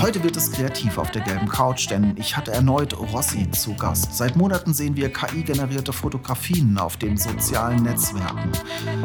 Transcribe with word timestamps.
Heute 0.00 0.22
wird 0.22 0.36
es 0.36 0.52
kreativ 0.52 0.98
auf 0.98 1.10
der 1.10 1.22
gelben 1.22 1.48
Couch, 1.48 1.90
denn 1.90 2.14
ich 2.16 2.36
hatte 2.36 2.52
erneut 2.52 2.96
Rossi 2.98 3.50
zu 3.50 3.74
Gast. 3.74 4.14
Seit 4.14 4.36
Monaten 4.36 4.74
sehen 4.74 4.96
wir 4.96 5.12
KI-generierte 5.12 5.92
Fotografien 5.92 6.78
auf 6.78 6.96
den 6.96 7.16
sozialen 7.16 7.82
Netzwerken. 7.82 8.52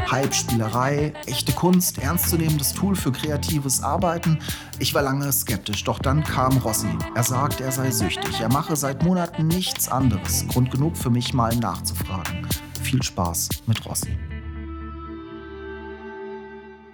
Hype, 0.10 0.34
Spielerei, 0.34 1.14
echte 1.26 1.54
Kunst, 1.54 1.98
ernstzunehmendes 1.98 2.74
Tool 2.74 2.96
für 2.96 3.12
kreatives 3.12 3.82
Arbeiten. 3.82 4.40
Ich 4.80 4.94
war 4.94 5.02
lange 5.02 5.32
skeptisch, 5.32 5.84
doch 5.84 6.00
dann 6.00 6.24
kam 6.24 6.58
Rossi. 6.58 6.90
Er 7.16 7.24
sagt, 7.24 7.62
er 7.62 7.72
sei 7.72 7.91
süchtig. 7.91 8.41
Er 8.41 8.52
mache 8.52 8.76
seit 8.76 9.04
Monaten 9.04 9.48
nichts 9.48 9.90
anderes. 9.90 10.48
Grund 10.48 10.72
genug 10.72 10.98
für 10.98 11.10
mich 11.10 11.34
mal 11.34 11.55
nachzufragen. 11.55 12.48
Viel 12.82 13.02
Spaß 13.02 13.50
mit 13.68 13.86
Rossi. 13.86 14.18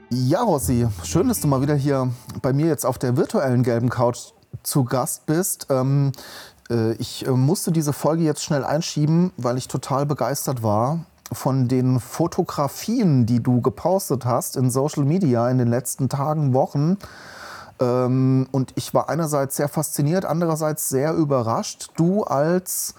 Ja, 0.09 0.41
Rossi, 0.41 0.87
schön, 1.03 1.27
dass 1.27 1.41
du 1.41 1.47
mal 1.47 1.61
wieder 1.61 1.75
hier 1.75 2.09
bei 2.41 2.53
mir 2.53 2.67
jetzt 2.67 2.85
auf 2.85 2.97
der 2.97 3.17
virtuellen 3.17 3.61
gelben 3.61 3.89
Couch 3.89 4.31
zu 4.63 4.85
Gast 4.85 5.25
bist. 5.25 5.67
Ähm, 5.69 6.13
äh, 6.69 6.93
ich 6.93 7.27
äh, 7.27 7.31
musste 7.31 7.73
diese 7.73 7.91
Folge 7.91 8.23
jetzt 8.23 8.41
schnell 8.41 8.63
einschieben, 8.63 9.33
weil 9.35 9.57
ich 9.57 9.67
total 9.67 10.05
begeistert 10.05 10.63
war 10.63 10.99
von 11.33 11.67
den 11.67 11.99
Fotografien, 11.99 13.25
die 13.25 13.43
du 13.43 13.59
gepostet 13.59 14.23
hast 14.23 14.55
in 14.55 14.71
Social 14.71 15.03
Media 15.03 15.49
in 15.49 15.57
den 15.57 15.67
letzten 15.67 16.07
Tagen, 16.07 16.53
Wochen. 16.53 16.97
Ähm, 17.81 18.47
und 18.53 18.71
ich 18.75 18.93
war 18.93 19.09
einerseits 19.09 19.57
sehr 19.57 19.67
fasziniert, 19.67 20.23
andererseits 20.23 20.87
sehr 20.87 21.15
überrascht. 21.15 21.89
Du 21.97 22.23
als 22.23 22.95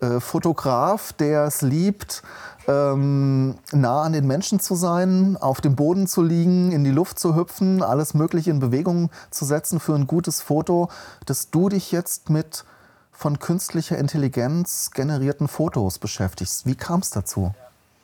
äh, 0.00 0.20
Fotograf, 0.20 1.14
der 1.14 1.44
es 1.44 1.62
liebt, 1.62 2.22
ähm, 2.68 3.56
nah 3.72 4.02
an 4.02 4.12
den 4.12 4.26
Menschen 4.26 4.60
zu 4.60 4.74
sein, 4.74 5.36
auf 5.36 5.60
dem 5.60 5.76
Boden 5.76 6.06
zu 6.06 6.22
liegen, 6.22 6.72
in 6.72 6.84
die 6.84 6.90
Luft 6.90 7.18
zu 7.18 7.36
hüpfen, 7.36 7.82
alles 7.82 8.14
Mögliche 8.14 8.50
in 8.50 8.60
Bewegung 8.60 9.10
zu 9.30 9.44
setzen 9.44 9.80
für 9.80 9.94
ein 9.94 10.06
gutes 10.06 10.42
Foto, 10.42 10.88
dass 11.24 11.50
du 11.50 11.68
dich 11.68 11.92
jetzt 11.92 12.30
mit 12.30 12.64
von 13.12 13.38
künstlicher 13.38 13.96
Intelligenz 13.96 14.90
generierten 14.92 15.48
Fotos 15.48 15.98
beschäftigst. 15.98 16.66
Wie 16.66 16.74
kam 16.74 17.00
es 17.00 17.10
dazu? 17.10 17.54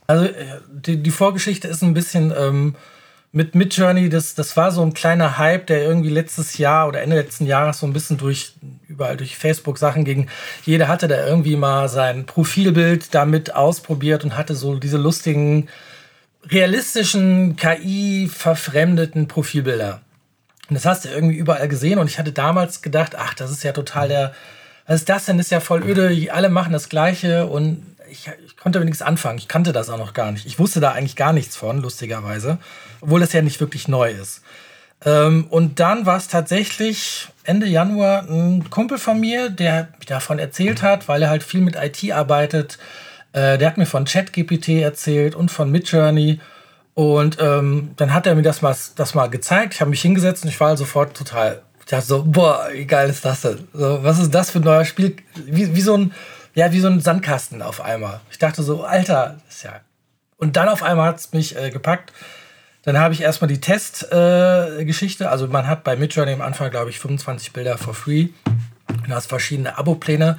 Also 0.06 0.24
äh, 0.24 0.60
die, 0.70 1.02
die, 1.02 1.10
Vorgeschichte 1.10 1.68
ist 1.68 1.82
ein 1.82 1.94
bisschen 1.94 2.32
ähm, 2.36 2.74
mit 3.34 3.54
Midjourney, 3.54 4.10
das, 4.10 4.34
das 4.34 4.56
war 4.58 4.70
so 4.70 4.82
ein 4.82 4.92
kleiner 4.92 5.38
Hype, 5.38 5.66
der 5.66 5.82
irgendwie 5.82 6.10
letztes 6.10 6.58
Jahr 6.58 6.86
oder 6.86 7.00
Ende 7.00 7.16
letzten 7.16 7.46
Jahres 7.46 7.78
so 7.78 7.86
ein 7.86 7.94
bisschen 7.94 8.18
durch 8.18 8.52
überall 8.88 9.16
durch 9.16 9.38
Facebook 9.38 9.78
Sachen 9.78 10.04
ging. 10.04 10.28
Jeder 10.64 10.86
hatte 10.86 11.08
da 11.08 11.26
irgendwie 11.26 11.56
mal 11.56 11.88
sein 11.88 12.26
Profilbild 12.26 13.14
damit 13.14 13.54
ausprobiert 13.54 14.22
und 14.22 14.36
hatte 14.36 14.54
so 14.54 14.78
diese 14.78 14.98
lustigen, 14.98 15.68
realistischen, 16.44 17.56
KI-verfremdeten 17.56 19.28
Profilbilder. 19.28 20.02
Und 20.68 20.74
das 20.74 20.84
hast 20.84 21.06
du 21.06 21.08
irgendwie 21.08 21.36
überall 21.36 21.68
gesehen 21.68 21.98
und 21.98 22.08
ich 22.08 22.18
hatte 22.18 22.32
damals 22.32 22.82
gedacht, 22.82 23.14
ach, 23.16 23.32
das 23.32 23.50
ist 23.50 23.62
ja 23.62 23.72
total 23.72 24.08
der, 24.08 24.34
was 24.86 24.96
ist 24.96 25.08
das 25.08 25.24
denn? 25.24 25.38
Ist 25.38 25.50
ja 25.50 25.60
voll 25.60 25.82
öde, 25.82 26.30
alle 26.32 26.50
machen 26.50 26.72
das 26.72 26.90
Gleiche 26.90 27.46
und 27.46 27.82
ich, 28.10 28.30
ich 28.44 28.58
konnte 28.58 28.78
mit 28.78 28.88
nichts 28.88 29.00
anfangen. 29.00 29.38
Ich 29.38 29.48
kannte 29.48 29.72
das 29.72 29.88
auch 29.88 29.98
noch 29.98 30.12
gar 30.12 30.32
nicht. 30.32 30.44
Ich 30.44 30.58
wusste 30.58 30.80
da 30.80 30.92
eigentlich 30.92 31.16
gar 31.16 31.32
nichts 31.32 31.56
von, 31.56 31.80
lustigerweise, 31.80 32.58
obwohl 33.02 33.20
das 33.20 33.32
ja 33.32 33.42
nicht 33.42 33.60
wirklich 33.60 33.88
neu 33.88 34.10
ist. 34.10 34.42
Ähm, 35.04 35.46
und 35.50 35.80
dann 35.80 36.06
war 36.06 36.16
es 36.16 36.28
tatsächlich 36.28 37.28
Ende 37.44 37.66
Januar 37.66 38.22
ein 38.28 38.70
Kumpel 38.70 38.98
von 38.98 39.18
mir, 39.18 39.50
der 39.50 39.88
davon 40.06 40.38
erzählt 40.38 40.82
hat, 40.82 41.08
weil 41.08 41.22
er 41.22 41.30
halt 41.30 41.42
viel 41.42 41.60
mit 41.60 41.76
IT 41.76 42.10
arbeitet. 42.12 42.78
Äh, 43.32 43.58
der 43.58 43.68
hat 43.68 43.78
mir 43.78 43.86
von 43.86 44.04
ChatGPT 44.04 44.68
erzählt 44.80 45.34
und 45.34 45.50
von 45.50 45.70
Midjourney. 45.70 46.40
Und 46.94 47.38
ähm, 47.40 47.92
dann 47.96 48.12
hat 48.12 48.26
er 48.26 48.34
mir 48.34 48.42
das 48.42 48.62
mal, 48.62 48.76
das 48.96 49.14
mal 49.14 49.28
gezeigt. 49.28 49.74
Ich 49.74 49.80
habe 49.80 49.90
mich 49.90 50.02
hingesetzt 50.02 50.44
und 50.44 50.50
ich 50.50 50.60
war 50.60 50.76
sofort 50.76 51.16
total. 51.16 51.62
Ich 51.80 51.86
dachte 51.86 52.06
so, 52.06 52.22
boah, 52.24 52.68
wie 52.72 52.84
geil 52.84 53.10
ist 53.10 53.24
das 53.24 53.40
denn? 53.40 53.66
So, 53.72 54.04
was 54.04 54.18
ist 54.18 54.32
das 54.32 54.50
für 54.50 54.60
ein 54.60 54.64
neues 54.64 54.88
Spiel? 54.88 55.16
Wie, 55.34 55.74
wie 55.74 55.80
so 55.80 55.96
ein, 55.96 56.12
ja, 56.54 56.70
wie 56.70 56.80
so 56.80 56.88
ein 56.88 57.00
Sandkasten 57.00 57.62
auf 57.62 57.80
einmal. 57.80 58.20
Ich 58.30 58.38
dachte 58.38 58.62
so, 58.62 58.84
Alter, 58.84 59.38
ist 59.48 59.64
ja. 59.64 59.80
Und 60.36 60.56
dann 60.56 60.68
auf 60.68 60.82
einmal 60.82 61.08
hat 61.08 61.18
es 61.18 61.32
mich 61.32 61.56
äh, 61.56 61.70
gepackt. 61.70 62.12
Dann 62.82 62.98
habe 62.98 63.14
ich 63.14 63.20
erstmal 63.22 63.48
die 63.48 63.60
Testgeschichte. 63.60 65.24
Äh, 65.24 65.28
also 65.28 65.46
man 65.46 65.66
hat 65.66 65.84
bei 65.84 65.96
Midjourney 65.96 66.32
am 66.32 66.42
Anfang, 66.42 66.70
glaube 66.70 66.90
ich, 66.90 66.98
25 66.98 67.52
Bilder 67.52 67.78
for 67.78 67.94
free. 67.94 68.28
Du 69.06 69.14
hast 69.14 69.26
verschiedene 69.26 69.78
Abo-Pläne. 69.78 70.38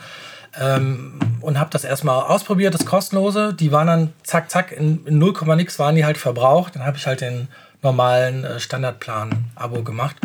Ähm, 0.60 1.20
und 1.42 1.60
habe 1.60 1.70
das 1.72 1.84
erstmal 1.84 2.24
ausprobiert, 2.24 2.74
das 2.74 2.86
kostenlose. 2.86 3.54
Die 3.54 3.72
waren 3.72 3.88
dann 3.88 4.14
zack, 4.24 4.52
zack, 4.52 4.72
in, 4.72 5.06
in 5.06 5.18
0, 5.18 5.34
nix 5.56 5.80
waren 5.80 5.96
die 5.96 6.06
halt 6.06 6.18
verbraucht. 6.18 6.76
Dann 6.76 6.86
habe 6.86 6.98
ich 6.98 7.08
halt 7.08 7.22
den 7.22 7.48
normalen 7.82 8.44
äh, 8.44 8.60
Standardplan-Abo 8.60 9.84
gemacht, 9.84 10.18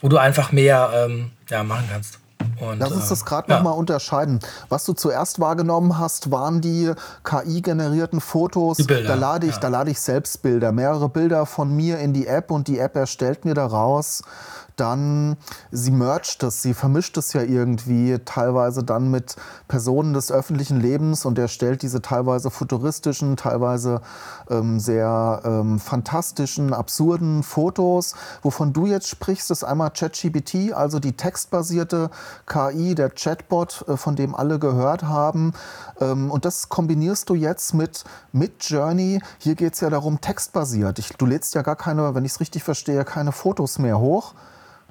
wo 0.00 0.08
du 0.08 0.18
einfach 0.18 0.52
mehr 0.52 0.90
ähm, 0.94 1.30
ja, 1.50 1.62
machen 1.62 1.88
kannst. 1.90 2.18
Und, 2.60 2.78
Lass 2.78 2.92
uns 2.92 3.08
das 3.08 3.24
gerade 3.24 3.48
äh, 3.48 3.50
ja. 3.50 3.56
nochmal 3.58 3.78
unterscheiden. 3.78 4.40
Was 4.68 4.84
du 4.84 4.92
zuerst 4.92 5.40
wahrgenommen 5.40 5.98
hast, 5.98 6.30
waren 6.30 6.60
die 6.60 6.92
KI-generierten 7.24 8.20
Fotos. 8.20 8.78
Bilder, 8.78 9.08
da 9.08 9.14
lade 9.14 9.46
ich, 9.46 9.54
ja. 9.54 9.60
da 9.60 9.68
lade 9.68 9.90
ich 9.90 10.00
selbst 10.00 10.42
Bilder, 10.42 10.72
mehrere 10.72 11.08
Bilder 11.08 11.46
von 11.46 11.74
mir 11.74 11.98
in 11.98 12.12
die 12.12 12.26
App 12.26 12.50
und 12.50 12.68
die 12.68 12.78
App 12.78 12.96
erstellt 12.96 13.44
mir 13.44 13.54
daraus 13.54 14.22
dann, 14.76 15.36
sie 15.70 15.90
mercht 15.90 16.42
es, 16.42 16.62
sie 16.62 16.74
vermischt 16.74 17.16
es 17.16 17.32
ja 17.32 17.42
irgendwie 17.42 18.18
teilweise 18.24 18.84
dann 18.84 19.10
mit 19.10 19.36
Personen 19.68 20.12
des 20.12 20.30
öffentlichen 20.30 20.80
Lebens 20.80 21.24
und 21.24 21.38
er 21.38 21.48
stellt 21.48 21.82
diese 21.82 22.02
teilweise 22.02 22.50
futuristischen, 22.50 23.36
teilweise 23.36 24.02
ähm, 24.50 24.78
sehr 24.78 25.40
ähm, 25.44 25.78
fantastischen, 25.78 26.74
absurden 26.74 27.42
Fotos. 27.42 28.14
Wovon 28.42 28.72
du 28.72 28.86
jetzt 28.86 29.08
sprichst, 29.08 29.50
ist 29.50 29.64
einmal 29.64 29.90
ChatGPT, 29.90 30.72
also 30.74 31.00
die 31.00 31.16
textbasierte 31.16 32.10
KI, 32.46 32.94
der 32.94 33.10
Chatbot, 33.10 33.84
äh, 33.88 33.96
von 33.96 34.14
dem 34.14 34.34
alle 34.34 34.58
gehört 34.58 35.02
haben. 35.02 35.52
Ähm, 36.00 36.30
und 36.30 36.44
das 36.44 36.68
kombinierst 36.68 37.30
du 37.30 37.34
jetzt 37.34 37.72
mit 37.72 38.04
Midjourney. 38.32 39.20
Hier 39.38 39.54
geht 39.54 39.74
es 39.74 39.80
ja 39.80 39.88
darum, 39.88 40.20
textbasiert. 40.20 40.98
Ich, 40.98 41.08
du 41.08 41.24
lädst 41.24 41.54
ja 41.54 41.62
gar 41.62 41.76
keine, 41.76 42.14
wenn 42.14 42.24
ich 42.24 42.32
es 42.32 42.40
richtig 42.40 42.62
verstehe, 42.62 43.04
keine 43.04 43.32
Fotos 43.32 43.78
mehr 43.78 43.98
hoch 43.98 44.34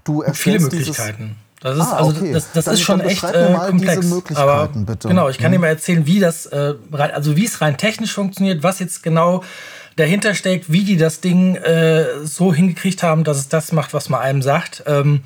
du 0.05 0.23
Viele 0.33 0.59
Möglichkeiten. 0.59 1.35
Das 1.59 1.77
ist, 1.77 1.83
ah, 1.83 1.97
also 1.97 2.11
okay. 2.11 2.31
das, 2.31 2.51
das 2.51 2.67
ist 2.67 2.81
schon 2.81 3.01
echt 3.01 3.23
äh, 3.23 3.53
komplex. 3.53 4.35
Aber, 4.35 4.67
bitte. 4.67 5.07
Genau, 5.07 5.29
ich 5.29 5.37
kann 5.37 5.49
mhm. 5.49 5.55
dir 5.55 5.59
mal 5.61 5.67
erzählen, 5.67 6.05
wie 6.05 6.19
das, 6.19 6.45
äh, 6.45 6.75
also 6.91 7.35
wie 7.35 7.45
es 7.45 7.59
rein 7.59 7.77
technisch 7.77 8.13
funktioniert, 8.13 8.61
was 8.61 8.79
jetzt 8.79 9.03
genau 9.03 9.43
dahinter 9.95 10.35
steckt, 10.35 10.71
wie 10.71 10.83
die 10.83 10.97
das 10.97 11.21
Ding 11.21 11.55
äh, 11.55 12.23
so 12.23 12.53
hingekriegt 12.53 13.01
haben, 13.01 13.23
dass 13.23 13.37
es 13.37 13.47
das 13.47 13.71
macht, 13.71 13.93
was 13.93 14.09
man 14.09 14.21
einem 14.21 14.41
sagt. 14.41 14.83
Ähm, 14.85 15.23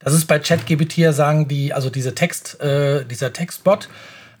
das 0.00 0.14
ist 0.14 0.26
bei 0.26 0.38
ChatGPT 0.38 0.98
ja 0.98 1.12
sagen 1.12 1.48
die, 1.48 1.72
also 1.72 1.90
diese 1.90 2.14
Text, 2.14 2.60
äh, 2.60 3.04
dieser 3.04 3.32
Textbot, 3.32 3.88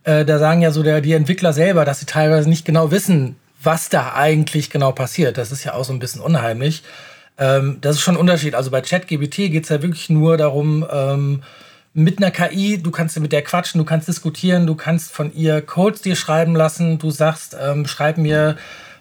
äh, 0.04 0.24
da 0.24 0.38
sagen 0.38 0.60
ja 0.60 0.70
so 0.70 0.82
der, 0.82 1.00
die 1.00 1.12
Entwickler 1.12 1.52
selber, 1.52 1.84
dass 1.84 2.00
sie 2.00 2.06
teilweise 2.06 2.48
nicht 2.48 2.64
genau 2.64 2.90
wissen, 2.90 3.36
was 3.62 3.88
da 3.88 4.14
eigentlich 4.14 4.70
genau 4.70 4.92
passiert. 4.92 5.38
Das 5.38 5.52
ist 5.52 5.64
ja 5.64 5.74
auch 5.74 5.84
so 5.84 5.92
ein 5.92 5.98
bisschen 5.98 6.20
unheimlich. 6.20 6.82
Ähm, 7.38 7.78
das 7.80 7.96
ist 7.96 8.02
schon 8.02 8.14
ein 8.14 8.20
Unterschied. 8.20 8.54
Also 8.54 8.70
bei 8.70 8.80
ChatGPT 8.80 9.36
geht 9.50 9.64
es 9.64 9.68
ja 9.68 9.82
wirklich 9.82 10.10
nur 10.10 10.36
darum, 10.36 10.86
ähm, 10.90 11.42
mit 11.92 12.18
einer 12.18 12.32
KI, 12.32 12.82
du 12.82 12.90
kannst 12.90 13.18
mit 13.20 13.32
der 13.32 13.42
quatschen, 13.42 13.78
du 13.78 13.84
kannst 13.84 14.08
diskutieren, 14.08 14.66
du 14.66 14.74
kannst 14.74 15.12
von 15.12 15.32
ihr 15.32 15.62
Codes 15.62 16.02
dir 16.02 16.16
schreiben 16.16 16.56
lassen, 16.56 16.98
du 16.98 17.10
sagst, 17.10 17.56
ähm, 17.60 17.86
schreib 17.86 18.18
mir 18.18 18.56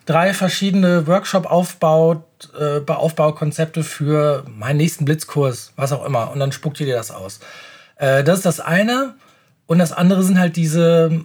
drei 0.05 0.33
verschiedene 0.33 1.07
Workshop-Aufbau, 1.07 2.23
äh, 2.59 3.83
für 3.83 4.43
meinen 4.47 4.77
nächsten 4.77 5.05
Blitzkurs, 5.05 5.73
was 5.75 5.91
auch 5.91 6.05
immer. 6.05 6.31
Und 6.31 6.39
dann 6.39 6.51
spuckt 6.51 6.79
ihr 6.79 6.85
dir 6.85 6.95
das 6.95 7.09
aus. 7.09 7.39
Äh, 7.95 8.23
das 8.23 8.37
ist 8.37 8.45
das 8.45 8.59
eine. 8.59 9.15
Und 9.65 9.79
das 9.79 9.91
andere 9.91 10.23
sind 10.23 10.39
halt 10.39 10.55
diese 10.55 11.23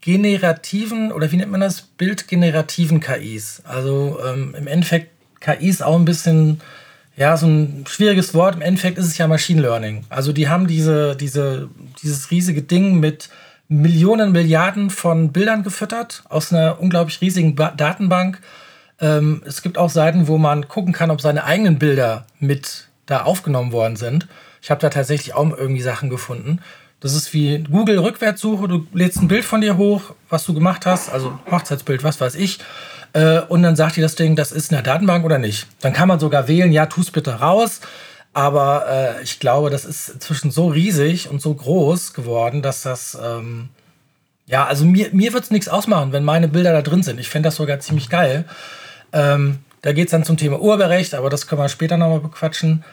generativen, 0.00 1.12
oder 1.12 1.30
wie 1.30 1.36
nennt 1.36 1.52
man 1.52 1.60
das? 1.60 1.82
Bildgenerativen 1.82 3.00
KIs. 3.00 3.62
Also 3.64 4.18
ähm, 4.26 4.54
im 4.56 4.66
Endeffekt 4.66 5.17
KI 5.40 5.68
ist 5.68 5.82
auch 5.82 5.96
ein 5.96 6.04
bisschen, 6.04 6.60
ja, 7.16 7.36
so 7.36 7.46
ein 7.46 7.84
schwieriges 7.88 8.34
Wort. 8.34 8.56
Im 8.56 8.62
Endeffekt 8.62 8.98
ist 8.98 9.06
es 9.06 9.18
ja 9.18 9.26
Machine 9.26 9.62
Learning. 9.62 10.04
Also 10.08 10.32
die 10.32 10.48
haben 10.48 10.66
diese, 10.66 11.16
diese, 11.16 11.68
dieses 12.02 12.30
riesige 12.30 12.62
Ding 12.62 13.00
mit 13.00 13.28
Millionen, 13.68 14.32
Milliarden 14.32 14.90
von 14.90 15.30
Bildern 15.30 15.62
gefüttert 15.62 16.22
aus 16.28 16.52
einer 16.52 16.80
unglaublich 16.80 17.20
riesigen 17.20 17.54
ba 17.54 17.70
Datenbank. 17.70 18.40
Ähm, 19.00 19.42
es 19.44 19.62
gibt 19.62 19.78
auch 19.78 19.90
Seiten, 19.90 20.26
wo 20.26 20.38
man 20.38 20.68
gucken 20.68 20.92
kann, 20.92 21.10
ob 21.10 21.20
seine 21.20 21.44
eigenen 21.44 21.78
Bilder 21.78 22.26
mit 22.40 22.88
da 23.06 23.22
aufgenommen 23.22 23.72
worden 23.72 23.96
sind. 23.96 24.26
Ich 24.62 24.70
habe 24.70 24.80
da 24.80 24.90
tatsächlich 24.90 25.34
auch 25.34 25.56
irgendwie 25.56 25.82
Sachen 25.82 26.10
gefunden. 26.10 26.60
Das 27.00 27.14
ist 27.14 27.32
wie 27.32 27.58
Google 27.58 27.98
Rückwärtssuche. 27.98 28.66
Du 28.66 28.86
lädst 28.92 29.22
ein 29.22 29.28
Bild 29.28 29.44
von 29.44 29.60
dir 29.60 29.76
hoch, 29.76 30.14
was 30.28 30.44
du 30.44 30.54
gemacht 30.54 30.84
hast, 30.84 31.10
also 31.10 31.38
Hochzeitsbild, 31.50 32.02
was 32.02 32.20
weiß 32.20 32.34
ich. 32.34 32.58
Äh, 33.12 33.40
und 33.40 33.62
dann 33.62 33.76
sagt 33.76 33.96
dir 33.96 34.02
das 34.02 34.14
Ding, 34.14 34.36
das 34.36 34.52
ist 34.52 34.70
in 34.70 34.76
der 34.76 34.82
Datenbank 34.82 35.24
oder 35.24 35.38
nicht. 35.38 35.66
Dann 35.80 35.92
kann 35.92 36.08
man 36.08 36.20
sogar 36.20 36.48
wählen, 36.48 36.72
ja, 36.72 36.86
tu 36.86 37.00
es 37.00 37.10
bitte 37.10 37.40
raus. 37.40 37.80
Aber 38.34 38.86
äh, 38.88 39.22
ich 39.22 39.40
glaube, 39.40 39.70
das 39.70 39.84
ist 39.84 40.10
inzwischen 40.10 40.50
so 40.50 40.68
riesig 40.68 41.28
und 41.30 41.40
so 41.40 41.54
groß 41.54 42.12
geworden, 42.12 42.62
dass 42.62 42.82
das, 42.82 43.18
ähm, 43.20 43.70
ja, 44.46 44.66
also 44.66 44.84
mir, 44.84 45.08
mir 45.12 45.32
wird 45.32 45.44
es 45.44 45.50
nichts 45.50 45.68
ausmachen, 45.68 46.12
wenn 46.12 46.24
meine 46.24 46.48
Bilder 46.48 46.72
da 46.72 46.82
drin 46.82 47.02
sind. 47.02 47.18
Ich 47.18 47.28
fände 47.28 47.48
das 47.48 47.56
sogar 47.56 47.80
ziemlich 47.80 48.08
geil. 48.10 48.44
Ähm, 49.12 49.58
da 49.82 49.92
geht 49.92 50.06
es 50.06 50.10
dann 50.10 50.24
zum 50.24 50.36
Thema 50.36 50.60
Urheberrecht, 50.60 51.14
aber 51.14 51.30
das 51.30 51.46
können 51.46 51.62
wir 51.62 51.68
später 51.68 51.96
nochmal 51.96 52.20
bequatschen. 52.20 52.84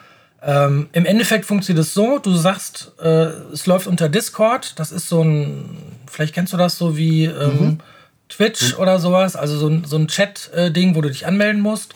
Ähm, 0.42 0.88
Im 0.92 1.06
Endeffekt 1.06 1.44
funktioniert 1.44 1.84
es 1.84 1.94
so, 1.94 2.18
du 2.18 2.34
sagst, 2.34 2.92
äh, 3.00 3.26
es 3.52 3.66
läuft 3.66 3.86
unter 3.86 4.08
Discord. 4.08 4.78
Das 4.78 4.92
ist 4.92 5.08
so 5.08 5.22
ein, 5.22 5.76
vielleicht 6.10 6.34
kennst 6.34 6.52
du 6.52 6.56
das 6.56 6.78
so 6.78 6.96
wie 6.96 7.24
ähm, 7.24 7.60
mhm. 7.60 7.78
Twitch 8.28 8.74
mhm. 8.74 8.80
oder 8.80 8.98
sowas, 8.98 9.36
also 9.36 9.56
so 9.58 9.68
ein, 9.68 9.84
so 9.84 9.96
ein 9.96 10.08
Chat-Ding, 10.08 10.94
wo 10.94 11.00
du 11.00 11.08
dich 11.08 11.26
anmelden 11.26 11.60
musst. 11.60 11.94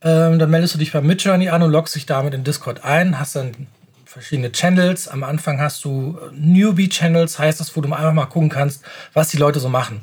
Ähm, 0.00 0.38
dann 0.38 0.50
meldest 0.50 0.74
du 0.74 0.78
dich 0.78 0.92
bei 0.92 1.00
Midjourney 1.00 1.48
an 1.48 1.62
und 1.62 1.72
loggst 1.72 1.94
dich 1.94 2.06
damit 2.06 2.32
in 2.32 2.44
Discord 2.44 2.84
ein, 2.84 3.18
hast 3.18 3.34
dann 3.34 3.66
verschiedene 4.04 4.52
Channels. 4.52 5.08
Am 5.08 5.24
Anfang 5.24 5.60
hast 5.60 5.84
du 5.84 6.18
äh, 6.20 6.34
Newbie-Channels, 6.34 7.38
heißt 7.38 7.60
das, 7.60 7.76
wo 7.76 7.80
du 7.80 7.92
einfach 7.92 8.12
mal 8.12 8.26
gucken 8.26 8.48
kannst, 8.48 8.82
was 9.12 9.28
die 9.28 9.36
Leute 9.36 9.60
so 9.60 9.68
machen. 9.68 10.02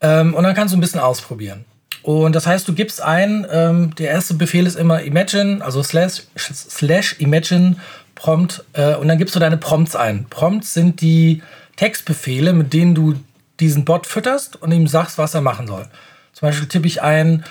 Ähm, 0.00 0.34
und 0.34 0.44
dann 0.44 0.54
kannst 0.54 0.72
du 0.74 0.78
ein 0.78 0.80
bisschen 0.80 1.00
ausprobieren. 1.00 1.64
Und 2.02 2.36
das 2.36 2.46
heißt, 2.46 2.68
du 2.68 2.72
gibst 2.72 3.02
ein, 3.02 3.46
ähm, 3.50 3.94
der 3.96 4.10
erste 4.10 4.34
Befehl 4.34 4.66
ist 4.66 4.76
immer 4.76 5.02
Imagine, 5.02 5.64
also 5.64 5.82
slash, 5.82 6.22
slash 6.36 7.16
Imagine 7.18 7.76
Prompt, 8.14 8.64
äh, 8.74 8.94
und 8.94 9.08
dann 9.08 9.18
gibst 9.18 9.34
du 9.34 9.40
deine 9.40 9.56
Prompts 9.56 9.96
ein. 9.96 10.26
Prompts 10.30 10.72
sind 10.72 11.00
die 11.00 11.42
Textbefehle, 11.74 12.52
mit 12.52 12.72
denen 12.72 12.94
du 12.94 13.14
diesen 13.60 13.84
Bot 13.84 14.06
fütterst 14.06 14.60
und 14.60 14.72
ihm 14.72 14.86
sagst, 14.86 15.18
was 15.18 15.34
er 15.34 15.40
machen 15.40 15.66
soll. 15.66 15.86
Zum 16.32 16.48
Beispiel 16.48 16.68
tippe 16.68 16.86
ich 16.86 17.02
ein, 17.02 17.44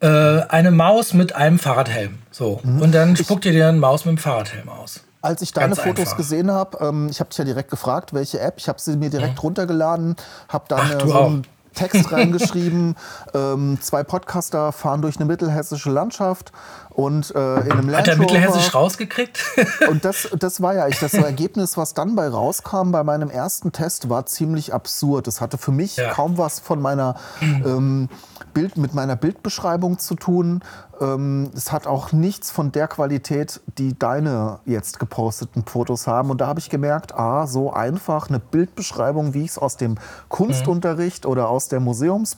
äh, 0.00 0.06
eine 0.08 0.70
Maus 0.70 1.14
mit 1.14 1.34
einem 1.34 1.58
Fahrradhelm. 1.58 2.18
So. 2.30 2.60
Mhm. 2.62 2.82
Und 2.82 2.92
dann 2.92 3.16
spuckt 3.16 3.46
ihr 3.46 3.52
dir 3.52 3.68
eine 3.68 3.78
Maus 3.78 4.04
mit 4.04 4.10
einem 4.10 4.18
Fahrradhelm 4.18 4.68
aus. 4.68 5.00
Als 5.22 5.40
ich 5.40 5.52
deine 5.52 5.74
Ganz 5.74 5.80
Fotos 5.80 6.00
einfach. 6.00 6.16
gesehen 6.18 6.50
habe, 6.50 6.78
ähm, 6.86 7.08
ich 7.10 7.20
habe 7.20 7.30
dich 7.30 7.38
ja 7.38 7.44
direkt 7.44 7.70
gefragt, 7.70 8.12
welche 8.12 8.40
App. 8.40 8.56
Ich 8.58 8.68
habe 8.68 8.78
sie 8.78 8.96
mir 8.96 9.08
direkt 9.08 9.36
mhm. 9.36 9.40
runtergeladen, 9.40 10.16
habe 10.50 10.64
dann 10.68 10.80
Ach, 10.82 11.06
so 11.06 11.18
einen 11.18 11.46
Text 11.74 12.12
reingeschrieben. 12.12 12.94
ähm, 13.32 13.78
zwei 13.80 14.02
Podcaster 14.02 14.72
fahren 14.72 15.00
durch 15.00 15.16
eine 15.16 15.24
mittelhessische 15.24 15.90
Landschaft 15.90 16.52
und 16.94 17.34
äh, 17.34 17.60
in 17.60 17.72
einem 17.72 17.88
Land 17.88 18.06
Hat 18.06 18.08
er 18.08 18.16
mittelhessisch 18.16 18.72
rausgekriegt? 18.72 19.42
und 19.90 20.04
das, 20.04 20.28
das 20.38 20.62
war 20.62 20.74
ja 20.74 20.86
ich. 20.86 20.98
Das 21.00 21.14
Ergebnis, 21.14 21.76
was 21.76 21.92
dann 21.92 22.14
bei 22.14 22.28
rauskam 22.28 22.92
bei 22.92 23.02
meinem 23.02 23.30
ersten 23.30 23.72
Test, 23.72 24.08
war 24.08 24.26
ziemlich 24.26 24.72
absurd. 24.72 25.26
Es 25.26 25.40
hatte 25.40 25.58
für 25.58 25.72
mich 25.72 25.96
ja. 25.96 26.12
kaum 26.12 26.38
was 26.38 26.60
von 26.60 26.80
meiner 26.80 27.16
ähm, 27.42 28.08
Bild, 28.52 28.76
mit 28.76 28.94
meiner 28.94 29.16
Bildbeschreibung 29.16 29.98
zu 29.98 30.14
tun. 30.14 30.62
Ähm, 31.00 31.50
es 31.56 31.72
hat 31.72 31.88
auch 31.88 32.12
nichts 32.12 32.52
von 32.52 32.70
der 32.70 32.86
Qualität, 32.86 33.60
die 33.76 33.98
deine 33.98 34.60
jetzt 34.64 35.00
geposteten 35.00 35.64
Fotos 35.66 36.06
haben. 36.06 36.30
Und 36.30 36.40
da 36.40 36.46
habe 36.46 36.60
ich 36.60 36.70
gemerkt, 36.70 37.12
ah, 37.14 37.48
so 37.48 37.72
einfach 37.72 38.28
eine 38.28 38.38
Bildbeschreibung, 38.38 39.34
wie 39.34 39.42
ich 39.42 39.50
es 39.50 39.58
aus 39.58 39.76
dem 39.76 39.96
Kunstunterricht 40.28 41.24
mhm. 41.24 41.30
oder 41.30 41.48
aus 41.48 41.66
der 41.66 41.80
Museums 41.80 42.36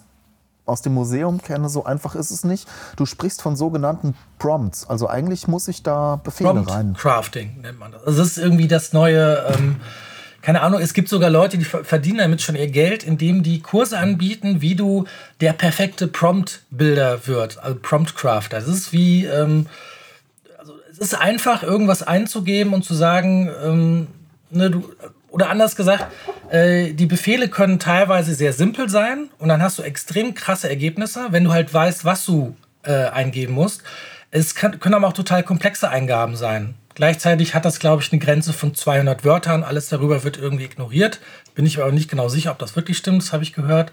aus 0.67 0.83
dem 0.83 0.95
Museum 0.95 1.41
kenne, 1.41 1.69
so 1.69 1.85
einfach 1.85 2.15
ist 2.15 2.31
es 2.31 2.45
nicht. 2.45 2.69
Du 2.97 3.07
sprichst 3.07 3.41
von 3.41 3.57
sogenannten 3.57 4.15
Prompts. 4.39 4.89
Also 4.89 5.09
eigentlich 5.09 5.49
muss 5.49 5.69
ich 5.69 5.83
da 5.83 6.21
Befehle 6.23 6.51
Prompt 6.51 6.71
rein. 6.71 6.95
Crafting 6.99 7.61
nennt 7.63 7.79
man 7.79 7.93
das. 7.93 8.05
Also 8.05 8.19
das 8.19 8.29
ist 8.29 8.39
irgendwie 8.39 8.69
das 8.69 8.93
neue, 8.93 9.47
ähm, 9.55 9.77
keine 10.43 10.63
Ahnung, 10.63 10.81
es 10.81 10.93
gibt 10.93 11.09
sogar 11.09 11.31
Leute, 11.31 11.57
die 11.57 11.65
verdienen 11.65 12.19
damit 12.19 12.43
schon 12.43 12.57
ihr 12.57 12.69
Geld, 12.69 13.05
indem 13.05 13.43
die 13.43 13.61
Kurse 13.61 13.99
anbieten, 13.99 14.61
wie 14.61 14.75
du 14.75 15.05
der 15.41 15.53
perfekte 15.53 16.09
Prompt-Bilder 16.09 17.27
wird, 17.27 17.59
also 17.59 17.79
Prompt-Crafter. 17.81 18.59
Das 18.59 18.69
ist 18.69 18.93
wie, 18.93 19.25
ähm, 19.25 19.67
also 20.59 20.75
es 20.91 20.99
ist 20.99 21.15
einfach, 21.15 21.63
irgendwas 21.63 22.03
einzugeben 22.03 22.75
und 22.75 22.85
zu 22.85 22.95
sagen, 22.95 23.51
ähm, 23.65 24.07
ne, 24.51 24.71
du, 24.71 24.93
oder 25.37 25.50
anders 25.50 25.77
gesagt, 25.77 26.06
äh, 26.50 26.94
die 26.94 27.05
Befehle 27.05 27.50
können 27.50 27.79
teilweise 27.79 28.35
sehr 28.35 28.55
simpel 28.55 28.88
sein 28.88 29.29
und 29.38 29.50
dann 29.50 29.61
hast 29.61 29.79
du 29.79 29.83
extrem 29.83 30.33
krasse 30.33 30.67
Ergebnisse, 30.71 31.27
wenn 31.29 31.44
du 31.44 31.53
halt 31.53 31.75
weißt, 31.75 32.06
was 32.06 32.25
du 32.25 32.56
äh, 32.85 33.09
eingeben 33.09 33.53
musst. 33.53 33.83
Es 34.31 34.55
kann, 34.55 34.81
können 34.81 34.94
aber 34.94 35.09
auch 35.09 35.12
total 35.12 35.43
komplexe 35.43 35.91
Eingaben 35.91 36.37
sein. 36.37 36.75
Gleichzeitig 36.94 37.55
hat 37.55 37.67
das, 37.67 37.81
glaube 37.81 38.03
ich, 38.03 38.11
eine 38.11 38.19
Grenze 38.19 38.55
von 38.55 38.75
200 38.75 39.27
Wörtern. 39.27 39.62
Alles 39.62 39.91
darüber 39.91 40.25
wird 40.25 40.38
irgendwie 40.38 40.65
ignoriert. 40.65 41.21
Bin 41.55 41.67
ich 41.67 41.79
aber 41.79 41.93
nicht 41.93 42.09
genau 42.09 42.31
sicher, 42.31 42.50
ob 42.50 42.59
das 42.59 42.75
wirklich 42.75 42.97
stimmt. 42.97 43.21
Das 43.21 43.35
habe 43.35 43.43
ich 43.43 43.53
gehört. 43.53 43.93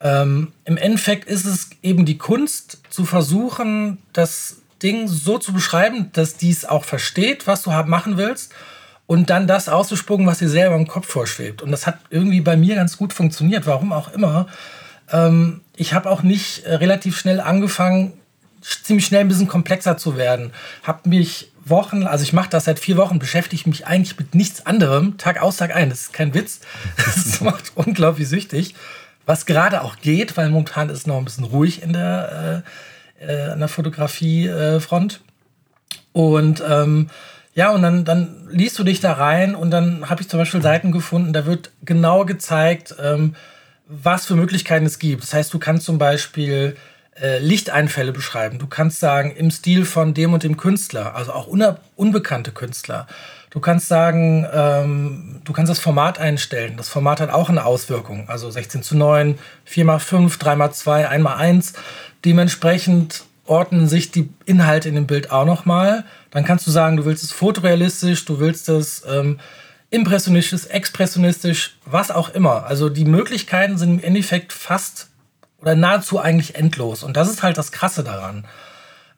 Ähm, 0.00 0.52
Im 0.64 0.76
Endeffekt 0.76 1.28
ist 1.28 1.44
es 1.44 1.70
eben 1.82 2.06
die 2.06 2.18
Kunst, 2.18 2.82
zu 2.88 3.04
versuchen, 3.04 3.98
das 4.12 4.58
Ding 4.80 5.08
so 5.08 5.38
zu 5.38 5.52
beschreiben, 5.52 6.10
dass 6.12 6.36
dies 6.36 6.64
auch 6.64 6.84
versteht, 6.84 7.48
was 7.48 7.62
du 7.62 7.70
machen 7.70 8.16
willst 8.16 8.54
und 9.08 9.30
dann 9.30 9.46
das 9.46 9.70
auszuspucken, 9.70 10.26
was 10.26 10.38
dir 10.38 10.50
selber 10.50 10.76
im 10.76 10.86
Kopf 10.86 11.08
vorschwebt. 11.08 11.62
Und 11.62 11.72
das 11.72 11.86
hat 11.86 11.98
irgendwie 12.10 12.42
bei 12.42 12.58
mir 12.58 12.74
ganz 12.74 12.98
gut 12.98 13.14
funktioniert, 13.14 13.66
warum 13.66 13.90
auch 13.90 14.12
immer. 14.12 14.48
Ähm, 15.10 15.62
ich 15.76 15.94
habe 15.94 16.10
auch 16.10 16.22
nicht 16.22 16.64
äh, 16.64 16.74
relativ 16.74 17.18
schnell 17.18 17.40
angefangen, 17.40 18.12
ziemlich 18.60 19.06
schnell 19.06 19.22
ein 19.22 19.28
bisschen 19.28 19.48
komplexer 19.48 19.96
zu 19.96 20.18
werden. 20.18 20.52
Habe 20.82 21.08
mich 21.08 21.50
Wochen, 21.64 22.02
also 22.02 22.22
ich 22.22 22.34
mache 22.34 22.50
das 22.50 22.66
seit 22.66 22.78
vier 22.78 22.98
Wochen, 22.98 23.18
beschäftige 23.18 23.66
mich 23.70 23.86
eigentlich 23.86 24.18
mit 24.18 24.34
nichts 24.34 24.66
anderem, 24.66 25.16
Tag 25.16 25.40
aus, 25.40 25.56
Tag 25.56 25.74
ein. 25.74 25.88
Das 25.88 26.02
ist 26.02 26.12
kein 26.12 26.34
Witz. 26.34 26.60
Das 26.96 27.40
macht 27.40 27.72
unglaublich 27.76 28.28
süchtig. 28.28 28.74
Was 29.24 29.46
gerade 29.46 29.82
auch 29.84 29.96
geht, 29.96 30.36
weil 30.36 30.50
momentan 30.50 30.90
ist 30.90 30.98
es 30.98 31.06
noch 31.06 31.16
ein 31.16 31.24
bisschen 31.24 31.44
ruhig 31.44 31.82
in 31.82 31.94
der, 31.94 32.62
äh, 33.22 33.26
äh, 33.26 33.50
an 33.52 33.60
der 33.60 33.68
Fotografiefront. 33.68 35.22
und 36.12 36.62
ähm, 36.68 37.08
ja, 37.58 37.72
und 37.72 37.82
dann, 37.82 38.04
dann 38.04 38.46
liest 38.52 38.78
du 38.78 38.84
dich 38.84 39.00
da 39.00 39.14
rein 39.14 39.56
und 39.56 39.72
dann 39.72 40.08
habe 40.08 40.22
ich 40.22 40.28
zum 40.28 40.38
Beispiel 40.38 40.62
Seiten 40.62 40.92
gefunden, 40.92 41.32
da 41.32 41.44
wird 41.44 41.72
genau 41.82 42.24
gezeigt, 42.24 42.94
ähm, 43.02 43.34
was 43.88 44.26
für 44.26 44.36
Möglichkeiten 44.36 44.86
es 44.86 45.00
gibt. 45.00 45.24
Das 45.24 45.34
heißt, 45.34 45.52
du 45.52 45.58
kannst 45.58 45.84
zum 45.84 45.98
Beispiel 45.98 46.76
äh, 47.20 47.40
Lichteinfälle 47.40 48.12
beschreiben. 48.12 48.60
Du 48.60 48.68
kannst 48.68 49.00
sagen, 49.00 49.34
im 49.34 49.50
Stil 49.50 49.86
von 49.86 50.14
dem 50.14 50.34
und 50.34 50.44
dem 50.44 50.56
Künstler, 50.56 51.16
also 51.16 51.32
auch 51.32 51.48
unbekannte 51.96 52.52
Künstler. 52.52 53.08
Du 53.50 53.58
kannst 53.58 53.88
sagen, 53.88 54.46
ähm, 54.52 55.40
du 55.42 55.52
kannst 55.52 55.68
das 55.68 55.80
Format 55.80 56.20
einstellen. 56.20 56.76
Das 56.76 56.88
Format 56.88 57.20
hat 57.20 57.30
auch 57.30 57.48
eine 57.48 57.64
Auswirkung. 57.64 58.28
Also 58.28 58.48
16 58.48 58.84
zu 58.84 58.96
9, 58.96 59.36
4 59.64 59.84
x 59.84 60.04
5, 60.04 60.38
3 60.38 60.64
x 60.64 60.78
2, 60.78 61.08
1 61.08 61.24
x 61.24 61.32
1. 61.36 61.72
Dementsprechend 62.24 63.24
ordnen 63.46 63.88
sich 63.88 64.12
die 64.12 64.28
Inhalte 64.44 64.88
in 64.88 64.94
dem 64.94 65.08
Bild 65.08 65.32
auch 65.32 65.44
nochmal. 65.44 66.04
Dann 66.30 66.44
kannst 66.44 66.66
du 66.66 66.70
sagen, 66.70 66.96
du 66.96 67.04
willst 67.04 67.24
es 67.24 67.32
fotorealistisch, 67.32 68.24
du 68.24 68.38
willst 68.38 68.68
es 68.68 69.02
ähm, 69.08 69.40
impressionistisch, 69.90 70.66
expressionistisch, 70.66 71.76
was 71.84 72.10
auch 72.10 72.30
immer. 72.30 72.66
Also 72.66 72.88
die 72.88 73.04
Möglichkeiten 73.04 73.78
sind 73.78 73.98
im 73.98 74.04
Endeffekt 74.04 74.52
fast 74.52 75.08
oder 75.60 75.74
nahezu 75.74 76.20
eigentlich 76.20 76.54
endlos. 76.54 77.02
Und 77.02 77.16
das 77.16 77.30
ist 77.30 77.42
halt 77.42 77.58
das 77.58 77.72
Krasse 77.72 78.04
daran. 78.04 78.44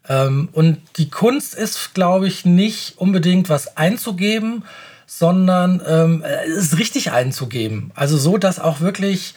Ähm, 0.09 0.49
und 0.53 0.79
die 0.97 1.11
Kunst 1.11 1.55
ist, 1.55 1.95
glaube 1.95 2.27
ich, 2.27 2.45
nicht 2.45 2.99
unbedingt 2.99 3.49
was 3.49 3.77
einzugeben, 3.77 4.65
sondern 5.07 5.83
ähm, 5.87 6.23
es 6.23 6.79
richtig 6.79 7.11
einzugeben. 7.11 7.91
Also 7.95 8.17
so, 8.17 8.39
dass 8.39 8.61
auch 8.61 8.81
wirklich 8.81 9.35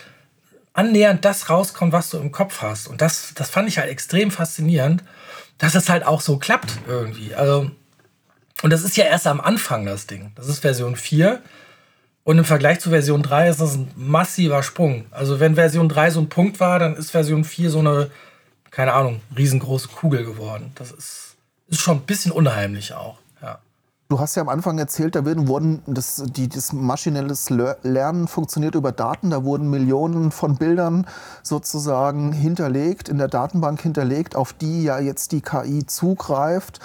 annähernd 0.74 1.26
das 1.26 1.50
rauskommt, 1.50 1.94
was 1.94 2.10
du 2.10 2.18
im 2.18 2.32
Kopf 2.32 2.62
hast. 2.62 2.88
Und 2.88 3.02
das, 3.02 3.34
das 3.36 3.50
fand 3.50 3.68
ich 3.68 3.80
halt 3.80 3.90
extrem 3.90 4.32
faszinierend, 4.32 5.04
dass 5.58 5.76
es 5.76 5.90
halt 5.90 6.06
auch 6.06 6.22
so 6.22 6.38
klappt 6.38 6.80
irgendwie. 6.88 7.36
Also, 7.36 7.72
und 8.62 8.72
das 8.72 8.84
ist 8.84 8.98
ja 8.98 9.06
erst 9.06 9.28
am 9.28 9.42
Anfang 9.42 9.86
das 9.86 10.08
Ding. 10.08 10.32
Das 10.36 10.48
ist 10.48 10.60
Version 10.60 10.96
4. 10.96 11.42
Und 12.24 12.38
im 12.38 12.46
Vergleich 12.46 12.80
zu 12.80 12.90
Version 12.90 13.22
3 13.22 13.50
ist 13.50 13.60
das 13.60 13.76
ein 13.76 13.92
massiver 13.96 14.64
Sprung. 14.64 15.06
Also 15.12 15.40
wenn 15.40 15.56
Version 15.56 15.90
3 15.90 16.12
so 16.12 16.22
ein 16.22 16.30
Punkt 16.30 16.60
war, 16.60 16.80
dann 16.80 16.96
ist 16.96 17.12
Version 17.12 17.44
4 17.44 17.70
so 17.70 17.80
eine, 17.80 18.10
keine 18.72 18.94
Ahnung, 18.94 19.22
riesengroße 19.38 19.90
Kugel 19.90 20.24
geworden. 20.24 20.72
Das 20.76 20.92
ist, 20.92 21.36
ist 21.68 21.82
schon 21.82 21.98
ein 21.98 22.06
bisschen 22.06 22.32
unheimlich 22.32 22.94
auch. 22.94 23.18
Du 24.10 24.20
hast 24.20 24.36
ja 24.36 24.44
am 24.44 24.50
Anfang 24.50 24.78
erzählt, 24.78 25.16
da 25.16 25.26
wurden 25.26 25.82
das, 25.88 26.24
die, 26.28 26.48
das 26.48 26.72
maschinelles 26.72 27.50
Lernen 27.50 28.28
funktioniert 28.28 28.76
über 28.76 28.92
Daten. 28.92 29.32
Da 29.32 29.44
wurden 29.44 29.70
Millionen 29.70 30.32
von 30.32 30.58
Bildern 30.58 31.08
sozusagen 31.42 32.32
hinterlegt, 32.32 33.10
in 33.10 33.18
der 33.18 33.28
Datenbank 33.28 33.82
hinterlegt, 33.82 34.36
auf 34.36 34.54
die 34.54 34.84
ja 34.84 35.00
jetzt 35.00 35.32
die 35.32 35.42
KI 35.42 35.86
zugreift. 35.88 36.80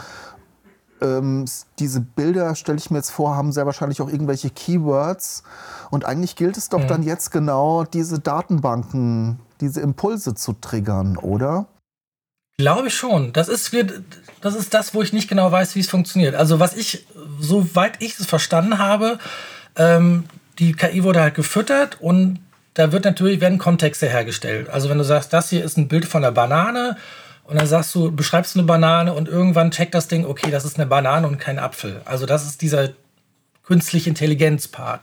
Ähm, 1.01 1.45
diese 1.79 2.01
Bilder, 2.01 2.55
stelle 2.55 2.79
ich 2.79 2.91
mir 2.91 2.99
jetzt 2.99 3.11
vor, 3.11 3.37
haben 3.37 3.53
sehr 3.53 3.67
wahrscheinlich 3.67 4.01
auch 4.01 4.09
irgendwelche 4.09 4.51
Keywords. 4.51 5.43
Und 5.91 6.05
eigentlich 6.05 6.35
gilt 6.35 6.57
es 6.57 6.69
doch 6.71 6.81
mhm. 6.81 6.89
dann 6.89 7.03
jetzt 7.03 7.31
genau, 7.31 7.85
diese 7.85 8.21
Datenbanken, 8.21 9.39
diese 9.61 9.81
Impulse 9.81 10.35
zu 10.35 10.55
triggern, 10.55 11.17
oder? 11.17 11.67
Glaube 12.59 12.89
ich 12.89 12.95
schon. 12.95 13.33
Das 13.33 13.49
ist, 13.49 13.73
das 14.41 14.55
ist 14.57 14.75
das, 14.75 14.93
wo 14.93 15.01
ich 15.01 15.13
nicht 15.13 15.29
genau 15.29 15.51
weiß, 15.53 15.77
wie 15.77 15.81
es 15.81 15.89
funktioniert. 15.89 16.35
Also 16.35 16.59
was 16.59 16.77
ich, 16.77 17.07
soweit 17.39 18.03
ich 18.03 18.19
es 18.19 18.27
verstanden 18.27 18.79
habe, 18.79 19.19
ähm, 19.77 20.25
die 20.59 20.73
KI 20.73 21.05
wurde 21.05 21.21
halt 21.21 21.35
gefüttert 21.35 22.01
und 22.01 22.41
da 22.75 22.91
wird 22.91 23.05
natürlich, 23.05 23.41
werden 23.41 23.59
Kontexte 23.59 24.09
hergestellt. 24.09 24.69
Also 24.71 24.91
wenn 24.91 24.99
du 24.99 25.05
sagst, 25.05 25.33
das 25.33 25.51
hier 25.51 25.65
ist 25.65 25.79
ein 25.79 25.87
Bild 25.87 26.05
von 26.05 26.25
einer 26.25 26.33
Banane 26.33 26.97
und 27.45 27.57
dann 27.57 27.67
sagst 27.69 27.95
du, 27.95 28.11
beschreibst 28.11 28.57
eine 28.57 28.67
Banane 28.67 29.15
und 29.15 29.29
irgendwann 29.29 29.71
checkt 29.71 29.95
das 29.95 30.09
Ding, 30.09 30.27
okay, 30.27 30.51
das 30.51 30.65
ist 30.65 30.79
eine 30.79 30.87
Banane 30.87 31.29
und 31.29 31.39
kein 31.39 31.61
Apfel. 31.61 32.03
Also 32.07 32.27
das 32.27 32.45
ist 32.45 32.61
dieser 32.61 32.91
künstliche 33.63 34.11
Intelligenz-Part. 34.11 35.03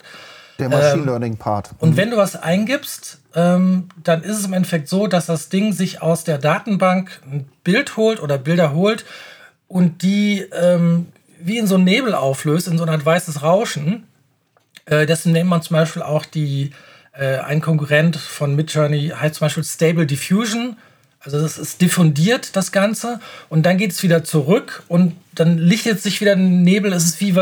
Der 0.59 0.69
Machine 0.69 1.01
ähm, 1.01 1.05
Learning-Part. 1.05 1.73
Mhm. 1.73 1.77
Und 1.79 1.97
wenn 1.97 2.11
du 2.11 2.17
was 2.17 2.35
eingibst, 2.35 3.19
ähm, 3.35 3.89
dann 4.03 4.23
ist 4.23 4.37
es 4.37 4.45
im 4.45 4.53
Endeffekt 4.53 4.87
so, 4.87 5.07
dass 5.07 5.25
das 5.25 5.49
Ding 5.49 5.73
sich 5.73 6.01
aus 6.01 6.23
der 6.23 6.37
Datenbank 6.37 7.21
ein 7.29 7.47
Bild 7.63 7.97
holt 7.97 8.21
oder 8.21 8.37
Bilder 8.37 8.73
holt 8.73 9.05
und 9.67 10.01
die 10.01 10.45
ähm, 10.53 11.07
wie 11.39 11.57
in 11.57 11.67
so 11.67 11.75
einem 11.75 11.83
Nebel 11.83 12.15
auflöst, 12.15 12.67
in 12.67 12.77
so 12.77 12.85
Art 12.85 13.05
weißes 13.05 13.43
Rauschen. 13.43 14.07
Äh, 14.85 15.05
dessen 15.05 15.31
nennt 15.31 15.49
man 15.49 15.61
zum 15.61 15.75
Beispiel 15.75 16.01
auch 16.01 16.25
die 16.25 16.71
äh, 17.13 17.37
ein 17.37 17.61
Konkurrent 17.61 18.15
von 18.15 18.55
Midjourney 18.55 19.09
heißt 19.09 19.35
zum 19.35 19.45
Beispiel 19.45 19.63
Stable 19.63 20.05
Diffusion. 20.05 20.77
Also 21.19 21.41
das 21.41 21.57
ist 21.57 21.81
diffundiert, 21.81 22.55
das 22.55 22.71
Ganze. 22.71 23.19
Und 23.49 23.65
dann 23.65 23.77
geht 23.77 23.91
es 23.91 24.03
wieder 24.03 24.23
zurück 24.23 24.83
und 24.87 25.15
dann 25.33 25.57
lichtet 25.57 26.01
sich 26.01 26.21
wieder 26.21 26.33
ein 26.33 26.63
Nebel. 26.63 26.93
Es 26.93 27.05
ist 27.05 27.19
wie, 27.19 27.33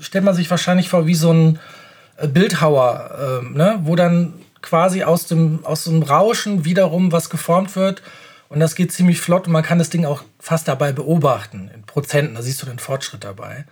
stellt 0.00 0.24
man 0.24 0.34
sich 0.34 0.50
wahrscheinlich 0.50 0.88
vor, 0.88 1.06
wie 1.06 1.14
so 1.14 1.32
ein 1.32 1.58
Bildhauer, 2.22 3.42
äh, 3.44 3.56
ne? 3.56 3.80
wo 3.82 3.96
dann 3.96 4.34
quasi 4.62 5.02
aus 5.02 5.26
dem, 5.26 5.64
aus 5.64 5.84
dem 5.84 6.02
Rauschen 6.02 6.64
wiederum 6.64 7.12
was 7.12 7.30
geformt 7.30 7.76
wird. 7.76 8.02
Und 8.48 8.60
das 8.60 8.74
geht 8.74 8.92
ziemlich 8.92 9.20
flott 9.20 9.46
und 9.46 9.52
man 9.52 9.62
kann 9.62 9.78
das 9.78 9.90
Ding 9.90 10.04
auch 10.04 10.22
fast 10.38 10.68
dabei 10.68 10.92
beobachten, 10.92 11.70
in 11.74 11.82
Prozenten. 11.82 12.36
Da 12.36 12.42
siehst 12.42 12.62
du 12.62 12.66
den 12.66 12.78
Fortschritt 12.78 13.24
dabei. 13.24 13.64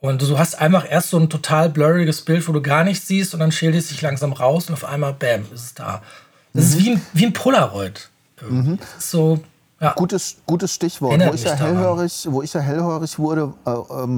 Und 0.00 0.22
du 0.22 0.38
hast 0.38 0.58
einfach 0.60 0.86
erst 0.88 1.10
so 1.10 1.18
ein 1.18 1.28
total 1.28 1.68
blurriges 1.68 2.22
Bild, 2.22 2.46
wo 2.46 2.52
du 2.52 2.62
gar 2.62 2.84
nichts 2.84 3.08
siehst 3.08 3.34
und 3.34 3.40
dann 3.40 3.52
schält 3.52 3.74
es 3.74 3.88
sich 3.88 4.00
langsam 4.00 4.32
raus 4.32 4.68
und 4.68 4.74
auf 4.74 4.84
einmal, 4.84 5.12
bam, 5.12 5.42
ist 5.52 5.64
es 5.64 5.74
da. 5.74 6.02
Das 6.54 6.64
mhm. 6.64 6.70
ist 6.70 6.78
wie 6.78 6.90
ein, 6.90 7.02
wie 7.14 7.26
ein 7.26 7.32
Polaroid. 7.32 8.08
Mhm. 8.48 8.78
So, 8.98 9.42
ja. 9.80 9.92
Gutes, 9.92 10.36
gutes 10.46 10.74
Stichwort. 10.74 11.20
wo 11.20 11.32
ich, 11.32 11.44
ja 11.44 11.54
hellhörig, 11.54 12.26
wo 12.30 12.42
ich 12.42 12.52
ja 12.52 12.60
hellhörig 12.60 13.18
wurde, 13.18 13.52
äh, 13.64 13.70
äh, 13.70 13.74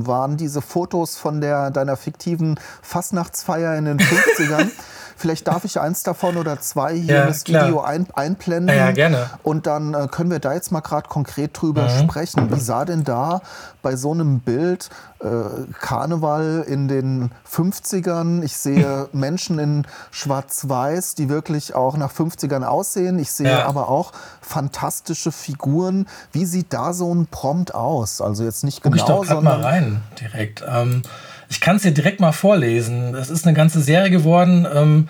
waren 0.06 0.36
diese 0.36 0.62
Fotos 0.62 1.16
von 1.16 1.40
der, 1.40 1.70
deiner 1.70 1.96
fiktiven 1.96 2.58
Fastnachtsfeier 2.82 3.76
in 3.76 3.84
den 3.84 3.98
50ern. 4.00 4.70
Vielleicht 5.20 5.48
darf 5.48 5.66
ich 5.66 5.78
eins 5.78 6.02
davon 6.02 6.38
oder 6.38 6.60
zwei 6.60 6.94
hier 6.94 7.14
ja, 7.14 7.22
in 7.22 7.28
das 7.28 7.44
klar. 7.44 7.66
Video 7.66 7.82
ein, 7.82 8.06
einblenden. 8.14 8.74
Ja, 8.74 8.86
ja, 8.86 8.92
gerne. 8.92 9.28
Und 9.42 9.66
dann 9.66 9.92
äh, 9.92 10.08
können 10.10 10.30
wir 10.30 10.38
da 10.38 10.54
jetzt 10.54 10.72
mal 10.72 10.80
gerade 10.80 11.10
konkret 11.10 11.60
drüber 11.60 11.82
mhm. 11.82 11.98
sprechen. 11.98 12.50
Wie 12.50 12.58
sah 12.58 12.86
denn 12.86 13.04
da 13.04 13.42
bei 13.82 13.96
so 13.96 14.12
einem 14.12 14.40
Bild 14.40 14.88
äh, 15.20 15.26
Karneval 15.78 16.64
in 16.66 16.88
den 16.88 17.32
50ern? 17.46 18.42
Ich 18.42 18.56
sehe 18.56 19.10
Menschen 19.12 19.58
in 19.58 19.86
Schwarz-Weiß, 20.10 21.16
die 21.16 21.28
wirklich 21.28 21.74
auch 21.74 21.98
nach 21.98 22.14
50ern 22.14 22.64
aussehen. 22.64 23.18
Ich 23.18 23.30
sehe 23.30 23.50
ja. 23.50 23.66
aber 23.66 23.90
auch 23.90 24.12
fantastische 24.40 25.32
Figuren. 25.32 26.06
Wie 26.32 26.46
sieht 26.46 26.72
da 26.72 26.94
so 26.94 27.14
ein 27.14 27.26
Prompt 27.26 27.74
aus? 27.74 28.22
Also 28.22 28.42
jetzt 28.44 28.64
nicht 28.64 28.82
genau, 28.82 28.96
ich 28.96 29.02
doch 29.02 29.26
sondern 29.26 29.60
mal 29.60 29.60
rein 29.60 30.02
direkt. 30.18 30.64
Ähm, 30.66 31.02
ich 31.50 31.60
kann 31.60 31.76
es 31.76 31.82
dir 31.82 31.90
direkt 31.90 32.20
mal 32.20 32.32
vorlesen. 32.32 33.12
Das 33.12 33.28
ist 33.28 33.46
eine 33.46 33.54
ganze 33.54 33.82
Serie 33.82 34.10
geworden. 34.10 34.66
Ähm, 34.72 35.08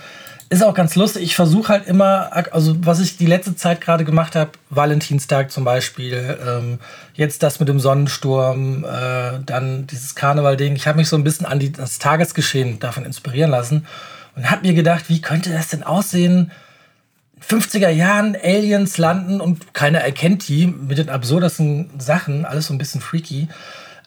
ist 0.49 0.65
auch 0.65 0.75
ganz 0.75 0.97
lustig. 0.97 1.23
Ich 1.23 1.37
versuche 1.37 1.69
halt 1.69 1.87
immer, 1.87 2.33
also 2.51 2.75
was 2.85 2.99
ich 2.99 3.17
die 3.17 3.27
letzte 3.27 3.55
Zeit 3.55 3.81
gerade 3.81 4.05
gemacht 4.05 4.35
habe, 4.35 4.51
Valentinstag 4.69 5.53
zum 5.53 5.65
Beispiel, 5.65 6.39
ähm, 6.45 6.81
jetzt 7.15 7.45
das 7.45 7.61
mit 7.61 7.69
dem 7.69 7.79
Sonnensturm, 7.79 8.85
äh, 8.85 9.39
dann 9.47 9.87
dieses 9.87 10.17
Karneval-Ding. 10.17 10.75
Ich 10.75 10.89
habe 10.89 10.99
mich 10.99 11.09
so 11.09 11.15
ein 11.15 11.23
bisschen 11.23 11.47
an 11.47 11.61
die, 11.61 11.71
das 11.71 12.01
Tagesgeschehen 12.01 12.81
davon 12.81 13.05
inspirieren 13.05 13.51
lassen 13.51 13.87
und 14.35 14.51
habe 14.51 14.67
mir 14.67 14.75
gedacht, 14.75 15.05
wie 15.09 15.21
könnte 15.21 15.53
das 15.53 15.69
denn 15.69 15.85
aussehen? 15.85 16.51
50er 17.47 17.91
Jahren 17.91 18.37
Aliens 18.43 18.99
landen 18.99 19.41
und 19.41 19.73
keiner 19.73 20.01
erkennt 20.01 20.49
die 20.49 20.67
mit 20.67 20.99
den 20.99 21.11
absurdesten 21.11 21.91
Sachen, 21.99 22.45
alles 22.45 22.67
so 22.67 22.75
ein 22.75 22.79
bisschen 22.79 23.01
freaky. 23.01 23.49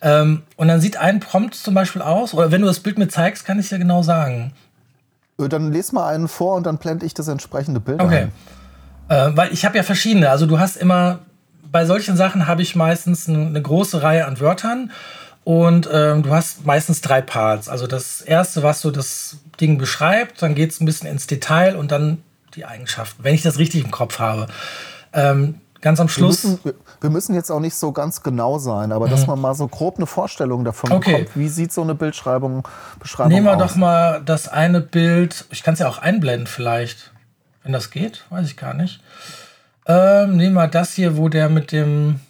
Ähm, 0.04 0.42
und 0.56 0.68
dann 0.68 0.82
sieht 0.82 0.98
ein 0.98 1.18
Prompt 1.18 1.54
zum 1.54 1.72
Beispiel 1.72 2.02
aus, 2.02 2.34
oder 2.34 2.52
wenn 2.52 2.60
du 2.60 2.66
das 2.66 2.80
Bild 2.80 2.98
mir 2.98 3.08
zeigst, 3.08 3.46
kann 3.46 3.58
ich 3.58 3.70
dir 3.70 3.78
genau 3.78 4.02
sagen. 4.02 4.52
Äh, 5.40 5.48
dann 5.48 5.72
lese 5.72 5.94
mal 5.94 6.14
einen 6.14 6.28
vor 6.28 6.56
und 6.56 6.66
dann 6.66 6.76
blende 6.76 7.06
ich 7.06 7.14
das 7.14 7.26
entsprechende 7.26 7.80
Bild 7.80 8.02
okay. 8.02 8.28
ein. 9.08 9.32
Äh, 9.32 9.36
weil 9.36 9.52
ich 9.52 9.64
habe 9.64 9.78
ja 9.78 9.82
verschiedene. 9.82 10.28
Also 10.28 10.44
du 10.44 10.58
hast 10.58 10.76
immer, 10.76 11.20
bei 11.72 11.86
solchen 11.86 12.18
Sachen 12.18 12.46
habe 12.46 12.60
ich 12.60 12.76
meistens 12.76 13.26
eine 13.28 13.60
große 13.60 14.02
Reihe 14.02 14.26
an 14.26 14.38
Wörtern 14.40 14.92
und 15.42 15.88
ähm, 15.90 16.22
du 16.22 16.30
hast 16.30 16.66
meistens 16.66 17.00
drei 17.00 17.22
Parts. 17.22 17.70
Also 17.70 17.86
das 17.86 18.20
erste, 18.20 18.62
was 18.62 18.82
so 18.82 18.90
das 18.90 19.38
Ding 19.58 19.78
beschreibt, 19.78 20.42
dann 20.42 20.54
geht 20.54 20.70
es 20.70 20.80
ein 20.80 20.84
bisschen 20.84 21.08
ins 21.08 21.26
Detail 21.26 21.76
und 21.76 21.90
dann 21.90 22.22
die 22.56 22.66
Eigenschaften, 22.66 23.24
wenn 23.24 23.34
ich 23.34 23.42
das 23.42 23.58
richtig 23.58 23.82
im 23.82 23.90
Kopf 23.90 24.18
habe. 24.18 24.48
Ähm, 25.14 25.60
ganz 25.84 26.00
am 26.00 26.08
Schluss. 26.08 26.42
Wir 26.42 26.50
müssen, 26.50 26.74
wir 27.02 27.10
müssen, 27.10 27.34
jetzt 27.34 27.50
auch 27.50 27.60
nicht 27.60 27.76
so 27.76 27.92
ganz 27.92 28.22
genau 28.22 28.58
sein, 28.58 28.90
aber 28.90 29.06
mhm. 29.06 29.10
dass 29.10 29.26
man 29.26 29.38
mal 29.38 29.54
so 29.54 29.68
grob 29.68 29.98
eine 29.98 30.06
Vorstellung 30.06 30.64
davon 30.64 30.90
okay. 30.90 31.12
bekommt, 31.12 31.36
wie 31.36 31.48
sieht 31.48 31.72
so 31.72 31.82
eine 31.82 31.94
Bildschreibung 31.94 32.66
Beschreibung 32.98 33.32
Nehmen 33.32 33.46
wir 33.46 33.52
aus? 33.56 33.58
doch 33.58 33.76
mal 33.76 34.22
das 34.24 34.48
eine 34.48 34.80
Bild, 34.80 35.44
ich 35.50 35.62
kann 35.62 35.74
es 35.74 35.80
ja 35.80 35.88
auch 35.88 35.98
einblenden 35.98 36.46
vielleicht, 36.46 37.12
wenn 37.62 37.72
das 37.72 37.90
geht, 37.90 38.24
weiß 38.30 38.46
ich 38.46 38.56
gar 38.56 38.72
nicht. 38.72 39.00
Ähm, 39.86 40.38
nehmen 40.38 40.54
wir 40.54 40.68
das 40.68 40.94
hier, 40.94 41.18
wo 41.18 41.28
der 41.28 41.50
mit 41.50 41.70
dem, 41.70 42.20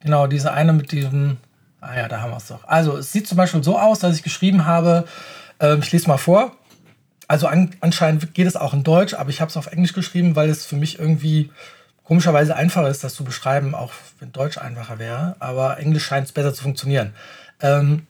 genau, 0.00 0.26
diese 0.26 0.52
eine 0.52 0.72
mit 0.72 0.90
diesem, 0.90 1.36
ah 1.80 1.96
ja, 1.96 2.08
da 2.08 2.20
haben 2.20 2.32
wir 2.32 2.38
es 2.38 2.48
doch. 2.48 2.64
Also 2.66 2.96
es 2.96 3.12
sieht 3.12 3.28
zum 3.28 3.36
Beispiel 3.36 3.62
so 3.62 3.78
aus, 3.78 4.00
dass 4.00 4.16
ich 4.16 4.24
geschrieben 4.24 4.66
habe, 4.66 5.04
äh, 5.60 5.76
ich 5.76 5.92
lese 5.92 6.08
mal 6.08 6.18
vor, 6.18 6.50
also 7.28 7.46
an, 7.46 7.70
anscheinend 7.80 8.34
geht 8.34 8.48
es 8.48 8.56
auch 8.56 8.74
in 8.74 8.82
Deutsch, 8.82 9.14
aber 9.14 9.30
ich 9.30 9.40
habe 9.40 9.50
es 9.50 9.56
auf 9.56 9.68
Englisch 9.68 9.92
geschrieben, 9.92 10.34
weil 10.34 10.50
es 10.50 10.66
für 10.66 10.76
mich 10.76 10.98
irgendwie 10.98 11.52
komischerweise 12.04 12.54
einfacher 12.54 12.88
ist, 12.88 13.02
das 13.02 13.14
zu 13.14 13.24
beschreiben, 13.24 13.74
auch 13.74 13.92
wenn 14.20 14.32
Deutsch 14.32 14.58
einfacher 14.58 14.98
wäre. 14.98 15.36
Aber 15.40 15.78
Englisch 15.78 16.04
scheint 16.04 16.26
es 16.26 16.32
besser 16.32 16.54
zu 16.54 16.62
funktionieren. 16.62 17.14
Ähm, 17.60 18.06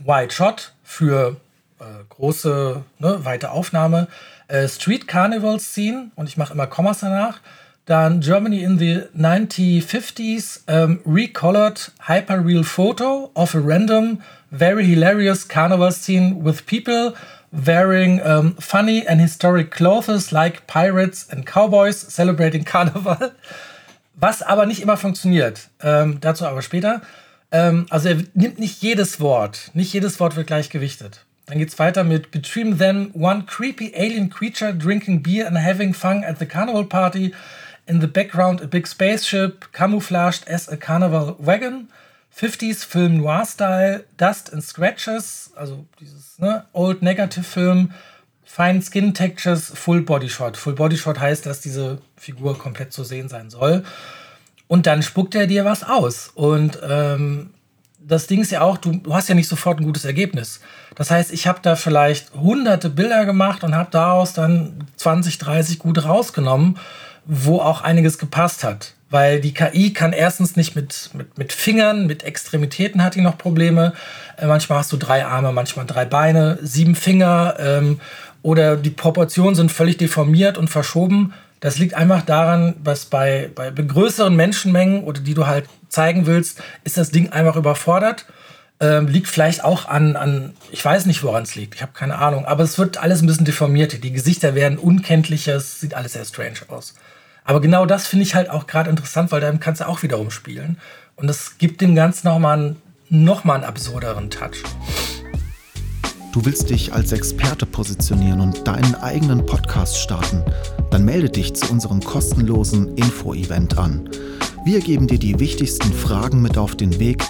Wide 0.00 0.32
Shot 0.32 0.72
für 0.82 1.36
äh, 1.78 1.84
große, 2.08 2.82
ne, 2.98 3.24
weite 3.24 3.50
Aufnahme. 3.50 4.08
Äh, 4.48 4.68
Street 4.68 5.06
Carnival 5.06 5.58
Scene 5.60 6.10
und 6.14 6.28
ich 6.28 6.36
mache 6.36 6.52
immer 6.52 6.66
Kommas 6.66 7.00
danach. 7.00 7.40
Dann 7.84 8.20
Germany 8.20 8.62
in 8.62 8.78
the 8.78 9.02
1950s, 9.18 10.60
um, 10.68 11.00
recolored 11.04 11.90
hyperreal 12.06 12.62
photo 12.62 13.32
of 13.34 13.56
a 13.56 13.58
random, 13.58 14.22
very 14.52 14.84
hilarious 14.84 15.48
carnival 15.48 15.90
scene 15.90 16.44
with 16.44 16.64
people 16.64 17.14
wearing 17.52 18.20
um, 18.22 18.56
funny 18.58 19.06
and 19.06 19.20
historic 19.20 19.70
clothes 19.70 20.32
like 20.32 20.66
pirates 20.66 21.28
and 21.30 21.46
cowboys 21.46 22.00
celebrating 22.00 22.64
Carnival. 22.72 23.32
Was 24.14 24.42
aber 24.42 24.66
nicht 24.66 24.82
immer 24.82 24.96
funktioniert. 24.96 25.68
Ähm, 25.82 26.18
dazu 26.20 26.46
aber 26.46 26.62
später. 26.62 27.02
Ähm, 27.50 27.86
also 27.90 28.08
er 28.08 28.16
nimmt 28.34 28.58
nicht 28.58 28.82
jedes 28.82 29.20
Wort. 29.20 29.70
Nicht 29.74 29.92
jedes 29.92 30.18
Wort 30.20 30.36
wird 30.36 30.46
gleich 30.46 30.70
gewichtet. 30.70 31.24
Dann 31.46 31.58
geht's 31.58 31.78
weiter 31.78 32.04
mit 32.04 32.30
Between 32.30 32.78
them, 32.78 33.10
one 33.14 33.44
creepy 33.44 33.92
alien 33.94 34.30
creature 34.30 34.72
drinking 34.72 35.22
beer 35.22 35.46
and 35.46 35.58
having 35.58 35.92
fun 35.92 36.24
at 36.24 36.38
the 36.38 36.46
carnival 36.46 36.84
party. 36.84 37.34
In 37.86 38.00
the 38.00 38.06
background, 38.06 38.62
a 38.62 38.66
big 38.66 38.86
spaceship 38.86 39.72
camouflaged 39.72 40.46
as 40.46 40.68
a 40.68 40.76
carnival 40.76 41.36
wagon. 41.38 41.88
50s 42.36 42.84
Film 42.84 43.18
Noir 43.18 43.44
Style, 43.46 44.04
Dust 44.16 44.52
and 44.52 44.62
Scratches, 44.62 45.52
also 45.54 45.86
dieses 46.00 46.38
ne, 46.38 46.64
Old 46.72 47.02
Negative 47.02 47.44
Film, 47.44 47.92
Fine 48.44 48.82
Skin 48.82 49.14
Textures, 49.14 49.72
Full 49.74 50.02
Body 50.02 50.28
Shot. 50.28 50.56
Full 50.56 50.74
Body 50.74 50.96
Shot 50.96 51.18
heißt, 51.18 51.46
dass 51.46 51.60
diese 51.60 51.98
Figur 52.16 52.58
komplett 52.58 52.92
zu 52.92 53.04
sehen 53.04 53.28
sein 53.28 53.50
soll. 53.50 53.84
Und 54.66 54.86
dann 54.86 55.02
spuckt 55.02 55.34
er 55.34 55.46
dir 55.46 55.64
was 55.64 55.84
aus. 55.84 56.30
Und 56.34 56.78
ähm, 56.86 57.50
das 57.98 58.26
Ding 58.26 58.40
ist 58.40 58.50
ja 58.50 58.62
auch, 58.62 58.78
du, 58.78 58.92
du, 58.92 59.14
hast 59.14 59.28
ja 59.28 59.34
nicht 59.34 59.48
sofort 59.48 59.78
ein 59.78 59.84
gutes 59.84 60.04
Ergebnis. 60.04 60.60
Das 60.94 61.10
heißt, 61.10 61.32
ich 61.32 61.46
habe 61.46 61.60
da 61.62 61.76
vielleicht 61.76 62.34
hunderte 62.34 62.90
Bilder 62.90 63.24
gemacht 63.24 63.64
und 63.64 63.74
habe 63.74 63.90
daraus 63.90 64.32
dann 64.32 64.86
20, 64.96 65.38
30 65.38 65.78
gut 65.78 66.04
rausgenommen, 66.04 66.78
wo 67.24 67.60
auch 67.60 67.82
einiges 67.82 68.18
gepasst 68.18 68.64
hat 68.64 68.94
weil 69.12 69.40
die 69.40 69.52
KI 69.52 69.92
kann 69.92 70.12
erstens 70.12 70.56
nicht 70.56 70.74
mit, 70.74 71.10
mit, 71.12 71.36
mit 71.36 71.52
Fingern, 71.52 72.06
mit 72.06 72.22
Extremitäten 72.22 73.04
hat 73.04 73.14
die 73.14 73.20
noch 73.20 73.36
Probleme. 73.36 73.92
Äh, 74.38 74.46
manchmal 74.46 74.78
hast 74.78 74.90
du 74.90 74.96
drei 74.96 75.24
Arme, 75.24 75.52
manchmal 75.52 75.84
drei 75.86 76.06
Beine, 76.06 76.58
sieben 76.62 76.94
Finger 76.94 77.56
ähm, 77.60 78.00
oder 78.40 78.76
die 78.76 78.90
Proportionen 78.90 79.54
sind 79.54 79.70
völlig 79.70 79.98
deformiert 79.98 80.56
und 80.56 80.68
verschoben. 80.68 81.34
Das 81.60 81.78
liegt 81.78 81.94
einfach 81.94 82.22
daran, 82.22 82.74
dass 82.82 83.04
bei, 83.04 83.50
bei 83.54 83.70
größeren 83.70 84.34
Menschenmengen 84.34 85.04
oder 85.04 85.20
die 85.20 85.34
du 85.34 85.46
halt 85.46 85.66
zeigen 85.90 86.26
willst, 86.26 86.62
ist 86.82 86.96
das 86.96 87.10
Ding 87.10 87.30
einfach 87.30 87.56
überfordert. 87.56 88.24
Ähm, 88.80 89.06
liegt 89.06 89.28
vielleicht 89.28 89.62
auch 89.62 89.86
an, 89.86 90.16
an, 90.16 90.54
ich 90.72 90.84
weiß 90.84 91.06
nicht, 91.06 91.22
woran 91.22 91.44
es 91.44 91.54
liegt, 91.54 91.76
ich 91.76 91.82
habe 91.82 91.92
keine 91.92 92.18
Ahnung, 92.18 92.46
aber 92.46 92.64
es 92.64 92.78
wird 92.78 92.96
alles 92.96 93.22
ein 93.22 93.26
bisschen 93.26 93.44
deformiert. 93.44 94.02
Die 94.02 94.10
Gesichter 94.10 94.56
werden 94.56 94.76
unkenntlicher, 94.78 95.54
es 95.54 95.78
sieht 95.78 95.94
alles 95.94 96.14
sehr 96.14 96.24
strange 96.24 96.58
aus. 96.66 96.94
Aber 97.44 97.60
genau 97.60 97.86
das 97.86 98.06
finde 98.06 98.24
ich 98.24 98.34
halt 98.34 98.50
auch 98.50 98.66
gerade 98.66 98.90
interessant, 98.90 99.32
weil 99.32 99.40
damit 99.40 99.60
kannst 99.60 99.80
du 99.80 99.88
auch 99.88 100.02
wiederum 100.02 100.30
spielen. 100.30 100.78
Und 101.16 101.26
das 101.26 101.58
gibt 101.58 101.80
dem 101.80 101.94
Ganzen 101.94 102.28
nochmal 102.28 102.58
einen, 102.58 102.82
noch 103.08 103.44
einen 103.44 103.64
absurderen 103.64 104.30
Touch. 104.30 104.62
Du 106.32 106.44
willst 106.46 106.70
dich 106.70 106.94
als 106.94 107.12
Experte 107.12 107.66
positionieren 107.66 108.40
und 108.40 108.66
deinen 108.66 108.94
eigenen 108.94 109.44
Podcast 109.44 109.98
starten? 109.98 110.42
Dann 110.90 111.04
melde 111.04 111.28
dich 111.28 111.52
zu 111.54 111.70
unserem 111.70 112.00
kostenlosen 112.00 112.96
Info-Event 112.96 113.76
an. 113.76 114.08
Wir 114.64 114.80
geben 114.80 115.08
dir 115.08 115.18
die 115.18 115.38
wichtigsten 115.38 115.92
Fragen 115.92 116.40
mit 116.40 116.56
auf 116.56 116.74
den 116.74 116.98
Weg, 116.98 117.22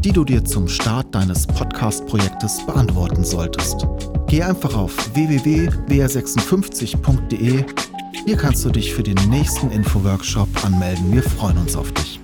die 0.00 0.12
du 0.12 0.24
dir 0.24 0.44
zum 0.44 0.68
Start 0.68 1.14
deines 1.14 1.46
Podcast-Projektes 1.46 2.66
beantworten 2.66 3.24
solltest. 3.24 3.86
Geh 4.26 4.42
einfach 4.42 4.76
auf 4.76 5.14
www.wr56.de. 5.14 7.64
Hier 8.12 8.36
kannst 8.36 8.64
du 8.64 8.70
dich 8.70 8.94
für 8.94 9.02
den 9.02 9.16
nächsten 9.28 9.70
Info-Workshop 9.70 10.64
anmelden. 10.64 11.12
Wir 11.12 11.22
freuen 11.22 11.58
uns 11.58 11.74
auf 11.74 11.90
dich. 11.92 12.20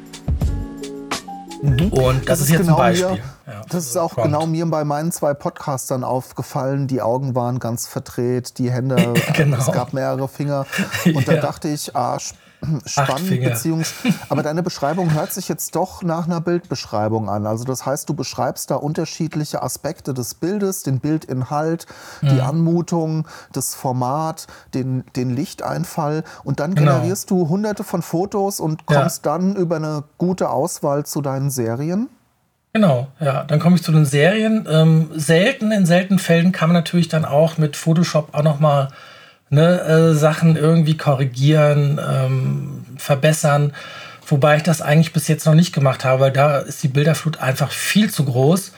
Mhm. 1.63 1.89
Und 1.89 2.21
das, 2.21 2.39
das, 2.39 2.41
ist 2.43 2.51
jetzt 2.51 2.61
genau 2.61 2.77
ein 2.77 2.93
Beispiel. 2.93 3.11
Mir, 3.11 3.23
ja, 3.47 3.63
das 3.69 3.87
ist 3.87 3.97
auch 3.97 4.13
Prompt. 4.13 4.31
genau 4.31 4.47
mir 4.47 4.67
bei 4.67 4.85
meinen 4.85 5.11
zwei 5.11 5.35
Podcastern 5.35 6.05
aufgefallen. 6.05 6.87
Die 6.87 7.03
Augen 7.03 7.35
waren 7.35 7.59
ganz 7.59 7.89
verdreht, 7.89 8.59
die 8.59 8.71
Hände, 8.71 9.15
genau. 9.35 9.57
es 9.57 9.67
gab 9.67 9.93
mehrere 9.93 10.29
Finger. 10.29 10.67
Und 11.05 11.27
ja. 11.27 11.35
da 11.35 11.41
dachte 11.41 11.69
ich, 11.69 11.97
ah, 11.97 12.19
spannend, 12.87 13.43
beziehungs 13.43 13.95
aber 14.29 14.43
deine 14.43 14.63
Beschreibung 14.63 15.13
hört 15.15 15.33
sich 15.33 15.49
jetzt 15.49 15.75
doch 15.75 16.03
nach 16.03 16.27
einer 16.27 16.41
Bildbeschreibung 16.41 17.29
an. 17.29 17.47
Also 17.47 17.65
das 17.65 17.87
heißt, 17.87 18.09
du 18.09 18.15
beschreibst 18.15 18.71
da 18.71 18.77
unterschiedliche 18.77 19.63
Aspekte 19.63 20.15
des 20.15 20.35
Bildes, 20.35 20.83
den 20.83 21.01
Bildinhalt, 21.01 21.87
mhm. 22.21 22.29
die 22.29 22.41
Anmutung, 22.41 23.29
das 23.53 23.75
Format, 23.75 24.47
den, 24.75 25.05
den 25.17 25.31
Lichteinfall 25.31 26.25
und 26.45 26.61
dann 26.61 26.75
genau. 26.75 26.93
generierst 26.93 27.31
du 27.31 27.49
hunderte 27.49 27.85
von 27.85 28.03
Fotos 28.03 28.61
und 28.61 28.87
kommst 28.87 29.25
ja. 29.25 29.33
dann 29.33 29.57
über 29.57 29.77
eine 29.77 30.05
gute 30.19 30.51
Auswahl 30.51 31.07
zu 31.07 31.23
deinen 31.23 31.51
Serien. 31.51 32.09
Genau, 32.73 33.09
ja. 33.19 33.45
Dann 33.45 33.59
komme 33.61 33.77
ich 33.77 33.83
zu 33.83 33.93
den 33.93 34.05
Serien. 34.05 34.67
Ähm, 34.71 35.11
selten, 35.15 35.73
in 35.73 35.87
seltenen 35.87 36.19
Fällen 36.19 36.53
kann 36.53 36.69
man 36.69 36.75
natürlich 36.75 37.09
dann 37.09 37.25
auch 37.25 37.59
mit 37.59 37.77
Photoshop 37.77 38.35
auch 38.35 38.43
noch 38.43 38.61
mal 38.61 38.89
ne, 39.51 39.81
äh, 39.81 40.15
Sachen 40.15 40.57
irgendwie 40.57 40.97
korrigieren, 40.97 42.01
ähm, 42.07 42.85
verbessern. 42.97 43.73
Wobei 44.27 44.57
ich 44.57 44.63
das 44.63 44.83
eigentlich 44.83 45.13
bis 45.13 45.29
jetzt 45.29 45.47
noch 45.47 45.55
nicht 45.55 45.73
gemacht 45.73 46.05
habe, 46.05 46.21
weil 46.21 46.33
da 46.33 46.59
ist 46.59 46.83
die 46.83 46.89
Bilderflut 46.89 47.41
einfach 47.41 47.71
viel 47.71 48.11
zu 48.11 48.25
groß. 48.25 48.73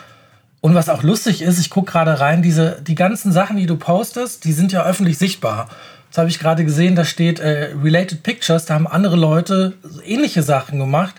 Und 0.61 0.75
was 0.75 0.89
auch 0.89 1.03
lustig 1.03 1.43
ist, 1.43 1.59
ich 1.59 1.71
gucke 1.71 1.93
gerade 1.93 2.21
rein, 2.21 2.43
diese, 2.43 2.81
die 2.83 2.95
ganzen 2.95 3.33
Sachen, 3.33 3.57
die 3.57 3.67
du 3.67 3.77
postest, 3.77 4.45
die 4.45 4.53
sind 4.53 4.73
ja 4.73 4.85
öffentlich 4.85 5.19
sichtbar. 5.19 5.69
Das 6.11 6.19
habe 6.19 6.29
ich 6.29 6.39
gerade 6.39 6.65
gesehen, 6.65 6.97
da 6.97 7.05
steht 7.05 7.41
äh, 7.41 7.71
Related 7.83 8.23
Pictures, 8.23 8.67
da 8.67 8.75
haben 8.75 8.87
andere 8.87 9.17
Leute 9.17 9.75
ähnliche 10.05 10.43
Sachen 10.43 10.79
gemacht, 10.79 11.15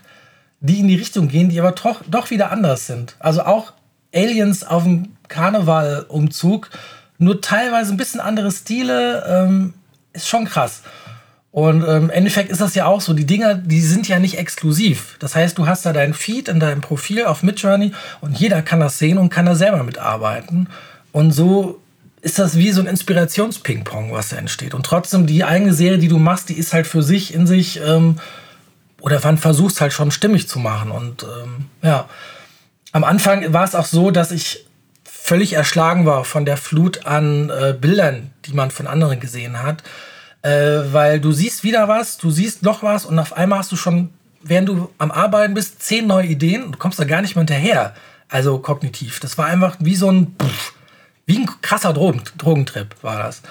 die 0.59 0.79
in 0.79 0.87
die 0.87 0.95
Richtung 0.95 1.27
gehen, 1.27 1.49
die 1.49 1.59
aber 1.59 1.71
doch, 1.71 2.01
doch 2.07 2.29
wieder 2.29 2.51
anders 2.51 2.87
sind. 2.87 3.15
Also 3.19 3.43
auch 3.43 3.73
Aliens 4.13 4.63
auf 4.63 4.83
dem 4.83 5.15
Karnevalumzug 5.27 6.69
nur 7.21 7.39
teilweise 7.39 7.93
ein 7.93 7.97
bisschen 7.97 8.19
andere 8.19 8.51
Stile, 8.51 9.23
ähm, 9.27 9.73
ist 10.13 10.27
schon 10.27 10.45
krass. 10.45 10.81
Und 11.51 11.83
ähm, 11.83 12.03
im 12.03 12.09
Endeffekt 12.09 12.49
ist 12.49 12.61
das 12.61 12.75
ja 12.75 12.85
auch 12.85 13.01
so. 13.01 13.13
Die 13.13 13.25
Dinger, 13.25 13.55
die 13.55 13.81
sind 13.81 14.07
ja 14.07 14.19
nicht 14.19 14.37
exklusiv. 14.37 15.17
Das 15.19 15.35
heißt, 15.35 15.57
du 15.57 15.67
hast 15.67 15.85
da 15.85 15.93
deinen 15.93 16.13
Feed 16.13 16.47
in 16.47 16.59
deinem 16.59 16.81
Profil 16.81 17.25
auf 17.25 17.43
Midjourney 17.43 17.91
und 18.21 18.39
jeder 18.39 18.61
kann 18.61 18.79
das 18.79 18.97
sehen 18.97 19.17
und 19.17 19.29
kann 19.29 19.45
da 19.45 19.55
selber 19.55 19.83
mitarbeiten. 19.83 20.67
Und 21.11 21.31
so 21.31 21.79
ist 22.21 22.39
das 22.39 22.55
wie 22.55 22.71
so 22.71 22.81
ein 22.81 22.87
Inspirations-Ping-Pong, 22.87 24.13
was 24.13 24.29
da 24.29 24.37
entsteht. 24.37 24.73
Und 24.73 24.85
trotzdem, 24.85 25.27
die 25.27 25.43
eigene 25.43 25.73
Serie, 25.73 25.97
die 25.97 26.07
du 26.07 26.19
machst, 26.19 26.49
die 26.49 26.57
ist 26.57 26.73
halt 26.73 26.87
für 26.87 27.03
sich 27.03 27.33
in 27.33 27.45
sich, 27.45 27.81
ähm, 27.81 28.17
oder 29.01 29.19
man 29.23 29.37
versucht 29.37 29.73
es 29.73 29.81
halt 29.81 29.93
schon 29.93 30.11
stimmig 30.11 30.47
zu 30.47 30.59
machen. 30.59 30.91
Und 30.91 31.23
ähm, 31.23 31.65
ja, 31.81 32.07
am 32.93 33.03
Anfang 33.03 33.51
war 33.51 33.65
es 33.65 33.75
auch 33.75 33.85
so, 33.85 34.11
dass 34.11 34.31
ich 34.31 34.65
völlig 35.23 35.53
erschlagen 35.53 36.05
war 36.05 36.25
von 36.25 36.45
der 36.45 36.57
Flut 36.57 37.05
an 37.05 37.49
äh, 37.49 37.73
Bildern, 37.79 38.31
die 38.45 38.53
man 38.53 38.71
von 38.71 38.87
anderen 38.87 39.19
gesehen 39.19 39.61
hat. 39.61 39.83
Äh, 40.41 40.91
weil 40.91 41.19
du 41.19 41.31
siehst 41.31 41.63
wieder 41.63 41.87
was, 41.87 42.17
du 42.17 42.31
siehst 42.31 42.63
noch 42.63 42.81
was 42.81 43.05
und 43.05 43.19
auf 43.19 43.33
einmal 43.33 43.59
hast 43.59 43.71
du 43.71 43.75
schon, 43.75 44.09
während 44.41 44.67
du 44.67 44.89
am 44.97 45.11
Arbeiten 45.11 45.53
bist, 45.53 45.83
zehn 45.83 46.07
neue 46.07 46.25
Ideen 46.25 46.63
und 46.63 46.71
du 46.73 46.79
kommst 46.79 46.99
da 46.99 47.03
gar 47.03 47.21
nicht 47.21 47.35
mehr 47.35 47.41
hinterher. 47.41 47.93
Also 48.29 48.57
kognitiv. 48.57 49.19
Das 49.19 49.37
war 49.37 49.45
einfach 49.45 49.75
wie 49.79 49.95
so 49.95 50.11
ein, 50.11 50.35
wie 51.27 51.37
ein 51.37 51.49
krasser 51.61 51.93
Drogen, 51.93 52.23
Drogentrip 52.37 52.95
war 53.03 53.21
das. 53.21 53.43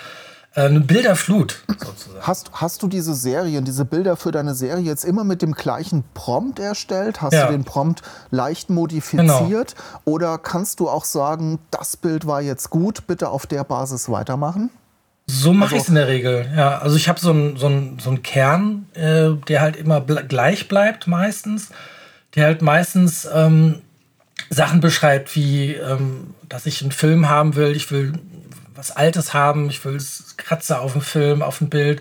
Äh, 0.55 0.63
eine 0.63 0.81
Bilderflut 0.81 1.63
sozusagen. 1.69 2.27
Hast, 2.27 2.51
hast 2.53 2.83
du 2.83 2.89
diese 2.89 3.15
Serien, 3.15 3.65
diese 3.65 3.85
Bilder 3.85 4.17
für 4.17 4.33
deine 4.33 4.55
Serie 4.55 4.85
jetzt 4.85 5.05
immer 5.05 5.23
mit 5.23 5.43
dem 5.43 5.53
gleichen 5.53 6.03
Prompt 6.15 6.59
erstellt? 6.59 7.23
Hast 7.23 7.35
ja. 7.35 7.47
du 7.47 7.53
den 7.53 7.65
Prompt 7.65 8.03
leicht 8.31 8.69
modifiziert? 8.69 9.75
Genau. 9.75 10.01
Oder 10.05 10.39
kannst 10.39 10.81
du 10.81 10.89
auch 10.89 11.05
sagen, 11.05 11.61
das 11.71 11.97
Bild 11.97 12.27
war 12.27 12.43
jetzt 12.43 12.71
gut, 12.71 13.07
bitte 13.07 13.29
auf 13.29 13.47
der 13.47 13.63
Basis 13.63 14.09
weitermachen? 14.09 14.71
So 15.27 15.53
mache 15.53 15.75
also, 15.75 15.77
ich 15.77 15.83
es 15.83 15.89
in 15.89 15.95
der 15.95 16.09
Regel. 16.09 16.49
Ja, 16.57 16.79
also 16.79 16.97
ich 16.97 17.09
habe 17.09 17.21
so 17.21 17.31
einen 17.31 17.57
so 17.57 17.71
so 18.01 18.11
ein 18.11 18.23
Kern, 18.25 18.87
äh, 18.95 19.31
der 19.47 19.61
halt 19.61 19.77
immer 19.77 20.01
ble 20.01 20.25
gleich 20.27 20.67
bleibt 20.67 21.07
meistens, 21.07 21.69
der 22.35 22.47
halt 22.47 22.63
meistens 22.63 23.29
ähm, 23.33 23.77
Sachen 24.49 24.81
beschreibt, 24.81 25.37
wie 25.37 25.75
ähm, 25.75 26.35
dass 26.49 26.67
ich 26.67 26.83
einen 26.83 26.91
Film 26.91 27.29
haben 27.29 27.55
will, 27.55 27.77
ich 27.77 27.93
will 27.93 28.15
was 28.81 28.97
Altes 28.97 29.35
haben, 29.35 29.69
ich 29.69 29.85
will 29.85 29.99
Kratzer 30.39 30.81
auf 30.81 30.93
dem 30.93 31.03
Film, 31.03 31.43
auf 31.43 31.59
dem 31.59 31.69
Bild. 31.69 32.01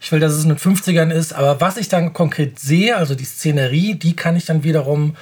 Ich 0.00 0.12
will, 0.12 0.20
dass 0.20 0.32
es 0.32 0.44
in 0.44 0.48
den 0.48 0.58
50ern 0.58 1.10
ist. 1.10 1.32
Aber 1.34 1.60
was 1.60 1.76
ich 1.76 1.88
dann 1.88 2.12
konkret 2.12 2.58
sehe, 2.58 2.96
also 2.96 3.14
die 3.14 3.24
Szenerie, 3.24 3.96
die 3.96 4.14
kann 4.14 4.36
ich 4.36 4.46
dann 4.46 4.62
wiederum 4.62 5.16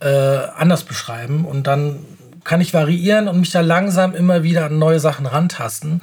äh, 0.00 0.06
anders 0.06 0.84
beschreiben. 0.84 1.44
Und 1.44 1.66
dann 1.66 1.98
kann 2.44 2.60
ich 2.60 2.72
variieren 2.72 3.28
und 3.28 3.40
mich 3.40 3.50
da 3.50 3.60
langsam 3.60 4.14
immer 4.14 4.44
wieder 4.44 4.66
an 4.66 4.78
neue 4.78 5.00
Sachen 5.00 5.26
rantasten. 5.26 6.00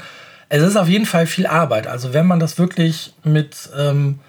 Es 0.49 0.61
ist 0.61 0.75
auf 0.75 0.89
jeden 0.89 1.05
Fall 1.05 1.25
viel 1.25 1.47
Arbeit. 1.47 1.87
Also 1.87 2.13
wenn 2.13 2.27
man 2.27 2.39
das 2.39 2.57
wirklich 2.57 3.13
mit, 3.23 3.69
ähm, 3.77 4.19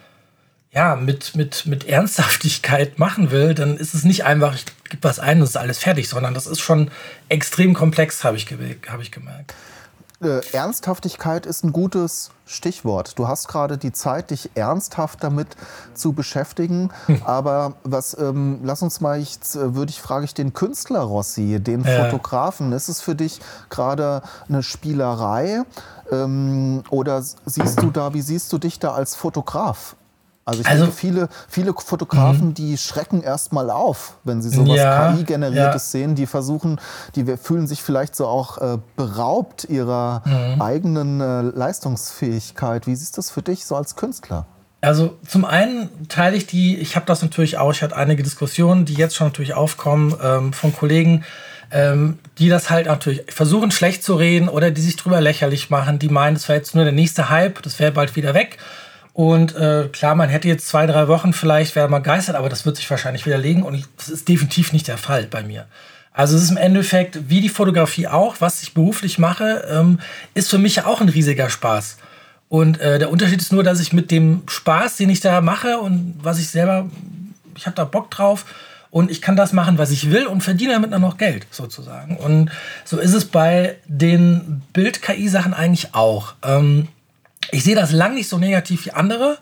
ja, 0.72 0.94
mit, 0.94 1.34
mit, 1.34 1.66
mit 1.66 1.88
Ernsthaftigkeit 1.88 3.00
machen 3.00 3.32
will, 3.32 3.54
dann 3.54 3.76
ist 3.76 3.94
es 3.94 4.04
nicht 4.04 4.24
einfach, 4.24 4.54
ich 4.54 4.64
gebe 4.88 5.02
was 5.02 5.18
ein 5.18 5.38
und 5.38 5.44
es 5.44 5.50
ist 5.50 5.56
alles 5.56 5.78
fertig, 5.78 6.08
sondern 6.08 6.34
das 6.34 6.46
ist 6.46 6.60
schon 6.60 6.90
extrem 7.28 7.74
komplex, 7.74 8.22
habe 8.22 8.36
ich, 8.36 8.46
hab 8.88 9.00
ich 9.00 9.10
gemerkt 9.10 9.54
äh, 10.22 10.40
Ernsthaftigkeit 10.52 11.46
ist 11.46 11.64
ein 11.64 11.72
gutes 11.72 12.30
Stichwort. 12.44 13.18
Du 13.18 13.28
hast 13.28 13.48
gerade 13.48 13.78
die 13.78 13.92
Zeit, 13.92 14.30
dich 14.30 14.50
ernsthaft 14.54 15.22
damit 15.22 15.48
zu 15.94 16.12
beschäftigen. 16.12 16.90
Hm. 17.06 17.22
Aber 17.24 17.74
was, 17.84 18.16
ähm, 18.18 18.60
lass 18.62 18.82
uns 18.82 19.00
mal, 19.00 19.20
ich, 19.20 19.38
äh, 19.54 19.74
würde 19.74 19.90
ich, 19.90 20.00
frage 20.00 20.24
ich 20.24 20.34
den 20.34 20.52
Künstler 20.52 21.00
Rossi, 21.00 21.60
den 21.60 21.84
ja. 21.84 22.04
Fotografen. 22.04 22.72
Ist 22.72 22.88
es 22.88 23.00
für 23.00 23.14
dich 23.14 23.40
gerade 23.68 24.22
eine 24.48 24.62
Spielerei? 24.62 25.62
Ähm, 26.10 26.82
oder 26.90 27.22
siehst 27.22 27.82
du 27.82 27.90
da, 27.90 28.12
wie 28.14 28.22
siehst 28.22 28.52
du 28.52 28.58
dich 28.58 28.78
da 28.78 28.92
als 28.92 29.14
Fotograf? 29.14 29.96
Also 30.44 30.62
ich 30.62 30.66
also, 30.66 30.84
denke, 30.84 30.96
viele, 30.96 31.28
viele 31.48 31.74
Fotografen, 31.74 32.48
mhm. 32.48 32.54
die 32.54 32.78
schrecken 32.78 33.22
erstmal 33.22 33.70
auf, 33.70 34.16
wenn 34.24 34.42
sie 34.42 34.48
sowas 34.48 34.76
ja, 34.76 35.12
KI-generiertes 35.12 35.92
ja. 35.92 36.00
sehen. 36.00 36.14
Die 36.14 36.26
versuchen, 36.26 36.80
die 37.14 37.24
fühlen 37.36 37.66
sich 37.66 37.82
vielleicht 37.82 38.16
so 38.16 38.26
auch 38.26 38.58
äh, 38.58 38.78
beraubt 38.96 39.64
ihrer 39.68 40.22
mhm. 40.24 40.60
eigenen 40.60 41.20
äh, 41.20 41.42
Leistungsfähigkeit. 41.42 42.86
Wie 42.86 42.96
siehst 42.96 43.16
du 43.16 43.18
das 43.18 43.30
für 43.30 43.42
dich 43.42 43.64
so 43.64 43.76
als 43.76 43.96
Künstler? 43.96 44.46
Also 44.80 45.18
zum 45.26 45.44
einen 45.44 46.08
teile 46.08 46.36
ich 46.36 46.46
die, 46.46 46.78
ich 46.78 46.96
habe 46.96 47.04
das 47.04 47.20
natürlich 47.20 47.58
auch, 47.58 47.70
ich 47.70 47.82
hatte 47.82 47.96
einige 47.96 48.22
Diskussionen, 48.22 48.86
die 48.86 48.94
jetzt 48.94 49.14
schon 49.14 49.26
natürlich 49.26 49.52
aufkommen 49.52 50.14
ähm, 50.22 50.52
von 50.54 50.74
Kollegen, 50.74 51.22
ähm, 51.70 52.18
die 52.38 52.48
das 52.48 52.70
halt 52.70 52.86
natürlich 52.86 53.22
versuchen 53.28 53.70
schlecht 53.70 54.02
zu 54.02 54.14
reden 54.14 54.48
oder 54.48 54.70
die 54.70 54.80
sich 54.80 54.96
drüber 54.96 55.20
lächerlich 55.20 55.68
machen, 55.68 55.98
die 55.98 56.08
meinen, 56.08 56.34
das 56.34 56.48
wäre 56.48 56.58
jetzt 56.58 56.74
nur 56.74 56.84
der 56.84 56.94
nächste 56.94 57.28
Hype, 57.28 57.62
das 57.62 57.78
wäre 57.78 57.92
bald 57.92 58.16
wieder 58.16 58.32
weg. 58.32 58.56
Und 59.12 59.56
äh, 59.56 59.88
klar, 59.92 60.14
man 60.14 60.28
hätte 60.28 60.48
jetzt 60.48 60.68
zwei, 60.68 60.86
drei 60.86 61.08
Wochen 61.08 61.32
vielleicht, 61.32 61.74
wäre 61.74 61.88
man 61.88 62.02
geistert, 62.02 62.36
aber 62.36 62.48
das 62.48 62.64
wird 62.64 62.76
sich 62.76 62.88
wahrscheinlich 62.90 63.26
widerlegen 63.26 63.62
und 63.62 63.86
das 63.96 64.08
ist 64.08 64.28
definitiv 64.28 64.72
nicht 64.72 64.88
der 64.88 64.98
Fall 64.98 65.24
bei 65.24 65.42
mir. 65.42 65.66
Also 66.12 66.36
es 66.36 66.44
ist 66.44 66.50
im 66.50 66.56
Endeffekt, 66.56 67.28
wie 67.28 67.40
die 67.40 67.48
Fotografie 67.48 68.08
auch, 68.08 68.36
was 68.40 68.62
ich 68.62 68.74
beruflich 68.74 69.18
mache, 69.18 69.66
ähm, 69.70 70.00
ist 70.34 70.50
für 70.50 70.58
mich 70.58 70.76
ja 70.76 70.86
auch 70.86 71.00
ein 71.00 71.08
riesiger 71.08 71.50
Spaß. 71.50 71.98
Und 72.48 72.80
äh, 72.80 72.98
der 72.98 73.10
Unterschied 73.10 73.40
ist 73.40 73.52
nur, 73.52 73.62
dass 73.62 73.80
ich 73.80 73.92
mit 73.92 74.10
dem 74.10 74.42
Spaß, 74.48 74.96
den 74.96 75.08
ich 75.08 75.20
da 75.20 75.40
mache 75.40 75.78
und 75.78 76.16
was 76.20 76.40
ich 76.40 76.48
selber, 76.48 76.90
ich 77.56 77.66
habe 77.66 77.76
da 77.76 77.84
Bock 77.84 78.10
drauf 78.10 78.44
und 78.90 79.10
ich 79.10 79.22
kann 79.22 79.36
das 79.36 79.52
machen, 79.52 79.78
was 79.78 79.92
ich 79.92 80.10
will 80.10 80.26
und 80.26 80.42
verdiene 80.42 80.72
damit 80.72 80.92
dann 80.92 81.00
noch 81.00 81.16
Geld 81.16 81.46
sozusagen. 81.52 82.16
Und 82.16 82.50
so 82.84 82.98
ist 82.98 83.14
es 83.14 83.24
bei 83.24 83.76
den 83.86 84.62
Bild-KI-Sachen 84.72 85.54
eigentlich 85.54 85.94
auch. 85.94 86.34
Ähm, 86.42 86.88
ich 87.52 87.64
sehe 87.64 87.74
das 87.74 87.92
lang 87.92 88.14
nicht 88.14 88.28
so 88.28 88.38
negativ 88.38 88.86
wie 88.86 88.92
andere, 88.92 89.38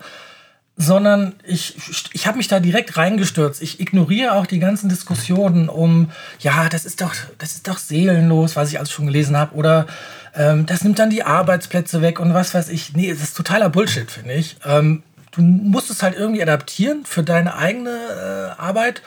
sondern 0.76 1.34
ich, 1.42 1.74
ich 2.12 2.26
habe 2.28 2.38
mich 2.38 2.46
da 2.46 2.60
direkt 2.60 2.96
reingestürzt. 2.96 3.60
Ich 3.62 3.80
ignoriere 3.80 4.34
auch 4.34 4.46
die 4.46 4.60
ganzen 4.60 4.88
Diskussionen 4.88 5.68
um, 5.68 6.12
ja, 6.38 6.68
das 6.68 6.84
ist 6.84 7.00
doch, 7.00 7.14
das 7.38 7.54
ist 7.54 7.66
doch 7.66 7.78
seelenlos, 7.78 8.54
was 8.54 8.70
ich 8.70 8.78
alles 8.78 8.92
schon 8.92 9.06
gelesen 9.06 9.36
habe, 9.36 9.56
oder 9.56 9.86
ähm, 10.36 10.66
das 10.66 10.84
nimmt 10.84 11.00
dann 11.00 11.10
die 11.10 11.24
Arbeitsplätze 11.24 12.00
weg 12.00 12.20
und 12.20 12.32
was 12.32 12.54
weiß 12.54 12.68
ich. 12.68 12.94
Nee, 12.94 13.10
das 13.10 13.22
ist 13.22 13.36
totaler 13.36 13.70
Bullshit, 13.70 14.08
finde 14.08 14.34
ich. 14.34 14.56
Ähm, 14.64 15.02
du 15.32 15.42
musst 15.42 15.90
es 15.90 16.02
halt 16.02 16.16
irgendwie 16.16 16.42
adaptieren 16.42 17.04
für 17.04 17.24
deine 17.24 17.56
eigene 17.56 17.90
äh, 17.90 18.60
Arbeit. 18.60 19.02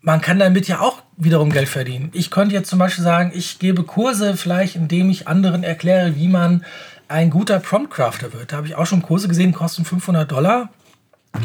Man 0.00 0.20
kann 0.20 0.38
damit 0.38 0.68
ja 0.68 0.78
auch 0.78 1.02
wiederum 1.16 1.50
Geld 1.50 1.68
verdienen. 1.68 2.10
Ich 2.14 2.30
könnte 2.30 2.54
jetzt 2.54 2.70
zum 2.70 2.78
Beispiel 2.78 3.02
sagen, 3.02 3.32
ich 3.34 3.58
gebe 3.58 3.82
Kurse 3.82 4.36
vielleicht, 4.36 4.76
indem 4.76 5.10
ich 5.10 5.26
anderen 5.26 5.64
erkläre, 5.64 6.14
wie 6.14 6.28
man 6.28 6.64
ein 7.08 7.30
guter 7.30 7.58
Prompt-Crafter 7.58 8.32
wird. 8.32 8.52
Da 8.52 8.58
habe 8.58 8.66
ich 8.66 8.74
auch 8.74 8.86
schon 8.86 9.02
Kurse 9.02 9.28
gesehen, 9.28 9.52
kosten 9.52 9.84
500 9.84 10.30
Dollar. 10.30 10.68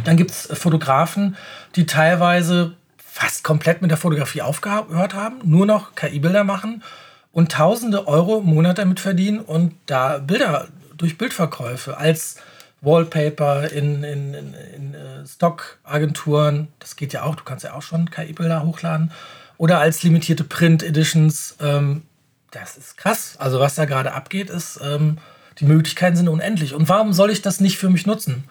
Dann 0.03 0.17
gibt 0.17 0.31
es 0.31 0.47
Fotografen, 0.53 1.35
die 1.75 1.85
teilweise 1.85 2.75
fast 2.97 3.43
komplett 3.43 3.81
mit 3.81 3.91
der 3.91 3.97
Fotografie 3.97 4.41
aufgehört 4.41 5.13
haben, 5.13 5.39
nur 5.43 5.65
noch 5.65 5.95
KI-Bilder 5.95 6.43
machen 6.43 6.83
und 7.31 7.51
tausende 7.51 8.07
Euro 8.07 8.39
im 8.39 8.45
Monat 8.45 8.77
damit 8.77 8.99
verdienen 8.99 9.39
und 9.39 9.75
da 9.85 10.17
Bilder 10.17 10.67
durch 10.97 11.17
Bildverkäufe 11.17 11.97
als 11.97 12.37
Wallpaper 12.81 13.71
in, 13.71 14.03
in, 14.03 14.33
in, 14.33 14.53
in 14.75 14.93
äh, 14.93 15.25
Stock-Agenturen, 15.25 16.67
das 16.79 16.95
geht 16.95 17.13
ja 17.13 17.23
auch, 17.23 17.35
du 17.35 17.43
kannst 17.43 17.63
ja 17.63 17.73
auch 17.73 17.81
schon 17.81 18.09
KI-Bilder 18.09 18.63
hochladen, 18.63 19.11
oder 19.57 19.79
als 19.79 20.03
limitierte 20.03 20.43
Print-Editions. 20.43 21.55
Ähm, 21.61 22.03
das 22.51 22.77
ist 22.77 22.97
krass. 22.97 23.35
Also 23.37 23.59
was 23.59 23.75
da 23.75 23.85
gerade 23.85 24.13
abgeht, 24.13 24.49
ist, 24.49 24.79
ähm, 24.83 25.17
die 25.59 25.65
Möglichkeiten 25.65 26.15
sind 26.15 26.27
unendlich. 26.27 26.73
Und 26.73 26.89
warum 26.89 27.13
soll 27.13 27.31
ich 27.31 27.41
das 27.41 27.59
nicht 27.59 27.77
für 27.77 27.89
mich 27.89 28.05
nutzen? 28.05 28.45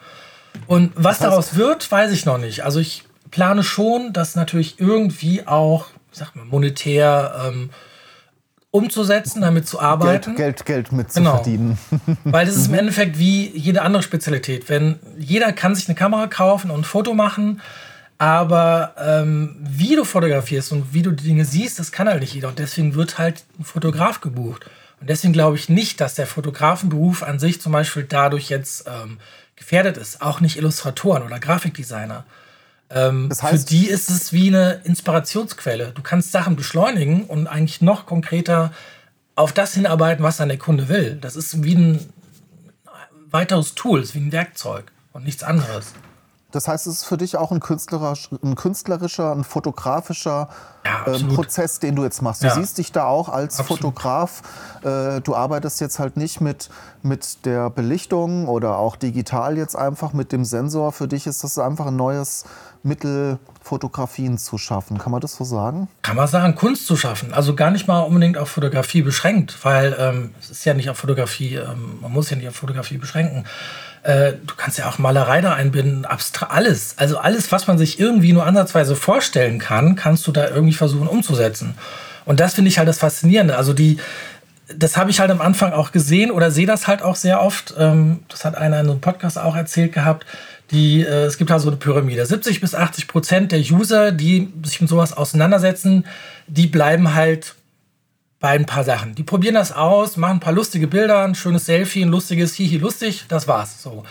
Und 0.67 0.91
was 0.95 1.17
das 1.17 1.27
heißt, 1.27 1.31
daraus 1.31 1.55
wird, 1.55 1.91
weiß 1.91 2.11
ich 2.11 2.25
noch 2.25 2.37
nicht. 2.37 2.63
Also 2.63 2.79
ich 2.79 3.03
plane 3.31 3.63
schon, 3.63 4.13
das 4.13 4.35
natürlich 4.35 4.79
irgendwie 4.79 5.47
auch, 5.47 5.87
sag 6.11 6.35
mal, 6.35 6.45
monetär 6.45 7.47
ähm, 7.47 7.69
umzusetzen, 8.71 9.41
damit 9.41 9.67
zu 9.67 9.79
arbeiten. 9.79 10.35
Geld, 10.35 10.65
Geld, 10.65 10.65
Geld 10.65 10.91
mit 10.91 11.11
zu 11.11 11.19
genau. 11.19 11.35
verdienen. 11.35 11.77
Weil 12.23 12.45
das 12.45 12.55
ist 12.55 12.67
im 12.67 12.73
mhm. 12.73 12.79
Endeffekt 12.79 13.19
wie 13.19 13.49
jede 13.55 13.81
andere 13.81 14.03
Spezialität. 14.03 14.69
Wenn 14.69 14.99
jeder 15.17 15.51
kann 15.53 15.75
sich 15.75 15.87
eine 15.87 15.95
Kamera 15.95 16.27
kaufen 16.27 16.71
und 16.71 16.81
ein 16.81 16.83
Foto 16.83 17.13
machen, 17.13 17.61
aber 18.17 18.95
ähm, 18.97 19.55
wie 19.59 19.95
du 19.95 20.05
fotografierst 20.05 20.71
und 20.71 20.93
wie 20.93 21.01
du 21.01 21.11
die 21.11 21.23
Dinge 21.23 21.45
siehst, 21.45 21.77
das 21.77 21.91
kann 21.91 22.07
halt 22.07 22.21
nicht 22.21 22.33
jeder. 22.33 22.47
Und 22.47 22.57
deswegen 22.57 22.95
wird 22.95 23.17
halt 23.17 23.43
ein 23.59 23.63
Fotograf 23.63 24.21
gebucht. 24.21 24.65
Und 25.03 25.09
deswegen 25.09 25.33
glaube 25.33 25.57
ich 25.57 25.67
nicht, 25.67 25.99
dass 25.99 26.15
der 26.15 26.25
Fotografenberuf 26.25 27.23
an 27.23 27.37
sich 27.37 27.59
zum 27.59 27.73
Beispiel 27.73 28.05
dadurch 28.07 28.47
jetzt 28.49 28.87
ähm, 28.87 29.17
gefährdet 29.57 29.97
ist. 29.97 30.21
Auch 30.21 30.39
nicht 30.39 30.55
Illustratoren 30.55 31.23
oder 31.23 31.41
Grafikdesigner. 31.41 32.23
Ähm, 32.89 33.27
das 33.27 33.43
heißt, 33.43 33.67
für 33.67 33.75
die 33.75 33.87
ist 33.87 34.09
es 34.09 34.31
wie 34.31 34.47
eine 34.47 34.79
Inspirationsquelle. 34.85 35.91
Du 35.93 36.01
kannst 36.01 36.31
Sachen 36.31 36.55
beschleunigen 36.55 37.25
und 37.25 37.47
eigentlich 37.47 37.81
noch 37.81 38.05
konkreter 38.05 38.71
auf 39.35 39.51
das 39.51 39.73
hinarbeiten, 39.73 40.23
was 40.23 40.37
dann 40.37 40.47
der 40.47 40.57
Kunde 40.57 40.87
will. 40.87 41.17
Das 41.19 41.35
ist 41.35 41.65
wie 41.65 41.75
ein 41.75 41.99
weiteres 43.29 43.75
Tool, 43.75 44.01
ist 44.01 44.15
wie 44.15 44.19
ein 44.19 44.31
Werkzeug 44.31 44.89
und 45.11 45.25
nichts 45.25 45.43
anderes. 45.43 45.91
Das 46.53 46.67
heißt, 46.67 46.85
es 46.85 46.97
ist 46.97 47.05
für 47.05 47.17
dich 47.17 47.35
auch 47.35 47.51
ein, 47.51 47.59
künstlerisch, 47.59 48.29
ein 48.43 48.53
künstlerischer, 48.53 49.31
ein 49.31 49.43
fotografischer 49.43 50.49
ja, 50.85 51.11
äh, 51.11 51.23
Prozess, 51.33 51.79
den 51.79 51.95
du 51.95 52.03
jetzt 52.03 52.21
machst. 52.21 52.43
Du 52.43 52.47
ja. 52.47 52.53
siehst 52.53 52.77
dich 52.77 52.91
da 52.91 53.05
auch 53.05 53.27
als 53.27 53.59
absolut. 53.59 53.81
Fotograf. 53.81 54.43
Äh, 54.83 55.21
du 55.21 55.35
arbeitest 55.35 55.81
jetzt 55.81 55.97
halt 55.97 56.15
nicht 56.15 56.41
mit, 56.41 56.69
mit 57.01 57.45
der 57.45 57.71
Belichtung 57.71 58.47
oder 58.47 58.77
auch 58.77 58.95
digital 58.95 59.57
jetzt 59.57 59.75
einfach 59.75 60.13
mit 60.13 60.31
dem 60.31 60.45
Sensor. 60.45 60.91
Für 60.91 61.07
dich 61.07 61.25
ist 61.25 61.43
das 61.43 61.57
einfach 61.57 61.87
ein 61.87 61.95
neues 61.95 62.45
Mittel, 62.83 63.39
Fotografien 63.63 64.37
zu 64.37 64.59
schaffen. 64.59 64.99
Kann 64.99 65.11
man 65.11 65.21
das 65.21 65.35
so 65.35 65.45
sagen? 65.45 65.87
Kann 66.03 66.17
man 66.17 66.27
sagen, 66.27 66.53
Kunst 66.53 66.85
zu 66.85 66.95
schaffen. 66.97 67.33
Also 67.33 67.55
gar 67.55 67.71
nicht 67.71 67.87
mal 67.87 68.01
unbedingt 68.01 68.37
auf 68.37 68.49
Fotografie 68.49 69.01
beschränkt, 69.01 69.57
weil 69.63 69.95
ähm, 69.97 70.35
es 70.39 70.51
ist 70.51 70.65
ja 70.65 70.75
nicht 70.75 70.89
auf 70.91 70.97
Fotografie, 70.97 71.55
ähm, 71.55 71.99
man 72.01 72.11
muss 72.11 72.29
ja 72.29 72.35
nicht 72.35 72.47
auf 72.47 72.55
Fotografie 72.55 72.97
beschränken. 72.97 73.45
Äh, 74.03 74.33
du 74.45 74.55
kannst 74.57 74.77
ja 74.77 74.89
auch 74.89 74.97
Malerei 74.97 75.41
da 75.41 75.53
einbinden, 75.53 76.05
abstrakt, 76.05 76.51
alles. 76.51 76.95
Also 76.97 77.17
alles, 77.17 77.51
was 77.51 77.67
man 77.67 77.77
sich 77.77 77.99
irgendwie 77.99 78.33
nur 78.33 78.45
ansatzweise 78.45 78.95
vorstellen 78.95 79.59
kann, 79.59 79.95
kannst 79.95 80.27
du 80.27 80.31
da 80.31 80.49
irgendwie 80.49 80.73
versuchen 80.73 81.07
umzusetzen. 81.07 81.75
Und 82.25 82.39
das 82.39 82.53
finde 82.53 82.69
ich 82.69 82.77
halt 82.77 82.87
das 82.87 82.99
Faszinierende. 82.99 83.57
Also 83.57 83.73
die, 83.73 83.97
das 84.75 84.97
habe 84.97 85.09
ich 85.09 85.19
halt 85.19 85.31
am 85.31 85.41
Anfang 85.41 85.71
auch 85.71 85.91
gesehen 85.91 86.31
oder 86.31 86.51
sehe 86.51 86.67
das 86.67 86.87
halt 86.87 87.01
auch 87.01 87.15
sehr 87.15 87.41
oft. 87.41 87.73
Ähm, 87.77 88.19
das 88.27 88.43
hat 88.43 88.55
einer 88.55 88.79
in 88.81 88.89
einem 88.89 89.01
Podcast 89.01 89.39
auch 89.39 89.55
erzählt 89.55 89.93
gehabt. 89.93 90.25
Die, 90.71 91.01
äh, 91.01 91.25
es 91.25 91.37
gibt 91.37 91.49
halt 91.49 91.61
so 91.61 91.69
eine 91.69 91.77
Pyramide. 91.77 92.25
70 92.25 92.59
bis 92.59 92.75
80 92.75 93.07
Prozent 93.07 93.51
der 93.51 93.59
User, 93.59 94.11
die 94.11 94.51
sich 94.63 94.81
mit 94.81 94.89
sowas 94.89 95.15
auseinandersetzen, 95.15 96.05
die 96.47 96.67
bleiben 96.67 97.13
halt 97.13 97.55
bei 98.43 98.49
ein 98.49 98.65
paar 98.65 98.83
Sachen. 98.83 99.15
Die 99.15 99.23
probieren 99.23 99.55
das 99.55 99.71
aus, 99.71 100.17
machen 100.17 100.35
ein 100.35 100.39
paar 100.41 100.51
lustige 100.51 100.85
Bilder, 100.87 101.23
ein 101.23 101.33
schönes 101.33 101.65
Selfie, 101.65 102.03
ein 102.03 102.09
lustiges 102.09 102.53
Hihi 102.55 102.77
lustig, 102.77 103.23
das 103.29 103.47
war's. 103.47 103.81
So. 103.81 104.03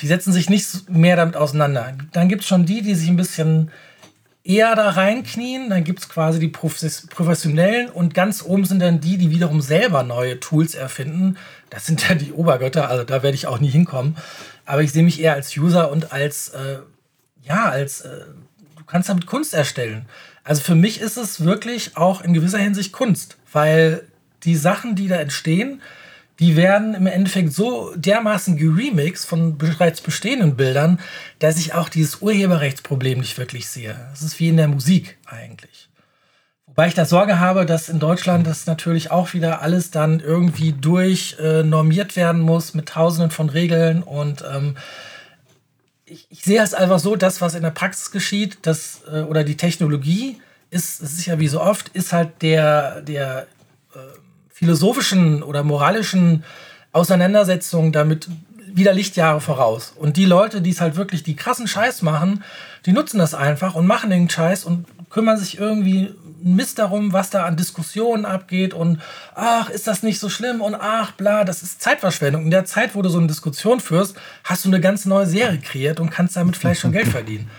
Die 0.00 0.06
setzen 0.06 0.32
sich 0.32 0.48
nicht 0.48 0.88
mehr 0.88 1.16
damit 1.16 1.34
auseinander. 1.34 1.94
Dann 2.12 2.28
gibt 2.28 2.42
es 2.42 2.48
schon 2.48 2.64
die, 2.64 2.82
die 2.82 2.94
sich 2.94 3.08
ein 3.08 3.16
bisschen 3.16 3.72
eher 4.44 4.76
da 4.76 4.90
reinknien. 4.90 5.70
Dann 5.70 5.82
gibt 5.82 5.98
es 5.98 6.08
quasi 6.08 6.38
die 6.38 6.46
Professionellen 6.46 7.90
und 7.90 8.14
ganz 8.14 8.44
oben 8.44 8.64
sind 8.64 8.78
dann 8.78 9.00
die, 9.00 9.18
die 9.18 9.32
wiederum 9.32 9.60
selber 9.60 10.04
neue 10.04 10.38
Tools 10.38 10.76
erfinden. 10.76 11.36
Das 11.68 11.84
sind 11.84 12.08
ja 12.08 12.14
die 12.14 12.30
Obergötter, 12.30 12.88
also 12.88 13.02
da 13.02 13.24
werde 13.24 13.34
ich 13.34 13.48
auch 13.48 13.58
nie 13.58 13.70
hinkommen. 13.70 14.16
Aber 14.66 14.82
ich 14.82 14.92
sehe 14.92 15.02
mich 15.02 15.20
eher 15.20 15.34
als 15.34 15.56
User 15.56 15.90
und 15.90 16.12
als, 16.12 16.50
äh, 16.50 16.78
ja, 17.42 17.64
als, 17.64 18.02
äh, 18.02 18.20
du 18.78 18.84
kannst 18.86 19.08
damit 19.08 19.26
Kunst 19.26 19.52
erstellen. 19.52 20.06
Also 20.44 20.62
für 20.62 20.74
mich 20.74 21.00
ist 21.00 21.16
es 21.16 21.44
wirklich 21.44 21.96
auch 21.96 22.22
in 22.22 22.32
gewisser 22.32 22.58
Hinsicht 22.58 22.92
Kunst, 22.92 23.36
weil 23.52 24.04
die 24.44 24.56
Sachen, 24.56 24.94
die 24.94 25.08
da 25.08 25.16
entstehen, 25.16 25.80
die 26.38 26.56
werden 26.56 26.94
im 26.94 27.06
Endeffekt 27.06 27.52
so 27.52 27.94
dermaßen 27.94 28.56
geremixed 28.56 29.26
von 29.26 29.58
bereits 29.58 30.00
bestehenden 30.00 30.56
Bildern, 30.56 30.98
dass 31.38 31.58
ich 31.58 31.74
auch 31.74 31.90
dieses 31.90 32.22
Urheberrechtsproblem 32.22 33.20
nicht 33.20 33.36
wirklich 33.36 33.68
sehe. 33.68 33.94
Das 34.10 34.22
ist 34.22 34.40
wie 34.40 34.48
in 34.48 34.56
der 34.56 34.68
Musik 34.68 35.18
eigentlich. 35.26 35.90
Wobei 36.64 36.88
ich 36.88 36.94
da 36.94 37.04
Sorge 37.04 37.40
habe, 37.40 37.66
dass 37.66 37.90
in 37.90 37.98
Deutschland 37.98 38.46
das 38.46 38.66
natürlich 38.66 39.10
auch 39.10 39.34
wieder 39.34 39.60
alles 39.60 39.90
dann 39.90 40.20
irgendwie 40.20 40.72
durchnormiert 40.72 42.12
äh, 42.12 42.16
werden 42.16 42.40
muss 42.40 42.72
mit 42.72 42.88
tausenden 42.88 43.30
von 43.30 43.50
Regeln 43.50 44.02
und 44.02 44.42
ähm, 44.50 44.76
ich, 46.10 46.26
ich, 46.30 46.42
sehe 46.42 46.62
es 46.62 46.74
einfach 46.74 46.98
so, 46.98 47.16
das, 47.16 47.40
was 47.40 47.54
in 47.54 47.62
der 47.62 47.70
Praxis 47.70 48.10
geschieht, 48.10 48.58
das, 48.62 49.02
äh, 49.10 49.20
oder 49.20 49.44
die 49.44 49.56
Technologie, 49.56 50.40
ist, 50.70 51.00
ist 51.00 51.26
ja 51.26 51.38
wie 51.38 51.48
so 51.48 51.60
oft, 51.60 51.88
ist 51.90 52.12
halt 52.12 52.42
der, 52.42 53.02
der 53.02 53.46
äh, 53.94 53.98
philosophischen 54.48 55.42
oder 55.42 55.64
moralischen 55.64 56.44
Auseinandersetzung 56.92 57.92
damit 57.92 58.28
wieder 58.72 58.92
Lichtjahre 58.92 59.40
voraus. 59.40 59.92
Und 59.96 60.16
die 60.16 60.24
Leute, 60.24 60.62
die 60.62 60.70
es 60.70 60.80
halt 60.80 60.96
wirklich 60.96 61.22
die 61.22 61.34
krassen 61.34 61.66
Scheiß 61.66 62.02
machen, 62.02 62.44
die 62.86 62.92
nutzen 62.92 63.18
das 63.18 63.34
einfach 63.34 63.74
und 63.74 63.86
machen 63.86 64.10
den 64.10 64.30
Scheiß 64.30 64.64
und 64.64 64.86
kümmern 65.10 65.38
sich 65.38 65.58
irgendwie 65.58 66.14
Mist 66.42 66.78
darum, 66.78 67.12
was 67.12 67.30
da 67.30 67.44
an 67.44 67.56
Diskussionen 67.56 68.24
abgeht 68.24 68.74
und 68.74 69.00
ach, 69.34 69.68
ist 69.70 69.86
das 69.86 70.02
nicht 70.02 70.18
so 70.18 70.28
schlimm 70.28 70.60
und 70.60 70.74
ach, 70.74 71.12
bla, 71.12 71.44
das 71.44 71.62
ist 71.62 71.82
Zeitverschwendung. 71.82 72.44
In 72.44 72.50
der 72.50 72.64
Zeit, 72.64 72.94
wo 72.94 73.02
du 73.02 73.08
so 73.08 73.18
eine 73.18 73.26
Diskussion 73.26 73.80
führst, 73.80 74.16
hast 74.44 74.64
du 74.64 74.68
eine 74.68 74.80
ganz 74.80 75.04
neue 75.04 75.26
Serie 75.26 75.58
kreiert 75.58 76.00
und 76.00 76.10
kannst 76.10 76.36
damit 76.36 76.56
vielleicht 76.56 76.80
schon 76.80 76.92
Geld 76.92 77.08
verdienen. 77.08 77.50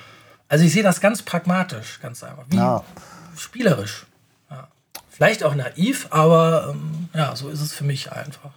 Also 0.48 0.66
ich 0.66 0.74
sehe 0.74 0.84
das 0.84 1.00
ganz 1.00 1.22
pragmatisch, 1.22 2.00
ganz 2.02 2.24
einfach. 2.24 2.44
Wie 2.50 2.58
ja. 2.58 2.84
spielerisch. 3.38 4.06
Ja. 4.50 4.68
Vielleicht 5.10 5.44
auch 5.44 5.56
naiv, 5.56 6.08
aber 6.10 6.72
ähm, 6.72 7.10
ja, 7.14 7.36
so 7.36 7.50
ist 7.50 7.62
es 7.62 7.74
für 7.74 7.86
mich 7.86 8.12
einfach. 8.12 8.52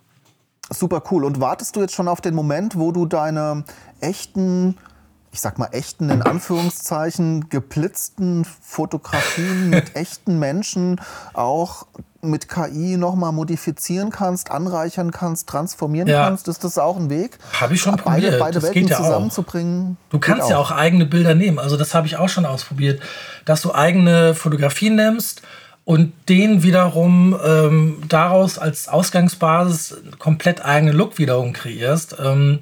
Super 0.71 1.03
cool. 1.11 1.25
Und 1.25 1.41
wartest 1.41 1.77
du 1.77 1.81
jetzt 1.81 1.95
schon 1.95 2.09
auf 2.09 2.21
den 2.21 2.35
Moment, 2.35 2.77
wo 2.77 2.91
du 2.91 3.07
deine 3.07 3.65
echten 4.01 4.77
ich 5.35 5.41
sag 5.41 5.59
mal, 5.59 5.71
echten, 5.73 6.11
in 6.11 6.23
Anführungszeichen, 6.23 7.49
geblitzten 7.49 8.45
Fotografien 8.45 9.69
mit 9.71 9.97
echten 9.97 10.39
Menschen 10.39 11.01
auch 11.33 11.87
mit 12.23 12.49
KI 12.49 12.97
nochmal 12.97 13.33
modifizieren 13.33 14.11
kannst, 14.11 14.53
anreichern 14.53 15.11
kannst, 15.11 15.49
transformieren 15.49 16.09
ja. 16.09 16.25
kannst, 16.25 16.47
ist 16.47 16.63
das 16.63 16.79
auch 16.79 16.97
ein 16.97 17.11
Weg? 17.11 17.37
Habe 17.53 17.75
ich 17.75 17.81
schon 17.81 17.97
beide, 17.97 18.29
probiert. 18.29 18.39
Beide 18.39 18.61
das 18.61 18.63
Welten 18.63 18.87
ja 18.87 18.97
zusammenzubringen. 18.97 19.97
Du 20.11 20.21
kannst 20.21 20.49
ja 20.49 20.57
auch. 20.57 20.71
auch 20.71 20.77
eigene 20.77 21.05
Bilder 21.05 21.35
nehmen. 21.35 21.59
Also 21.59 21.77
das 21.77 21.95
habe 21.95 22.07
ich 22.07 22.17
auch 22.17 22.29
schon 22.29 22.47
ausprobiert, 22.47 23.03
dass 23.45 23.61
du 23.61 23.75
eigene 23.75 24.37
Fotografien 24.37 24.95
nimmst 24.95 25.43
und 25.85 26.13
den 26.29 26.63
wiederum 26.63 27.37
ähm, 27.45 28.05
daraus 28.09 28.57
als 28.57 28.87
Ausgangsbasis 28.87 29.97
komplett 30.21 30.65
eigenen 30.65 30.97
Look 30.97 31.19
wiederum 31.19 31.53
kreierst. 31.53 32.15
Ähm, 32.25 32.61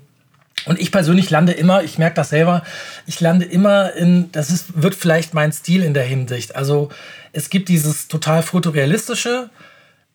und 0.66 0.80
ich 0.80 0.92
persönlich 0.92 1.30
lande 1.30 1.52
immer, 1.52 1.82
ich 1.82 1.98
merke 1.98 2.16
das 2.16 2.30
selber, 2.30 2.62
ich 3.06 3.20
lande 3.20 3.44
immer 3.44 3.92
in, 3.94 4.30
das 4.32 4.50
ist, 4.50 4.82
wird 4.82 4.94
vielleicht 4.94 5.34
mein 5.34 5.52
Stil 5.52 5.82
in 5.82 5.94
der 5.94 6.04
Hinsicht. 6.04 6.54
Also 6.54 6.90
es 7.32 7.50
gibt 7.50 7.68
dieses 7.68 8.08
total 8.08 8.42
fotorealistische. 8.42 9.50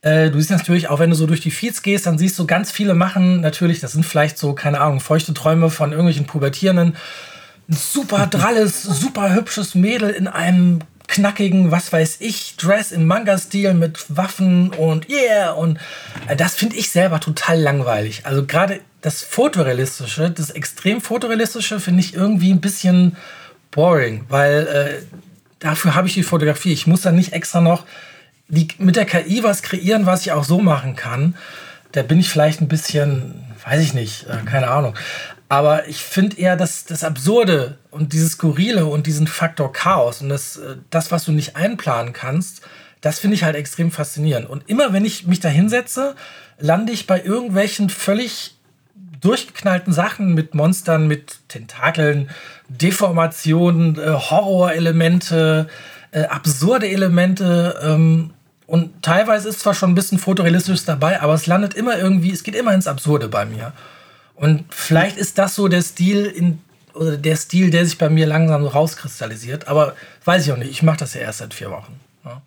Äh, 0.02 0.30
du 0.30 0.40
siehst 0.40 0.52
natürlich, 0.52 0.90
auch 0.90 1.00
wenn 1.00 1.10
du 1.10 1.16
so 1.16 1.26
durch 1.26 1.42
die 1.42 1.52
Feeds 1.52 1.82
gehst, 1.82 2.06
dann 2.06 2.18
siehst 2.18 2.38
du 2.40 2.48
ganz 2.48 2.72
viele 2.72 2.94
machen 2.94 3.42
natürlich, 3.42 3.80
das 3.80 3.92
sind 3.92 4.06
vielleicht 4.06 4.38
so, 4.38 4.54
keine 4.54 4.80
Ahnung, 4.80 5.00
feuchte 5.00 5.34
Träume 5.34 5.70
von 5.70 5.92
irgendwelchen 5.92 6.28
Pubertierenden. 6.28 6.96
Ein 7.70 7.76
super 7.76 8.28
dralles, 8.32 8.84
super 8.84 9.34
hübsches 9.34 9.76
Mädel 9.76 10.12
in 10.12 10.28
einem 10.28 10.80
knackigen, 11.08 11.72
was 11.72 11.92
weiß 11.92 12.18
ich, 12.20 12.58
Dress 12.58 12.92
im 12.92 13.06
Manga-Stil 13.06 13.74
mit 13.74 14.06
Waffen 14.10 14.72
und 14.72 15.10
yeah. 15.10 15.52
Und 15.52 15.80
äh, 16.28 16.36
das 16.36 16.56
finde 16.56 16.76
ich 16.76 16.90
selber 16.92 17.20
total 17.20 17.60
langweilig. 17.60 18.26
Also 18.26 18.46
gerade 18.46 18.82
das 19.08 19.24
Fotorealistische, 19.24 20.30
das 20.30 20.50
extrem 20.50 21.00
Fotorealistische 21.00 21.80
finde 21.80 22.02
ich 22.02 22.14
irgendwie 22.14 22.52
ein 22.52 22.60
bisschen 22.60 23.16
boring, 23.72 24.26
weil 24.28 24.68
äh, 24.68 25.06
dafür 25.60 25.96
habe 25.96 26.10
ich 26.10 26.14
die 26.14 26.24
Fotografie. 26.24 26.74
Ich 26.74 26.88
muss 26.88 27.04
dann 27.04 27.16
nicht 27.16 27.32
extra 27.32 27.62
noch 27.62 27.86
die, 28.50 28.68
mit 28.80 28.98
der 28.98 29.06
KI 29.06 29.44
was 29.44 29.62
kreieren, 29.62 30.06
was 30.06 30.24
ich 30.24 30.34
auch 30.34 30.44
so 30.44 30.60
machen 30.60 30.98
kann. 30.98 31.36
Da 31.94 32.04
bin 32.04 32.20
ich 32.20 32.28
vielleicht 32.28 32.60
ein 32.60 32.68
bisschen, 32.68 33.46
weiß 33.64 33.82
ich 33.82 33.94
nicht, 33.94 34.26
äh, 34.28 34.44
keine 34.46 34.68
Ahnung. 34.68 34.94
Aber 35.48 35.88
ich 35.88 36.04
finde 36.04 36.38
eher 36.38 36.58
das, 36.58 36.84
das 36.84 37.06
Absurde 37.06 37.78
und 37.92 38.12
dieses 38.12 38.34
Skurrile 38.34 38.88
und 38.88 39.08
diesen 39.08 39.28
Faktor 39.28 39.72
Chaos 39.72 40.22
und 40.22 40.28
das, 40.28 40.58
äh, 40.58 40.76
das 40.90 41.14
was 41.14 41.24
du 41.24 41.32
nicht 41.32 41.56
einplanen 41.56 42.12
kannst, 42.12 42.60
das 43.00 43.20
finde 43.20 43.36
ich 43.36 43.46
halt 43.46 43.56
extrem 43.56 43.90
faszinierend. 43.90 44.50
Und 44.50 44.70
immer 44.70 44.92
wenn 44.92 45.06
ich 45.06 45.26
mich 45.28 45.40
da 45.40 45.48
hinsetze, 45.48 46.18
lande 46.60 46.92
ich 46.92 47.08
bei 47.08 47.24
irgendwelchen 47.24 47.90
völlig 47.90 48.57
durchgeknallten 49.22 49.94
Sachen 49.94 50.34
mit 50.34 50.54
Monstern, 50.54 51.08
mit 51.08 51.38
Tentakeln, 51.48 52.30
Deformationen, 52.70 53.98
äh, 53.98 54.12
Horrorelemente, 54.12 55.68
äh, 56.12 56.24
absurde 56.24 56.88
Elemente. 56.88 57.80
Ähm, 57.84 58.32
und 58.66 59.02
teilweise 59.02 59.50
ist 59.50 59.62
zwar 59.62 59.74
schon 59.74 59.92
ein 59.92 59.96
bisschen 59.96 60.20
fotorealistisch 60.20 60.84
dabei, 60.86 61.22
aber 61.22 61.34
es 61.34 61.48
landet 61.48 61.74
immer 61.74 61.98
irgendwie, 61.98 62.32
es 62.32 62.44
geht 62.44 62.56
immer 62.56 62.74
ins 62.74 62.88
Absurde 62.88 63.30
bei 63.30 63.46
mir. 63.46 63.74
Und 64.36 64.66
vielleicht 64.70 65.18
ist 65.18 65.38
das 65.38 65.56
so 65.56 65.68
der 65.68 65.82
Stil, 65.82 66.26
in, 66.26 66.60
oder 66.94 67.18
der 67.18 67.38
Stil, 67.38 67.72
der 67.72 67.86
sich 67.86 67.98
bei 67.98 68.10
mir 68.10 68.28
langsam 68.28 68.66
rauskristallisiert. 68.66 69.68
Aber 69.68 69.96
weiß 70.26 70.46
ich 70.46 70.52
auch 70.52 70.58
nicht. 70.58 70.70
Ich 70.70 70.84
mache 70.84 70.98
das 70.98 71.14
ja 71.14 71.22
erst 71.22 71.40
seit 71.40 71.54
vier 71.54 71.72
Wochen. 71.72 72.00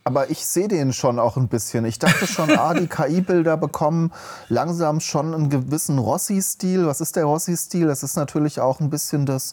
Aber 0.05 0.31
ich 0.31 0.45
sehe 0.47 0.69
den 0.69 0.93
schon 0.93 1.19
auch 1.19 1.37
ein 1.37 1.49
bisschen. 1.49 1.85
Ich 1.85 1.99
dachte 1.99 2.27
schon, 2.27 2.51
ah, 2.51 2.75
die 2.75 2.87
KI-Bilder 2.89 3.57
bekommen 3.57 4.13
langsam 4.49 5.01
schon 5.01 5.35
einen 5.35 5.51
gewissen 5.51 5.99
Rossi-Stil. 5.99 6.87
Was 6.87 7.01
ist 7.01 7.17
der 7.17 7.25
Rossi-Stil? 7.25 7.87
Das 7.87 8.03
ist 8.03 8.17
natürlich 8.17 8.61
auch 8.61 8.81
ein 8.81 8.91
bisschen 8.91 9.27
das, 9.27 9.53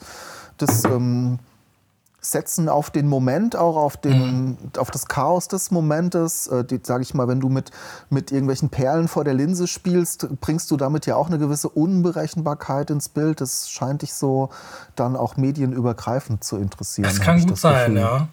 das 0.57 0.83
ähm, 0.85 1.39
Setzen 2.31 2.67
auf 2.67 2.89
den 2.89 3.07
Moment, 3.07 3.55
auch 3.55 3.77
auf, 3.77 3.97
den, 3.97 4.45
mhm. 4.45 4.57
auf 4.77 4.91
das 4.91 5.07
Chaos 5.07 5.47
des 5.47 5.71
Momentes. 5.71 6.47
Äh, 6.47 6.65
Sage 6.83 7.03
ich 7.03 7.13
mal, 7.13 7.27
wenn 7.27 7.39
du 7.39 7.49
mit, 7.49 7.71
mit 8.09 8.31
irgendwelchen 8.31 8.69
Perlen 8.69 9.07
vor 9.07 9.23
der 9.23 9.33
Linse 9.33 9.67
spielst, 9.67 10.27
bringst 10.41 10.69
du 10.71 10.77
damit 10.77 11.05
ja 11.05 11.15
auch 11.15 11.27
eine 11.27 11.37
gewisse 11.37 11.69
Unberechenbarkeit 11.69 12.89
ins 12.89 13.09
Bild. 13.09 13.41
Das 13.41 13.69
scheint 13.69 14.01
dich 14.01 14.13
so 14.13 14.49
dann 14.95 15.15
auch 15.15 15.37
medienübergreifend 15.37 16.43
zu 16.43 16.57
interessieren. 16.57 17.07
Das 17.07 17.21
kann 17.21 17.39
gut 17.39 17.51
das 17.51 17.61
sein, 17.61 17.93
Gefühl. 17.93 18.01
ja. 18.01 18.27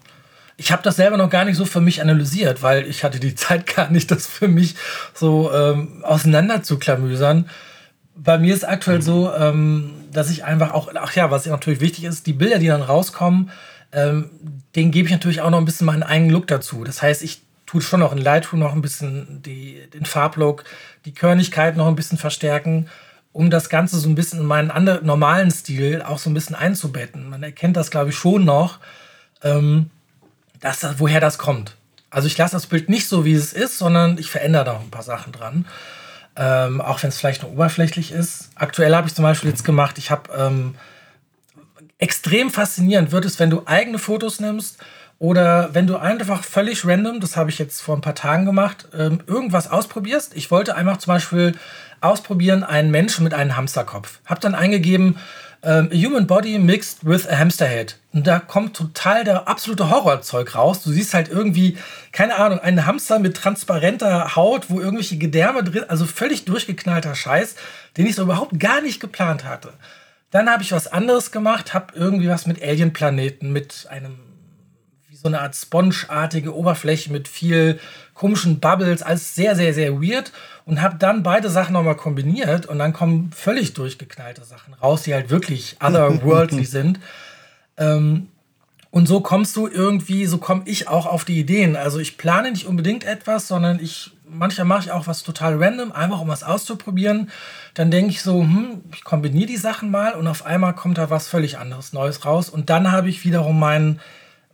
Ich 0.57 0.71
habe 0.71 0.83
das 0.83 0.95
selber 0.95 1.17
noch 1.17 1.29
gar 1.29 1.45
nicht 1.45 1.57
so 1.57 1.65
für 1.65 1.81
mich 1.81 2.01
analysiert, 2.01 2.63
weil 2.63 2.87
ich 2.87 3.03
hatte 3.03 3.19
die 3.19 3.35
Zeit 3.35 3.73
gar 3.75 3.89
nicht, 3.89 4.11
das 4.11 4.27
für 4.27 4.47
mich 4.47 4.75
so 5.13 5.51
ähm, 5.53 6.03
auseinander. 6.03 6.61
Bei 8.17 8.37
mir 8.37 8.53
ist 8.53 8.67
aktuell 8.67 9.01
so, 9.01 9.33
ähm, 9.33 9.91
dass 10.11 10.29
ich 10.29 10.45
einfach 10.45 10.71
auch, 10.71 10.89
ach 10.95 11.15
ja, 11.15 11.31
was 11.31 11.45
natürlich 11.45 11.81
wichtig 11.81 12.05
ist, 12.05 12.27
die 12.27 12.33
Bilder, 12.33 12.59
die 12.59 12.67
dann 12.67 12.81
rauskommen, 12.81 13.51
ähm, 13.91 14.29
den 14.75 14.91
gebe 14.91 15.07
ich 15.07 15.13
natürlich 15.13 15.41
auch 15.41 15.49
noch 15.49 15.57
ein 15.57 15.65
bisschen 15.65 15.85
meinen 15.85 16.03
eigenen 16.03 16.31
Look 16.31 16.47
dazu. 16.47 16.83
Das 16.83 17.01
heißt, 17.01 17.23
ich 17.23 17.41
tue 17.65 17.81
schon 17.81 17.99
noch 17.99 18.11
in 18.11 18.19
Lightroom 18.19 18.59
noch 18.59 18.73
ein 18.73 18.81
bisschen 18.81 19.41
die, 19.41 19.81
den 19.93 20.05
Farblook, 20.05 20.63
die 21.05 21.13
Körnigkeit 21.13 21.77
noch 21.77 21.87
ein 21.87 21.95
bisschen 21.95 22.17
verstärken, 22.17 22.87
um 23.31 23.49
das 23.49 23.69
Ganze 23.69 23.97
so 23.97 24.07
ein 24.07 24.15
bisschen 24.15 24.39
in 24.39 24.45
meinen 24.45 24.71
anderen, 24.71 25.05
normalen 25.05 25.51
Stil 25.51 26.01
auch 26.01 26.19
so 26.19 26.29
ein 26.29 26.33
bisschen 26.33 26.55
einzubetten. 26.55 27.29
Man 27.29 27.43
erkennt 27.43 27.75
das, 27.75 27.91
glaube 27.91 28.11
ich, 28.11 28.15
schon 28.15 28.45
noch. 28.45 28.79
Ähm, 29.43 29.89
dass, 30.65 30.99
woher 30.99 31.19
das 31.19 31.37
kommt. 31.37 31.75
Also 32.09 32.27
ich 32.27 32.37
lasse 32.37 32.55
das 32.55 32.65
Bild 32.65 32.89
nicht 32.89 33.07
so, 33.07 33.23
wie 33.23 33.33
es 33.33 33.53
ist, 33.53 33.77
sondern 33.77 34.17
ich 34.17 34.31
verändere 34.31 34.65
da 34.65 34.71
auch 34.73 34.81
ein 34.81 34.89
paar 34.89 35.03
Sachen 35.03 35.31
dran. 35.31 35.65
Ähm, 36.35 36.81
auch 36.81 37.01
wenn 37.03 37.09
es 37.09 37.17
vielleicht 37.17 37.43
nur 37.43 37.51
oberflächlich 37.51 38.11
ist. 38.11 38.49
Aktuell 38.55 38.95
habe 38.95 39.07
ich 39.07 39.13
zum 39.13 39.23
Beispiel 39.23 39.51
jetzt 39.51 39.63
gemacht, 39.63 39.97
ich 39.97 40.11
habe 40.11 40.33
ähm, 40.37 40.75
extrem 41.99 42.49
faszinierend 42.49 43.11
wird 43.11 43.25
es, 43.25 43.39
wenn 43.39 43.49
du 43.49 43.61
eigene 43.65 43.99
Fotos 43.99 44.39
nimmst 44.39 44.77
oder 45.19 45.73
wenn 45.73 45.87
du 45.87 45.97
einfach 45.97 46.43
völlig 46.43 46.85
random, 46.85 47.19
das 47.21 47.37
habe 47.37 47.51
ich 47.51 47.59
jetzt 47.59 47.81
vor 47.81 47.95
ein 47.95 48.01
paar 48.01 48.15
Tagen 48.15 48.45
gemacht, 48.45 48.87
ähm, 48.97 49.21
irgendwas 49.27 49.69
ausprobierst. 49.69 50.35
Ich 50.35 50.51
wollte 50.51 50.75
einfach 50.75 50.97
zum 50.97 51.13
Beispiel 51.13 51.53
ausprobieren, 52.01 52.63
einen 52.63 52.91
Menschen 52.91 53.23
mit 53.23 53.33
einem 53.33 53.55
Hamsterkopf. 53.55 54.19
Habe 54.25 54.41
dann 54.41 54.55
eingegeben, 54.55 55.17
ähm, 55.63 55.89
a 55.91 55.95
Human 55.95 56.27
Body 56.27 56.57
mixed 56.59 57.05
with 57.05 57.27
a 57.27 57.37
Hamster 57.37 57.67
Head. 57.67 57.97
Und 58.13 58.27
da 58.27 58.39
kommt 58.39 58.75
total 58.75 59.23
der 59.23 59.47
absolute 59.47 59.89
Horrorzeug 59.89 60.55
raus. 60.55 60.81
Du 60.83 60.91
siehst 60.91 61.13
halt 61.13 61.29
irgendwie, 61.29 61.77
keine 62.11 62.35
Ahnung, 62.35 62.59
einen 62.59 62.85
Hamster 62.85 63.19
mit 63.19 63.35
transparenter 63.35 64.35
Haut, 64.35 64.69
wo 64.69 64.79
irgendwelche 64.79 65.17
Gedärme 65.17 65.63
drin, 65.63 65.85
also 65.87 66.05
völlig 66.05 66.45
durchgeknallter 66.45 67.15
Scheiß, 67.15 67.55
den 67.97 68.05
ich 68.05 68.15
so 68.15 68.23
überhaupt 68.23 68.59
gar 68.59 68.81
nicht 68.81 68.99
geplant 68.99 69.43
hatte. 69.43 69.73
Dann 70.31 70.49
habe 70.49 70.63
ich 70.63 70.71
was 70.71 70.87
anderes 70.87 71.31
gemacht, 71.31 71.73
habe 71.73 71.93
irgendwie 71.95 72.27
was 72.27 72.45
mit 72.45 72.61
Alien-Planeten, 72.61 73.51
mit 73.51 73.87
einem, 73.89 74.17
so 75.25 75.29
eine 75.29 75.41
Art 75.41 75.55
spongeartige 75.55 76.55
Oberfläche 76.55 77.11
mit 77.11 77.27
viel 77.27 77.79
komischen 78.13 78.59
Bubbles, 78.59 79.01
alles 79.01 79.33
sehr, 79.33 79.55
sehr, 79.55 79.73
sehr 79.73 79.99
weird 79.99 80.31
und 80.65 80.83
habe 80.83 80.97
dann 80.99 81.23
beide 81.23 81.49
Sachen 81.49 81.73
nochmal 81.73 81.95
kombiniert 81.95 82.67
und 82.67 82.77
dann 82.77 82.93
kommen 82.93 83.31
völlig 83.35 83.73
durchgeknallte 83.73 84.43
Sachen 84.43 84.75
raus, 84.75 85.01
die 85.01 85.15
halt 85.15 85.31
wirklich 85.31 85.77
otherworldly 85.83 86.65
sind. 86.65 86.99
Ähm, 87.77 88.27
und 88.91 89.07
so 89.07 89.19
kommst 89.19 89.55
du 89.55 89.67
irgendwie, 89.67 90.27
so 90.27 90.37
komme 90.37 90.61
ich 90.65 90.87
auch 90.87 91.07
auf 91.07 91.25
die 91.25 91.39
Ideen. 91.39 91.75
Also 91.75 91.97
ich 91.97 92.19
plane 92.19 92.51
nicht 92.51 92.67
unbedingt 92.67 93.03
etwas, 93.03 93.47
sondern 93.47 93.79
ich, 93.79 94.11
manchmal 94.29 94.65
mache 94.65 94.81
ich 94.81 94.91
auch 94.91 95.07
was 95.07 95.23
total 95.23 95.57
random, 95.61 95.91
einfach 95.91 96.21
um 96.21 96.27
was 96.27 96.43
auszuprobieren. 96.43 97.31
Dann 97.73 97.89
denke 97.89 98.11
ich 98.11 98.21
so, 98.21 98.41
hm, 98.41 98.83
ich 98.93 99.03
kombiniere 99.03 99.47
die 99.47 99.57
Sachen 99.57 99.89
mal 99.89 100.13
und 100.13 100.27
auf 100.27 100.45
einmal 100.45 100.75
kommt 100.75 100.99
da 100.99 101.09
was 101.09 101.27
völlig 101.27 101.57
anderes, 101.57 101.93
Neues 101.93 102.25
raus. 102.25 102.47
Und 102.47 102.69
dann 102.69 102.91
habe 102.91 103.09
ich 103.09 103.25
wiederum 103.25 103.59
meinen 103.59 103.99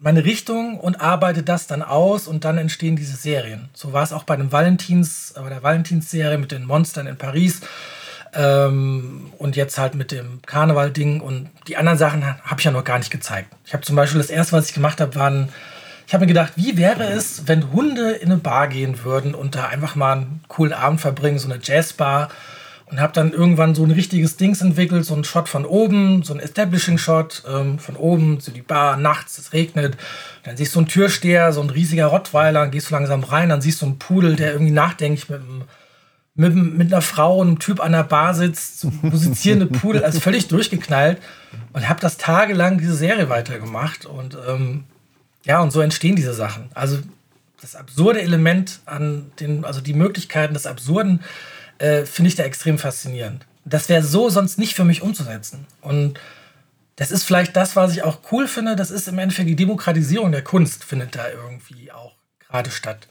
meine 0.02 0.26
Richtung 0.26 0.80
und 0.80 1.00
arbeite 1.00 1.44
das 1.44 1.68
dann 1.68 1.84
aus 1.84 2.28
und 2.28 2.44
dann 2.44 2.58
entstehen 2.58 2.96
diese 2.96 3.16
Serien. 3.16 3.70
So 3.74 3.94
war 3.94 4.04
es 4.04 4.12
auch 4.12 4.24
bei 4.24 4.36
dem 4.36 4.52
Valentins, 4.52 5.34
bei 5.36 5.48
der 5.48 5.62
Valentins-Serie 5.62 6.40
mit 6.40 6.52
den 6.52 6.66
Monstern 6.66 7.06
in 7.06 7.18
Paris 7.18 7.62
ähm, 8.34 9.32
und 9.38 9.56
jetzt 9.56 9.78
halt 9.78 9.94
mit 9.94 10.12
dem 10.12 10.42
Karneval-Ding 10.44 11.22
und 11.22 11.50
die 11.68 11.78
anderen 11.78 12.00
Sachen 12.00 12.26
habe 12.26 12.56
ich 12.58 12.66
ja 12.66 12.72
noch 12.72 12.84
gar 12.84 12.98
nicht 12.98 13.12
gezeigt. 13.12 13.54
Ich 13.64 13.74
habe 13.74 13.84
zum 13.84 13.96
Beispiel 13.96 14.20
das 14.20 14.32
erste, 14.32 14.54
was 14.54 14.68
ich 14.70 14.74
gemacht 14.74 15.00
habe, 15.00 15.14
waren, 15.14 15.50
ich 16.08 16.16
habe 16.16 16.24
mir 16.24 16.30
gedacht, 16.30 16.54
wie 16.56 16.78
wäre 16.78 17.04
es, 17.04 17.48
wenn 17.48 17.72
Hunde 17.72 18.14
in 18.14 18.32
eine 18.32 18.42
Bar 18.42 18.70
gehen 18.70 19.04
würden 19.04 19.36
und 19.36 19.54
da 19.54 19.68
einfach 19.68 19.96
mal 19.96 20.14
einen 20.14 20.44
coolen 20.48 20.74
Abend 20.74 21.00
verbringen, 21.00 21.38
so 21.38 21.48
eine 21.48 21.60
Jazzbar 21.62 22.30
und 22.91 22.99
habe 22.99 23.13
dann 23.13 23.32
irgendwann 23.32 23.73
so 23.73 23.86
ein 23.86 23.91
richtiges 23.91 24.36
Dings 24.36 24.62
entwickelt, 24.62 25.06
so 25.06 25.15
ein 25.15 25.23
Shot 25.23 25.47
von 25.47 25.65
oben, 25.65 26.23
so 26.23 26.34
ein 26.34 26.41
Establishing-Shot 26.41 27.43
ähm, 27.47 27.80
von 27.80 27.95
oben, 27.95 28.41
so 28.41 28.51
die 28.51 28.62
Bar, 28.62 28.97
nachts, 28.97 29.38
es 29.38 29.54
regnet. 29.54 29.95
Dann 30.43 30.58
siehst 30.58 30.75
du 30.75 30.80
einen 30.80 30.89
Türsteher, 30.89 31.54
so 31.54 31.62
ein 31.62 31.69
riesiger 31.69 32.08
Rottweiler, 32.08 32.60
dann 32.60 32.71
gehst 32.71 32.89
du 32.89 32.93
langsam 32.93 33.23
rein, 33.23 33.47
dann 33.47 33.62
siehst 33.62 33.82
du 33.82 33.86
einen 33.86 33.97
Pudel, 33.97 34.36
der 34.36 34.51
irgendwie 34.51 34.73
nachdenklich 34.73 35.30
mit, 35.30 35.41
mit, 36.36 36.54
mit 36.54 36.91
einer 36.91 37.01
Frau 37.01 37.38
und 37.38 37.47
einem 37.47 37.60
Typ 37.60 37.82
an 37.82 37.93
der 37.93 38.04
Bar 38.04 38.34
sitzt, 38.34 38.82
so 38.82 38.91
musizierende 39.01 39.67
Pudel, 39.67 40.04
also 40.04 40.19
völlig 40.19 40.49
durchgeknallt. 40.49 41.17
Und 41.71 41.88
habe 41.88 42.01
das 42.01 42.17
tagelang 42.17 42.77
diese 42.77 42.95
Serie 42.95 43.30
weitergemacht. 43.30 44.06
Und 44.06 44.38
ähm, 44.49 44.84
ja, 45.45 45.62
und 45.62 45.71
so 45.71 45.80
entstehen 45.80 46.17
diese 46.17 46.34
Sachen. 46.34 46.69
Also 46.73 46.99
das 47.62 47.77
absurde 47.77 48.21
Element 48.21 48.82
an 48.86 49.32
den, 49.39 49.63
also 49.63 49.80
die 49.80 49.93
Möglichkeiten 49.93 50.54
des 50.54 50.65
Absurden 50.65 51.21
äh, 51.82 52.06
finde 52.06 52.30
ich 52.30 52.36
da 52.36 52.44
extrem 52.44 52.78
faszinierend. 52.78 53.46
Das 53.65 53.89
wäre 53.89 54.04
so 54.04 54.30
sonst 54.30 54.58
nicht 54.58 54.76
für 54.76 54.86
mich 54.86 55.02
umzusetzen. 55.02 55.65
Und 55.82 56.20
das 56.96 57.12
ist 57.12 57.24
vielleicht 57.24 57.56
das, 57.56 57.76
was 57.76 57.94
ich 57.94 58.04
auch 58.04 58.20
cool 58.32 58.48
finde. 58.48 58.76
Das 58.76 58.91
ist 58.91 59.08
im 59.08 59.17
Endeffekt 59.17 59.50
die 59.50 59.56
Demokratisierung 59.56 60.32
der 60.32 60.44
Kunst, 60.44 60.84
findet 60.84 61.15
da 61.15 61.30
irgendwie 61.30 61.91
auch 61.91 62.13
gerade 62.39 62.70
statt. 62.70 63.08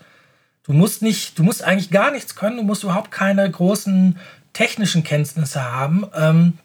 Du 0.63 0.73
musst 0.73 1.03
nicht, 1.03 1.39
du 1.39 1.43
musst 1.43 1.65
eigentlich 1.65 1.91
gar 1.91 2.13
nichts 2.13 2.37
können, 2.37 2.59
du 2.59 2.63
musst 2.63 2.85
überhaupt 2.85 3.11
keine 3.11 3.51
großen 3.51 4.19
technischen 4.53 5.03
Kenntnisse 5.03 5.65
haben. 5.65 6.07
Ähm, 6.15 6.59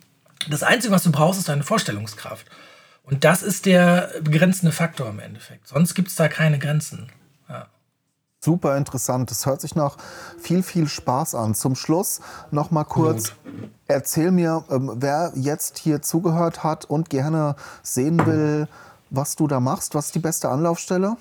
das 0.50 0.62
Einzige, 0.62 0.94
was 0.94 1.04
du 1.04 1.12
brauchst, 1.12 1.40
ist 1.40 1.50
deine 1.50 1.64
Vorstellungskraft. 1.64 2.46
Und 3.04 3.24
das 3.24 3.42
ist 3.42 3.66
der 3.66 4.12
begrenzende 4.22 4.72
Faktor 4.72 5.10
im 5.10 5.20
Endeffekt. 5.20 5.68
Sonst 5.68 5.96
gibt 5.96 6.10
es 6.10 6.16
da 6.16 6.28
keine 6.28 6.60
Grenzen. 6.60 7.10
Super 8.46 8.78
interessant. 8.78 9.32
Das 9.32 9.48
hört 9.48 9.60
sich 9.60 9.74
nach 9.74 9.98
viel, 10.38 10.62
viel 10.62 10.88
Spaß 10.88 11.34
an. 11.34 11.56
Zum 11.56 11.74
Schluss 11.74 12.22
noch 12.52 12.70
mal 12.70 12.84
kurz. 12.84 13.30
Gut. 13.30 13.70
Erzähl 13.88 14.30
mir, 14.30 14.64
ähm, 14.70 14.92
wer 14.98 15.32
jetzt 15.34 15.80
hier 15.80 16.04
zugehört 16.04 16.64
hat 16.64 16.86
und 16.86 17.10
gerne 17.10 17.56
sehen 17.82 18.24
will, 18.28 18.68
was 19.10 19.36
du 19.36 19.48
da 19.48 19.60
machst. 19.60 19.96
Was 19.96 20.08
ist 20.08 20.16
die 20.16 20.20
beste 20.20 20.50
Anlaufstelle? 20.50 21.18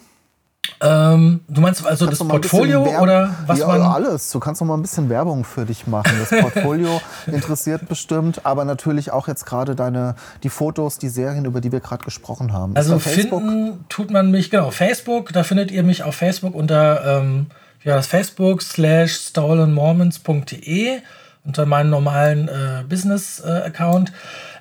Ähm, 0.81 1.41
du 1.49 1.61
meinst 1.61 1.87
also 1.87 2.07
kannst 2.07 2.21
das 2.21 2.29
Portfolio 2.29 2.83
oder 3.01 3.35
was 3.47 3.59
ja, 3.59 3.67
man 3.67 3.83
alles. 3.83 4.31
Du 4.31 4.41
kannst 4.41 4.61
noch 4.61 4.69
mal 4.69 4.75
ein 4.75 4.83
bisschen 4.83 5.09
Werbung 5.09 5.45
für 5.45 5.65
dich 5.65 5.87
machen. 5.87 6.13
Das 6.19 6.41
Portfolio 6.43 7.01
interessiert 7.27 7.89
bestimmt, 7.89 8.45
aber 8.45 8.65
natürlich 8.65 9.11
auch 9.11 9.29
jetzt 9.29 9.47
gerade 9.47 9.75
deine 9.75 10.15
die 10.43 10.49
Fotos, 10.49 10.99
die 10.99 11.09
Serien, 11.09 11.45
über 11.45 11.61
die 11.61 11.73
wir 11.73 11.81
gerade 11.81 12.05
gesprochen 12.05 12.53
haben. 12.53 12.77
Also 12.77 12.99
finden 12.99 13.85
tut 13.89 14.11
man 14.11 14.31
mich 14.31 14.51
genau 14.51 14.71
Facebook. 14.71 15.33
Da 15.33 15.43
findet 15.43 15.71
ihr 15.71 15.83
mich 15.83 16.03
auf 16.03 16.17
Facebook 16.17 16.55
unter 16.55 17.21
ähm, 17.21 17.47
ja 17.83 17.97
das 17.97 18.07
Facebook 18.07 18.63
slash 18.63 19.13
stolenmormons.de 19.13 21.01
unter 21.47 21.67
meinem 21.67 21.91
normalen 21.91 22.49
äh, 22.49 22.85
Business-Account. 22.89 24.11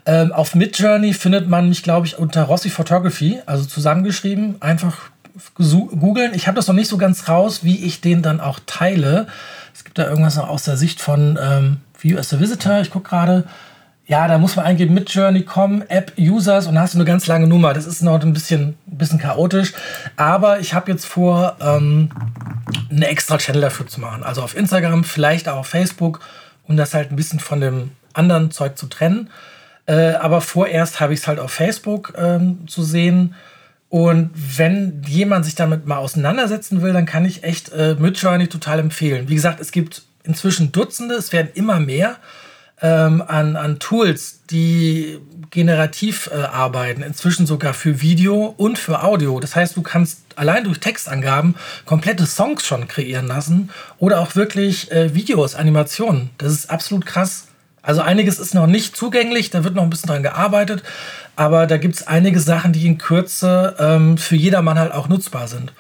Äh, 0.06 0.24
ähm, 0.24 0.34
auf 0.34 0.54
Midjourney 0.54 1.14
findet 1.14 1.48
man 1.48 1.70
mich, 1.70 1.82
glaube 1.82 2.06
ich, 2.06 2.18
unter 2.18 2.44
Rossi 2.44 2.70
Photography, 2.70 3.40
also 3.46 3.64
zusammengeschrieben. 3.64 4.62
Einfach 4.62 5.13
googeln. 5.56 6.34
Ich 6.34 6.48
habe 6.48 6.56
das 6.56 6.68
noch 6.68 6.76
nicht 6.76 6.90
so 6.90 6.98
ganz 6.98 7.28
raus, 7.28 7.64
wie 7.64 7.86
ich 7.86 8.02
den 8.02 8.22
dann 8.22 8.40
auch 8.40 8.60
teile. 8.66 9.28
Es 9.74 9.84
gibt 9.84 9.98
da 9.98 10.08
irgendwas 10.08 10.36
noch 10.36 10.50
aus 10.50 10.64
der 10.64 10.78
Sicht 10.78 11.02
von 11.02 11.40
ähm, 11.42 11.78
View 12.00 12.18
as 12.18 12.34
a 12.34 12.40
Visitor. 12.40 12.80
Ich 12.80 12.92
gucke 12.92 13.10
gerade. 13.10 13.46
Ja, 14.06 14.28
da 14.28 14.38
muss 14.38 14.58
man 14.58 14.66
eingeben 14.66 14.94
mit 14.94 15.10
Journey.com, 15.10 15.84
App 15.88 16.12
Users 16.20 16.68
und 16.68 16.76
da 16.76 16.82
hast 16.82 16.94
du 16.94 16.98
eine 16.98 17.06
ganz 17.06 17.26
lange 17.26 17.48
Nummer. 17.48 17.74
Das 17.74 17.88
ist 17.88 18.02
noch 18.02 18.22
ein 18.22 18.34
bisschen, 18.34 18.76
ein 18.86 18.98
bisschen 18.98 19.18
chaotisch. 19.18 19.72
Aber 20.18 20.60
ich 20.60 20.74
habe 20.74 20.92
jetzt 20.92 21.06
vor, 21.06 21.56
ähm, 21.62 22.10
eine 22.90 23.08
extra 23.08 23.38
Channel 23.38 23.62
dafür 23.62 23.88
zu 23.88 24.02
machen. 24.02 24.24
Also 24.24 24.42
auf 24.42 24.56
Instagram, 24.56 25.04
vielleicht 25.04 25.48
auch 25.50 25.58
auf 25.58 25.68
Facebook, 25.68 26.20
um 26.68 26.78
das 26.78 26.94
halt 26.94 27.12
ein 27.12 27.16
bisschen 27.16 27.40
von 27.40 27.62
dem 27.62 27.92
anderen 28.14 28.52
Zeug 28.52 28.78
zu 28.78 28.88
trennen. 28.88 29.30
Äh, 29.86 30.14
aber 30.14 30.42
vorerst 30.42 31.00
habe 31.00 31.14
ich 31.14 31.22
es 31.22 31.28
halt 31.28 31.40
auf 31.40 31.52
Facebook 31.52 32.14
ähm, 32.18 32.68
zu 32.68 32.84
sehen. 32.84 33.36
Und 33.94 34.32
wenn 34.34 35.04
jemand 35.06 35.46
sich 35.46 35.54
damit 35.54 35.86
mal 35.86 35.98
auseinandersetzen 35.98 36.82
will, 36.82 36.94
dann 36.94 37.06
kann 37.06 37.26
ich 37.26 37.44
echt 37.44 37.72
äh, 37.74 37.94
Midjourney 37.94 38.48
total 38.48 38.80
empfehlen. 38.80 39.30
Wie 39.30 39.36
gesagt, 39.36 39.60
es 39.60 39.72
gibt 39.72 40.02
inzwischen 40.24 40.72
Dutzende, 40.72 41.14
es 41.14 41.32
werden 41.32 41.50
immer 41.54 41.80
mehr 41.80 42.16
ähm, 42.82 43.22
an, 43.22 43.56
an 43.56 43.78
Tools, 43.78 44.42
die 44.50 45.20
generativ 45.52 46.28
äh, 46.34 46.38
arbeiten, 46.38 47.04
inzwischen 47.04 47.46
sogar 47.46 47.76
für 47.76 48.02
Video 48.02 48.56
und 48.58 48.80
für 48.80 49.04
Audio. 49.04 49.40
Das 49.40 49.56
heißt, 49.56 49.78
du 49.78 49.84
kannst 49.84 50.22
allein 50.38 50.64
durch 50.64 50.80
Textangaben 50.80 51.54
komplette 51.86 52.26
Songs 52.26 52.66
schon 52.66 52.88
kreieren 52.88 53.28
lassen 53.28 53.70
oder 54.00 54.22
auch 54.22 54.36
wirklich 54.36 54.92
äh, 54.92 55.14
Videos, 55.14 55.54
Animationen. 55.54 56.32
Das 56.40 56.52
ist 56.52 56.72
absolut 56.72 57.06
krass. 57.06 57.46
Also 57.84 58.02
einiges 58.02 58.40
ist 58.40 58.56
noch 58.56 58.66
nicht 58.66 58.96
zugänglich, 58.96 59.50
da 59.50 59.64
wird 59.64 59.76
noch 59.76 59.84
ein 59.84 59.90
bisschen 59.90 60.08
dran 60.08 60.24
gearbeitet, 60.24 60.84
aber 61.36 61.68
da 61.68 61.78
gibt 61.78 61.96
es 61.96 62.08
einige 62.08 62.40
Sachen, 62.40 62.72
die 62.72 62.88
in 62.88 62.98
Kürze 62.98 63.76
ähm, 63.78 64.18
für 64.18 64.38
jedermann 64.38 64.80
halt 64.80 64.94
auch 64.94 65.10
nutzbar 65.10 65.48
sind. 65.48 65.74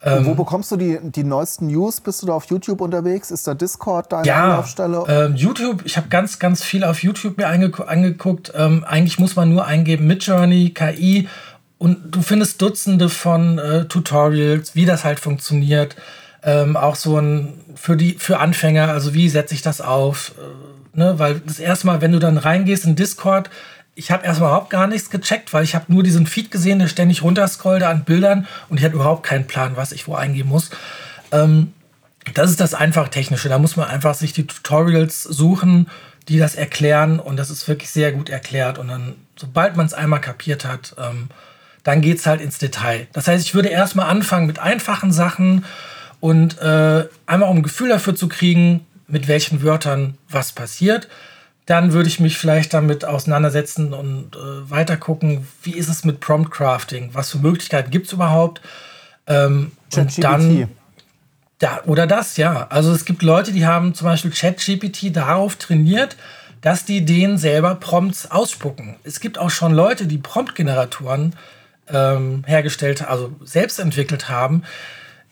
Ähm, 0.00 0.26
wo 0.26 0.34
bekommst 0.34 0.70
du 0.70 0.76
die, 0.76 0.98
die 1.02 1.24
neuesten 1.24 1.68
News? 1.68 2.00
Bist 2.00 2.22
du 2.22 2.26
da 2.26 2.34
auf 2.34 2.44
YouTube 2.44 2.80
unterwegs? 2.80 3.30
Ist 3.30 3.46
da 3.48 3.54
Discord 3.54 4.12
deine 4.12 4.26
ja, 4.26 4.44
Anlaufstelle? 4.44 5.04
Ähm, 5.08 5.34
YouTube, 5.34 5.82
ich 5.84 5.96
habe 5.96 6.08
ganz, 6.08 6.38
ganz 6.38 6.62
viel 6.62 6.84
auf 6.84 7.02
YouTube 7.02 7.36
mir 7.36 7.48
angeguckt. 7.48 8.52
Ähm, 8.54 8.84
eigentlich 8.86 9.18
muss 9.18 9.34
man 9.34 9.48
nur 9.48 9.66
eingeben 9.66 10.06
Midjourney, 10.06 10.70
KI 10.70 11.28
und 11.78 12.14
du 12.14 12.22
findest 12.22 12.62
Dutzende 12.62 13.08
von 13.08 13.58
äh, 13.58 13.86
Tutorials, 13.86 14.74
wie 14.74 14.84
das 14.84 15.04
halt 15.04 15.18
funktioniert. 15.18 15.96
Ähm, 16.44 16.76
auch 16.76 16.94
so 16.94 17.18
ein 17.18 17.54
für 17.74 17.96
die 17.96 18.14
für 18.14 18.38
Anfänger, 18.38 18.88
also 18.88 19.14
wie 19.14 19.28
setze 19.28 19.54
ich 19.54 19.62
das 19.62 19.80
auf? 19.80 20.32
Ne? 20.98 21.18
Weil 21.18 21.40
das 21.40 21.60
erste 21.60 21.86
Mal, 21.86 22.00
wenn 22.00 22.12
du 22.12 22.18
dann 22.18 22.36
reingehst 22.36 22.84
in 22.84 22.96
Discord, 22.96 23.48
ich 23.94 24.10
habe 24.10 24.26
erstmal 24.26 24.50
überhaupt 24.50 24.70
gar 24.70 24.86
nichts 24.86 25.10
gecheckt, 25.10 25.52
weil 25.52 25.64
ich 25.64 25.74
habe 25.74 25.92
nur 25.92 26.02
diesen 26.02 26.26
Feed 26.26 26.50
gesehen, 26.50 26.78
der 26.78 26.88
ständig 26.88 27.22
runterscrollte 27.22 27.88
an 27.88 28.04
Bildern 28.04 28.46
und 28.68 28.78
ich 28.78 28.84
hatte 28.84 28.96
überhaupt 28.96 29.24
keinen 29.24 29.46
Plan, 29.46 29.76
was 29.76 29.92
ich 29.92 30.06
wo 30.06 30.14
eingeben 30.14 30.48
muss. 30.48 30.70
Ähm, 31.32 31.72
das 32.34 32.50
ist 32.50 32.60
das 32.60 32.74
einfach 32.74 33.08
Technische. 33.08 33.48
Da 33.48 33.58
muss 33.58 33.76
man 33.76 33.88
einfach 33.88 34.14
sich 34.14 34.32
die 34.32 34.46
Tutorials 34.46 35.22
suchen, 35.22 35.88
die 36.28 36.38
das 36.38 36.54
erklären 36.54 37.20
und 37.20 37.36
das 37.36 37.50
ist 37.50 37.66
wirklich 37.68 37.90
sehr 37.90 38.12
gut 38.12 38.28
erklärt. 38.28 38.78
Und 38.78 38.88
dann, 38.88 39.14
sobald 39.36 39.76
man 39.76 39.86
es 39.86 39.94
einmal 39.94 40.20
kapiert 40.20 40.64
hat, 40.64 40.94
ähm, 40.98 41.28
dann 41.84 42.00
geht 42.00 42.18
es 42.18 42.26
halt 42.26 42.40
ins 42.40 42.58
Detail. 42.58 43.06
Das 43.12 43.28
heißt, 43.28 43.46
ich 43.46 43.54
würde 43.54 43.68
erstmal 43.68 44.10
anfangen 44.10 44.46
mit 44.46 44.58
einfachen 44.58 45.12
Sachen 45.12 45.64
und 46.20 46.58
äh, 46.58 47.06
einmal 47.26 47.48
um 47.48 47.58
ein 47.58 47.62
Gefühl 47.62 47.88
dafür 47.88 48.14
zu 48.14 48.28
kriegen, 48.28 48.84
mit 49.08 49.26
welchen 49.26 49.62
Wörtern 49.62 50.16
was 50.28 50.52
passiert 50.52 51.08
dann 51.68 51.92
würde 51.92 52.08
ich 52.08 52.18
mich 52.18 52.38
vielleicht 52.38 52.72
damit 52.72 53.04
auseinandersetzen 53.04 53.92
und 53.92 54.34
äh, 54.34 54.70
weiter 54.70 54.96
gucken, 54.96 55.46
wie 55.62 55.72
ist 55.72 55.90
es 55.90 56.02
mit 56.02 56.18
Prompt 56.18 56.50
Crafting? 56.50 57.10
Was 57.12 57.30
für 57.30 57.38
Möglichkeiten 57.38 57.90
gibt 57.90 58.06
es 58.06 58.14
überhaupt? 58.14 58.62
Ähm, 59.26 59.72
und 59.94 60.24
dann. 60.24 60.70
Ja, 61.60 61.82
oder 61.84 62.06
das, 62.06 62.38
ja. 62.38 62.68
Also 62.70 62.90
es 62.92 63.04
gibt 63.04 63.22
Leute, 63.22 63.52
die 63.52 63.66
haben 63.66 63.92
zum 63.92 64.06
Beispiel 64.06 64.30
ChatGPT 64.30 65.14
darauf 65.14 65.56
trainiert, 65.56 66.16
dass 66.62 66.86
die 66.86 67.04
denen 67.04 67.36
selber 67.36 67.74
Prompts 67.74 68.30
ausspucken. 68.30 68.96
Es 69.04 69.20
gibt 69.20 69.36
auch 69.36 69.50
schon 69.50 69.74
Leute, 69.74 70.06
die 70.06 70.18
Prompt-Generatoren 70.18 71.34
ähm, 71.88 72.44
hergestellt, 72.46 73.06
also 73.06 73.30
selbst 73.44 73.78
entwickelt 73.78 74.30
haben, 74.30 74.62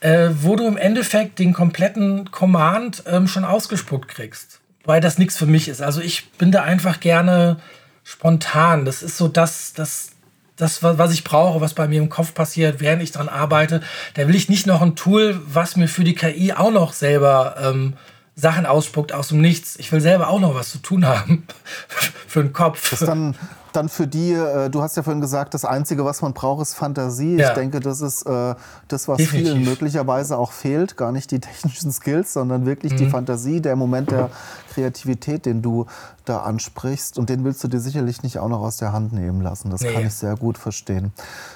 äh, 0.00 0.30
wo 0.40 0.56
du 0.56 0.66
im 0.66 0.76
Endeffekt 0.76 1.38
den 1.38 1.52
kompletten 1.52 2.30
Command 2.30 3.02
ähm, 3.06 3.28
schon 3.28 3.44
ausgespuckt 3.44 4.08
kriegst 4.08 4.60
weil 4.86 5.00
das 5.00 5.18
nichts 5.18 5.36
für 5.36 5.46
mich 5.46 5.68
ist. 5.68 5.82
Also 5.82 6.00
ich 6.00 6.30
bin 6.32 6.52
da 6.52 6.62
einfach 6.62 7.00
gerne 7.00 7.58
spontan. 8.04 8.84
Das 8.84 9.02
ist 9.02 9.18
so 9.18 9.28
das, 9.28 9.72
das, 9.74 10.12
das, 10.56 10.82
was 10.82 11.12
ich 11.12 11.24
brauche, 11.24 11.60
was 11.60 11.74
bei 11.74 11.88
mir 11.88 12.00
im 12.00 12.08
Kopf 12.08 12.32
passiert, 12.32 12.80
während 12.80 13.02
ich 13.02 13.10
daran 13.10 13.28
arbeite. 13.28 13.82
Da 14.14 14.26
will 14.28 14.36
ich 14.36 14.48
nicht 14.48 14.66
noch 14.66 14.80
ein 14.80 14.96
Tool, 14.96 15.40
was 15.46 15.76
mir 15.76 15.88
für 15.88 16.04
die 16.04 16.14
KI 16.14 16.52
auch 16.52 16.70
noch 16.70 16.92
selber 16.92 17.56
ähm, 17.60 17.94
Sachen 18.36 18.64
ausspuckt 18.64 19.12
aus 19.12 19.28
dem 19.28 19.40
Nichts. 19.40 19.76
Ich 19.76 19.90
will 19.92 20.00
selber 20.00 20.28
auch 20.28 20.40
noch 20.40 20.54
was 20.54 20.70
zu 20.70 20.78
tun 20.78 21.06
haben 21.06 21.46
für 22.28 22.42
den 22.42 22.52
Kopf. 22.52 22.90
Das 22.90 23.02
ist 23.02 23.08
dann 23.08 23.34
dann 23.76 23.88
für 23.88 24.06
die, 24.06 24.32
äh, 24.32 24.70
du 24.70 24.82
hast 24.82 24.96
ja 24.96 25.02
vorhin 25.02 25.20
gesagt, 25.20 25.52
das 25.52 25.64
Einzige, 25.64 26.04
was 26.04 26.22
man 26.22 26.32
braucht, 26.32 26.62
ist 26.62 26.74
Fantasie. 26.74 27.36
Ja. 27.36 27.48
Ich 27.48 27.54
denke, 27.54 27.80
das 27.80 28.00
ist 28.00 28.22
äh, 28.22 28.54
das, 28.88 29.06
was 29.06 29.18
Definitiv. 29.18 29.52
vielen 29.52 29.64
möglicherweise 29.64 30.38
auch 30.38 30.52
fehlt. 30.52 30.96
Gar 30.96 31.12
nicht 31.12 31.30
die 31.30 31.40
technischen 31.40 31.92
Skills, 31.92 32.32
sondern 32.32 32.64
wirklich 32.64 32.94
mhm. 32.94 32.96
die 32.96 33.10
Fantasie, 33.10 33.60
der 33.60 33.76
Moment 33.76 34.10
der 34.10 34.30
Kreativität, 34.72 35.44
den 35.46 35.60
du 35.60 35.86
da 36.24 36.40
ansprichst. 36.40 37.18
Und 37.18 37.28
den 37.28 37.44
willst 37.44 37.62
du 37.62 37.68
dir 37.68 37.80
sicherlich 37.80 38.22
nicht 38.22 38.38
auch 38.38 38.48
noch 38.48 38.60
aus 38.60 38.78
der 38.78 38.92
Hand 38.92 39.12
nehmen 39.12 39.42
lassen. 39.42 39.70
Das 39.70 39.82
nee. 39.82 39.92
kann 39.92 40.06
ich 40.06 40.14
sehr 40.14 40.36
gut 40.36 40.56
verstehen. 40.56 41.12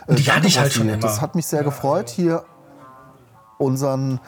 Äh, 0.06 0.16
die 0.16 0.30
hatte 0.30 0.46
ich 0.46 0.58
halt 0.58 0.72
schon 0.72 0.88
immer. 0.88 0.98
Das 0.98 1.20
hat 1.20 1.34
mich 1.34 1.46
sehr 1.46 1.60
ja, 1.60 1.64
gefreut, 1.64 2.10
hier 2.10 2.44
unseren 3.58 4.20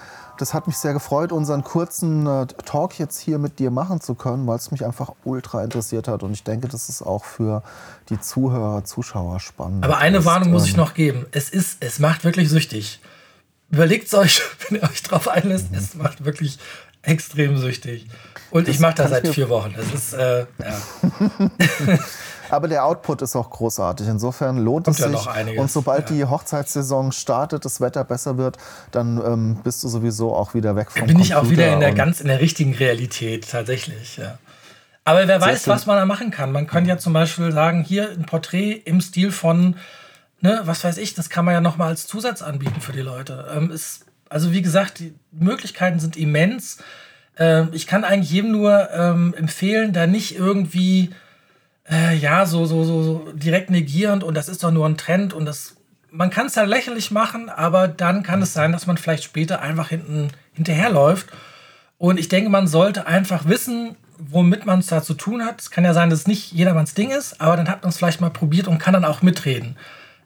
das 0.43 0.55
hat 0.55 0.67
mich 0.67 0.77
sehr 0.77 0.93
gefreut, 0.93 1.31
unseren 1.31 1.63
kurzen 1.63 2.27
äh, 2.27 2.47
Talk 2.65 2.99
jetzt 2.99 3.21
hier 3.21 3.39
mit 3.39 3.61
dir 3.61 3.71
machen 3.71 4.01
zu 4.01 4.17
können, 4.17 4.45
weil 4.49 4.57
es 4.57 4.73
mich 4.73 4.85
einfach 4.85 5.13
ultra 5.23 5.63
interessiert 5.63 6.09
hat. 6.09 6.25
Und 6.25 6.33
ich 6.33 6.43
denke, 6.43 6.67
das 6.67 6.89
ist 6.89 7.01
auch 7.01 7.25
für 7.25 7.63
die 8.09 8.21
Zuhörer, 8.21 8.85
Zuschauer 8.85 9.39
spannend. 9.39 9.85
Aber 9.85 9.99
eine 9.99 10.19
ist, 10.19 10.25
Warnung 10.25 10.51
muss 10.51 10.65
ich 10.65 10.73
ähm, 10.73 10.79
noch 10.79 10.95
geben. 10.95 11.27
Es 11.31 11.49
ist, 11.49 11.77
es 11.79 12.01
macht 12.01 12.25
wirklich 12.25 12.49
süchtig. 12.49 13.01
Überlegt 13.71 14.09
es 14.09 14.15
euch, 14.15 14.43
wenn 14.69 14.81
ihr 14.81 14.83
euch 14.83 15.03
drauf 15.03 15.29
einlässt. 15.29 15.71
Mhm. 15.71 15.79
Es 15.79 15.95
macht 15.95 16.25
wirklich 16.25 16.59
extrem 17.03 17.57
süchtig. 17.57 18.09
Und 18.51 18.67
das 18.67 18.75
ich 18.75 18.81
mache 18.81 18.95
das 18.97 19.11
seit 19.11 19.29
vier 19.29 19.49
Wochen. 19.49 19.75
Das 19.77 19.95
ist, 19.95 20.13
äh, 20.13 20.41
ja. 20.59 21.99
Aber 22.53 22.69
der 22.69 22.85
Output 22.85 23.23
ist 23.23 23.35
auch 23.35 23.49
großartig. 23.49 24.07
Insofern 24.07 24.59
lohnt 24.59 24.85
Kommt 24.85 25.01
es 25.01 25.07
sich. 25.07 25.25
Ja 25.25 25.61
und 25.61 25.71
sobald 25.71 26.11
ja. 26.11 26.17
die 26.17 26.25
Hochzeitssaison 26.27 27.11
startet, 27.11 27.65
das 27.65 27.81
Wetter 27.81 28.05
besser 28.05 28.37
wird, 28.37 28.59
dann 28.91 29.17
ähm, 29.25 29.61
bist 29.65 29.83
du 29.83 29.89
sowieso 29.89 30.35
auch 30.37 30.53
wieder 30.53 30.77
weg 30.77 30.91
vom 30.91 31.07
bin 31.07 31.17
Computer 31.17 31.25
ich 31.25 31.35
auch 31.35 31.49
wieder 31.49 31.73
in 31.73 31.81
der 31.81 31.95
ganz 31.95 32.21
in 32.21 32.29
der 32.29 32.41
richtigen 32.41 32.75
Realität 32.75 33.51
tatsächlich. 33.51 34.19
Ja. 34.19 34.39
Aber 35.05 35.27
wer 35.27 35.41
weiß, 35.41 35.67
was 35.67 35.87
man 35.87 35.97
da 35.97 36.05
machen 36.05 36.31
kann. 36.31 36.53
Man 36.53 36.67
kann 36.67 36.85
ja 36.85 36.99
zum 36.99 37.15
Beispiel 37.15 37.53
sagen, 37.53 37.85
hier 37.85 38.11
ein 38.11 38.27
Porträt 38.27 38.83
im 38.85 39.01
Stil 39.01 39.33
von, 39.33 39.77
ne, 40.43 40.61
was 40.65 40.85
weiß 40.85 40.99
ich, 40.99 41.15
das 41.15 41.31
kann 41.31 41.47
man 41.47 41.55
ja 41.55 41.63
noch 41.63 41.79
mal 41.79 41.89
als 41.89 42.07
Zusatz 42.07 42.43
anbieten 42.43 42.83
für 42.83 42.93
die 42.93 43.01
Leute. 43.01 43.51
Ähm, 43.57 43.71
ist, 43.71 44.05
also 44.29 44.53
wie 44.53 44.61
gesagt, 44.61 44.99
die 44.99 45.15
Möglichkeiten 45.31 46.01
sind 46.01 46.19
immens. 46.19 46.77
Ähm, 47.39 47.71
ich 47.73 47.87
kann 47.87 48.05
eigentlich 48.05 48.31
jedem 48.31 48.53
nur 48.53 48.91
ähm, 48.93 49.33
empfehlen, 49.39 49.95
da 49.95 50.07
nicht 50.07 50.37
irgendwie 50.37 51.15
äh, 51.93 52.17
ja, 52.17 52.47
so, 52.47 52.65
so, 52.65 52.85
so, 52.85 53.03
so 53.03 53.33
direkt 53.35 53.71
negierend 53.71 54.25
und 54.25 54.35
das 54.35 54.49
ist 54.49 54.65
doch 54.65 54.71
nur 54.71 54.87
ein 54.87 54.97
Trend 54.97 55.35
und 55.35 55.45
das, 55.45 55.77
man 56.11 56.31
kann 56.31 56.47
es 56.47 56.55
ja 56.55 56.65
lächerlich 56.65 57.11
machen, 57.11 57.49
aber 57.49 57.87
dann 57.87 58.23
kann 58.23 58.41
es 58.41 58.53
sein, 58.53 58.73
dass 58.73 58.87
man 58.87 58.97
vielleicht 58.97 59.25
später 59.25 59.61
einfach 59.61 59.91
hinten 59.91 60.29
hinterherläuft. 60.55 61.29
Und 61.99 62.19
ich 62.19 62.29
denke, 62.29 62.51
man 62.51 62.67
sollte 62.67 63.07
einfach 63.07 63.47
wissen, 63.47 63.97
womit 64.19 64.67
man 64.67 64.81
es 64.81 64.87
da 64.87 65.03
zu 65.03 65.15
tun 65.15 65.45
hat. 65.45 65.61
Es 65.61 65.71
kann 65.71 65.85
ja 65.85 65.95
sein, 65.95 66.11
dass 66.11 66.21
es 66.21 66.27
nicht 66.27 66.53
jedermanns 66.53 66.95
Ding 66.95 67.11
ist, 67.11 67.41
aber 67.41 67.57
dann 67.57 67.69
hat 67.69 67.83
man 67.83 67.91
es 67.91 67.97
vielleicht 67.97 68.21
mal 68.21 68.31
probiert 68.31 68.69
und 68.69 68.79
kann 68.79 68.95
dann 68.95 69.05
auch 69.05 69.23
mitreden. 69.23 69.77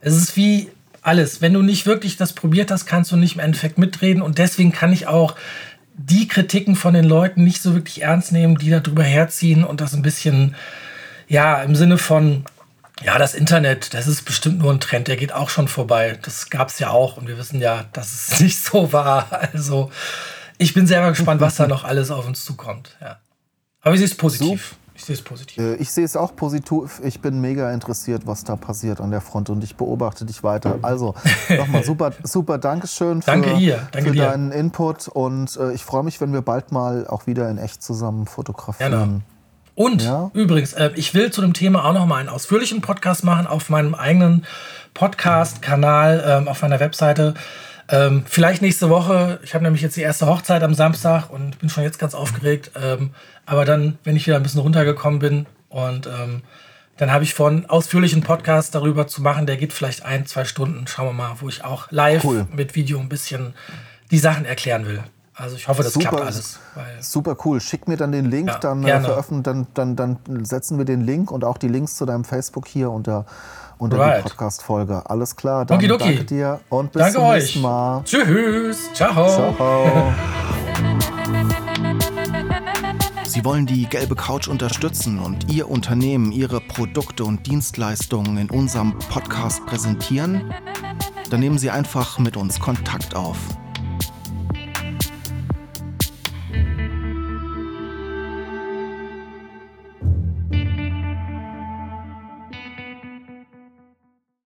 Es 0.00 0.16
ist 0.16 0.37
wie 0.37 0.70
alles. 1.03 1.40
Wenn 1.40 1.53
du 1.53 1.62
nicht 1.62 1.86
wirklich 1.86 2.16
das 2.16 2.32
probiert 2.32 2.70
hast, 2.70 2.86
kannst 2.86 3.12
du 3.12 3.16
nicht 3.16 3.34
im 3.34 3.40
Endeffekt 3.40 3.78
mitreden. 3.78 4.22
Und 4.22 4.38
deswegen 4.38 4.72
kann 4.72 4.93
ich 4.93 5.07
auch 5.07 5.36
die 5.95 6.28
Kritiken 6.28 6.76
von 6.76 6.95
den 6.95 7.05
Leuten 7.05 7.45
nicht 7.45 7.62
so 7.62 7.74
wirklich 7.74 8.03
ernst 8.03 8.32
nehmen, 8.32 8.59
die 8.59 8.70
da 8.70 8.80
drüber 8.80 9.05
herziehen 9.05 9.64
und 9.64 9.80
das 9.80 9.95
ein 9.95 10.03
bisschen 10.03 10.55
ja, 11.29 11.62
im 11.62 11.74
Sinne 11.74 11.99
von, 11.99 12.45
ja, 13.03 13.18
das 13.18 13.35
Internet, 13.35 13.95
das 13.95 14.07
ist 14.07 14.24
bestimmt 14.24 14.59
nur 14.59 14.72
ein 14.72 14.81
Trend, 14.81 15.09
der 15.09 15.16
geht 15.16 15.33
auch 15.33 15.51
schon 15.51 15.68
vorbei. 15.68 16.18
Das 16.22 16.51
gab 16.51 16.68
es 16.68 16.79
ja 16.79 16.91
auch 16.91 17.16
und 17.16 17.29
wir 17.29 17.39
wissen 17.39 17.61
ja, 17.61 17.85
dass 17.93 18.12
es 18.12 18.41
nicht 18.41 18.62
so 18.62 18.93
war. 18.93 19.27
Also 19.53 19.91
ich 20.59 20.74
bin 20.74 20.87
selber 20.87 21.11
gespannt, 21.11 21.41
was 21.41 21.57
da 21.57 21.66
noch 21.66 21.85
alles 21.85 22.11
auf 22.11 22.27
uns 22.27 22.45
zukommt. 22.45 22.97
Ja. 23.01 23.18
Aber 23.83 23.97
sie 23.97 24.05
ist 24.05 24.16
positiv. 24.16 24.77
Ich 24.95 25.05
sehe 25.05 25.14
es 25.14 25.20
positiv. 25.20 25.62
Äh, 25.62 25.74
ich 25.74 25.91
sehe 25.91 26.07
es 26.07 26.16
auch 26.16 26.35
positiv. 26.35 27.03
Ich 27.05 27.20
bin 27.20 27.41
mega 27.43 27.70
interessiert, 27.70 28.22
was 28.27 28.45
da 28.45 28.57
passiert 28.57 28.99
an 29.01 29.11
der 29.11 29.20
Front 29.20 29.51
und 29.51 29.62
ich 29.62 29.77
beobachte 29.77 30.24
dich 30.24 30.43
weiter. 30.43 30.79
Also 30.81 31.14
nochmal 31.51 31.85
super, 31.85 32.12
super 32.22 32.57
Dankeschön 32.57 33.20
für, 33.20 33.31
Danke. 33.31 33.79
Danke 33.93 34.11
für 34.11 34.16
deinen 34.16 34.53
Input 34.53 35.09
und 35.09 35.55
äh, 35.57 35.72
ich 35.72 35.85
freue 35.85 36.03
mich, 36.03 36.22
wenn 36.22 36.33
wir 36.33 36.41
bald 36.41 36.72
mal 36.72 37.07
auch 37.07 37.27
wieder 37.27 37.51
in 37.51 37.59
echt 37.59 37.83
zusammen 37.83 38.27
fotografieren. 38.27 38.93
Genau. 38.93 39.36
Und 39.77 40.03
ja? 40.03 40.31
übrigens, 40.33 40.72
äh, 40.72 40.91
ich 40.97 41.14
will 41.14 41.31
zu 41.31 41.43
dem 41.43 41.53
Thema 41.53 41.85
auch 41.85 41.93
noch 41.93 42.07
mal 42.07 42.16
einen 42.16 42.31
ausführlichen 42.31 42.81
Podcast 42.81 43.22
machen 43.22 43.47
auf 43.47 43.68
meinem 43.68 43.95
eigenen 43.95 44.47
Podcast-Kanal, 44.95 46.24
ähm, 46.27 46.49
auf 46.49 46.62
meiner 46.62 46.81
Webseite. 46.81 47.35
Ähm, 47.89 48.24
vielleicht 48.27 48.62
nächste 48.62 48.89
Woche. 48.89 49.39
Ich 49.45 49.55
habe 49.55 49.62
nämlich 49.62 49.83
jetzt 49.83 49.97
die 49.97 50.01
erste 50.01 50.27
Hochzeit 50.27 50.62
am 50.62 50.74
Samstag 50.74 51.31
und 51.31 51.59
bin 51.59 51.68
schon 51.68 51.85
jetzt 51.85 51.99
ganz 51.99 52.14
aufgeregt. 52.14 52.72
Ähm, 52.83 53.11
aber 53.45 53.66
dann, 53.66 53.99
wenn 54.03 54.16
ich 54.16 54.27
wieder 54.27 54.37
ein 54.37 54.43
bisschen 54.43 54.62
runtergekommen 54.62 55.20
bin 55.20 55.47
und 55.68 56.07
ähm, 56.07 56.43
dann 56.97 57.12
habe 57.12 57.24
ich 57.24 57.35
vor, 57.35 57.49
einen 57.49 57.66
ausführlichen 57.66 58.22
Podcast 58.22 58.74
darüber 58.74 59.07
zu 59.07 59.20
machen. 59.20 59.45
Der 59.45 59.59
geht 59.59 59.74
vielleicht 59.74 60.07
ein, 60.07 60.24
zwei 60.24 60.47
Stunden. 60.47 60.87
Schauen 60.87 61.09
wir 61.09 61.12
mal, 61.12 61.37
wo 61.41 61.51
ich 61.51 61.62
auch 61.62 61.91
live 61.91 62.24
cool. 62.24 62.47
mit 62.51 62.74
Video 62.74 62.99
ein 62.99 63.11
bisschen 63.11 63.53
die 64.11 64.18
Sachen 64.18 64.47
erklären 64.47 64.87
will. 64.87 65.05
Also 65.39 65.57
ich 65.57 65.68
hoffe, 65.68 65.82
das 65.82 65.93
super, 65.93 66.09
klappt 66.09 66.22
alles. 66.22 66.59
super 67.01 67.37
cool. 67.45 67.61
Schick 67.61 67.89
mir 67.89 67.99
dann 67.99 68.11
den 68.11 68.24
Link, 68.24 68.49
ja, 68.49 68.59
dann, 68.59 68.82
äh, 68.84 69.01
veröffentlichen, 69.01 69.66
dann, 69.74 69.95
dann, 69.95 70.18
dann 70.24 70.45
setzen 70.47 70.78
wir 70.78 70.87
den 70.87 71.03
Link 71.03 71.30
und 71.30 71.45
auch 71.45 71.59
die 71.59 71.68
Links 71.68 71.97
zu 71.97 72.07
deinem 72.07 72.24
Facebook 72.24 72.66
hier 72.66 72.91
unter 72.91 73.26
unter 73.78 73.99
right. 73.99 74.18
die 74.18 74.22
Podcast-Folge. 74.22 75.03
Alles 75.05 75.37
klar, 75.37 75.66
dann 75.66 75.76
Okidoki. 75.76 76.05
danke 76.05 76.24
dir 76.24 76.61
und 76.70 76.93
bis 76.93 77.01
danke 77.01 77.18
zum 77.18 77.24
euch. 77.24 77.43
nächsten 77.43 77.61
Mal. 77.61 78.03
Tschüss. 78.05 78.93
Ciao. 78.95 79.28
Ciao. 79.28 80.14
Sie 83.26 83.45
wollen 83.45 83.66
die 83.66 83.87
gelbe 83.87 84.16
Couch 84.16 84.49
unterstützen 84.49 85.18
und 85.18 85.53
Ihr 85.53 85.68
Unternehmen, 85.68 86.32
Ihre 86.32 86.62
Produkte 86.62 87.24
und 87.24 87.47
Dienstleistungen 87.47 88.39
in 88.39 88.49
unserem 88.49 88.99
Podcast 89.11 89.66
präsentieren? 89.66 90.55
Dann 91.28 91.41
nehmen 91.41 91.59
Sie 91.59 91.68
einfach 91.70 92.18
mit 92.18 92.39
uns 92.39 92.59
Kontakt 92.59 93.14
auf 93.14 93.37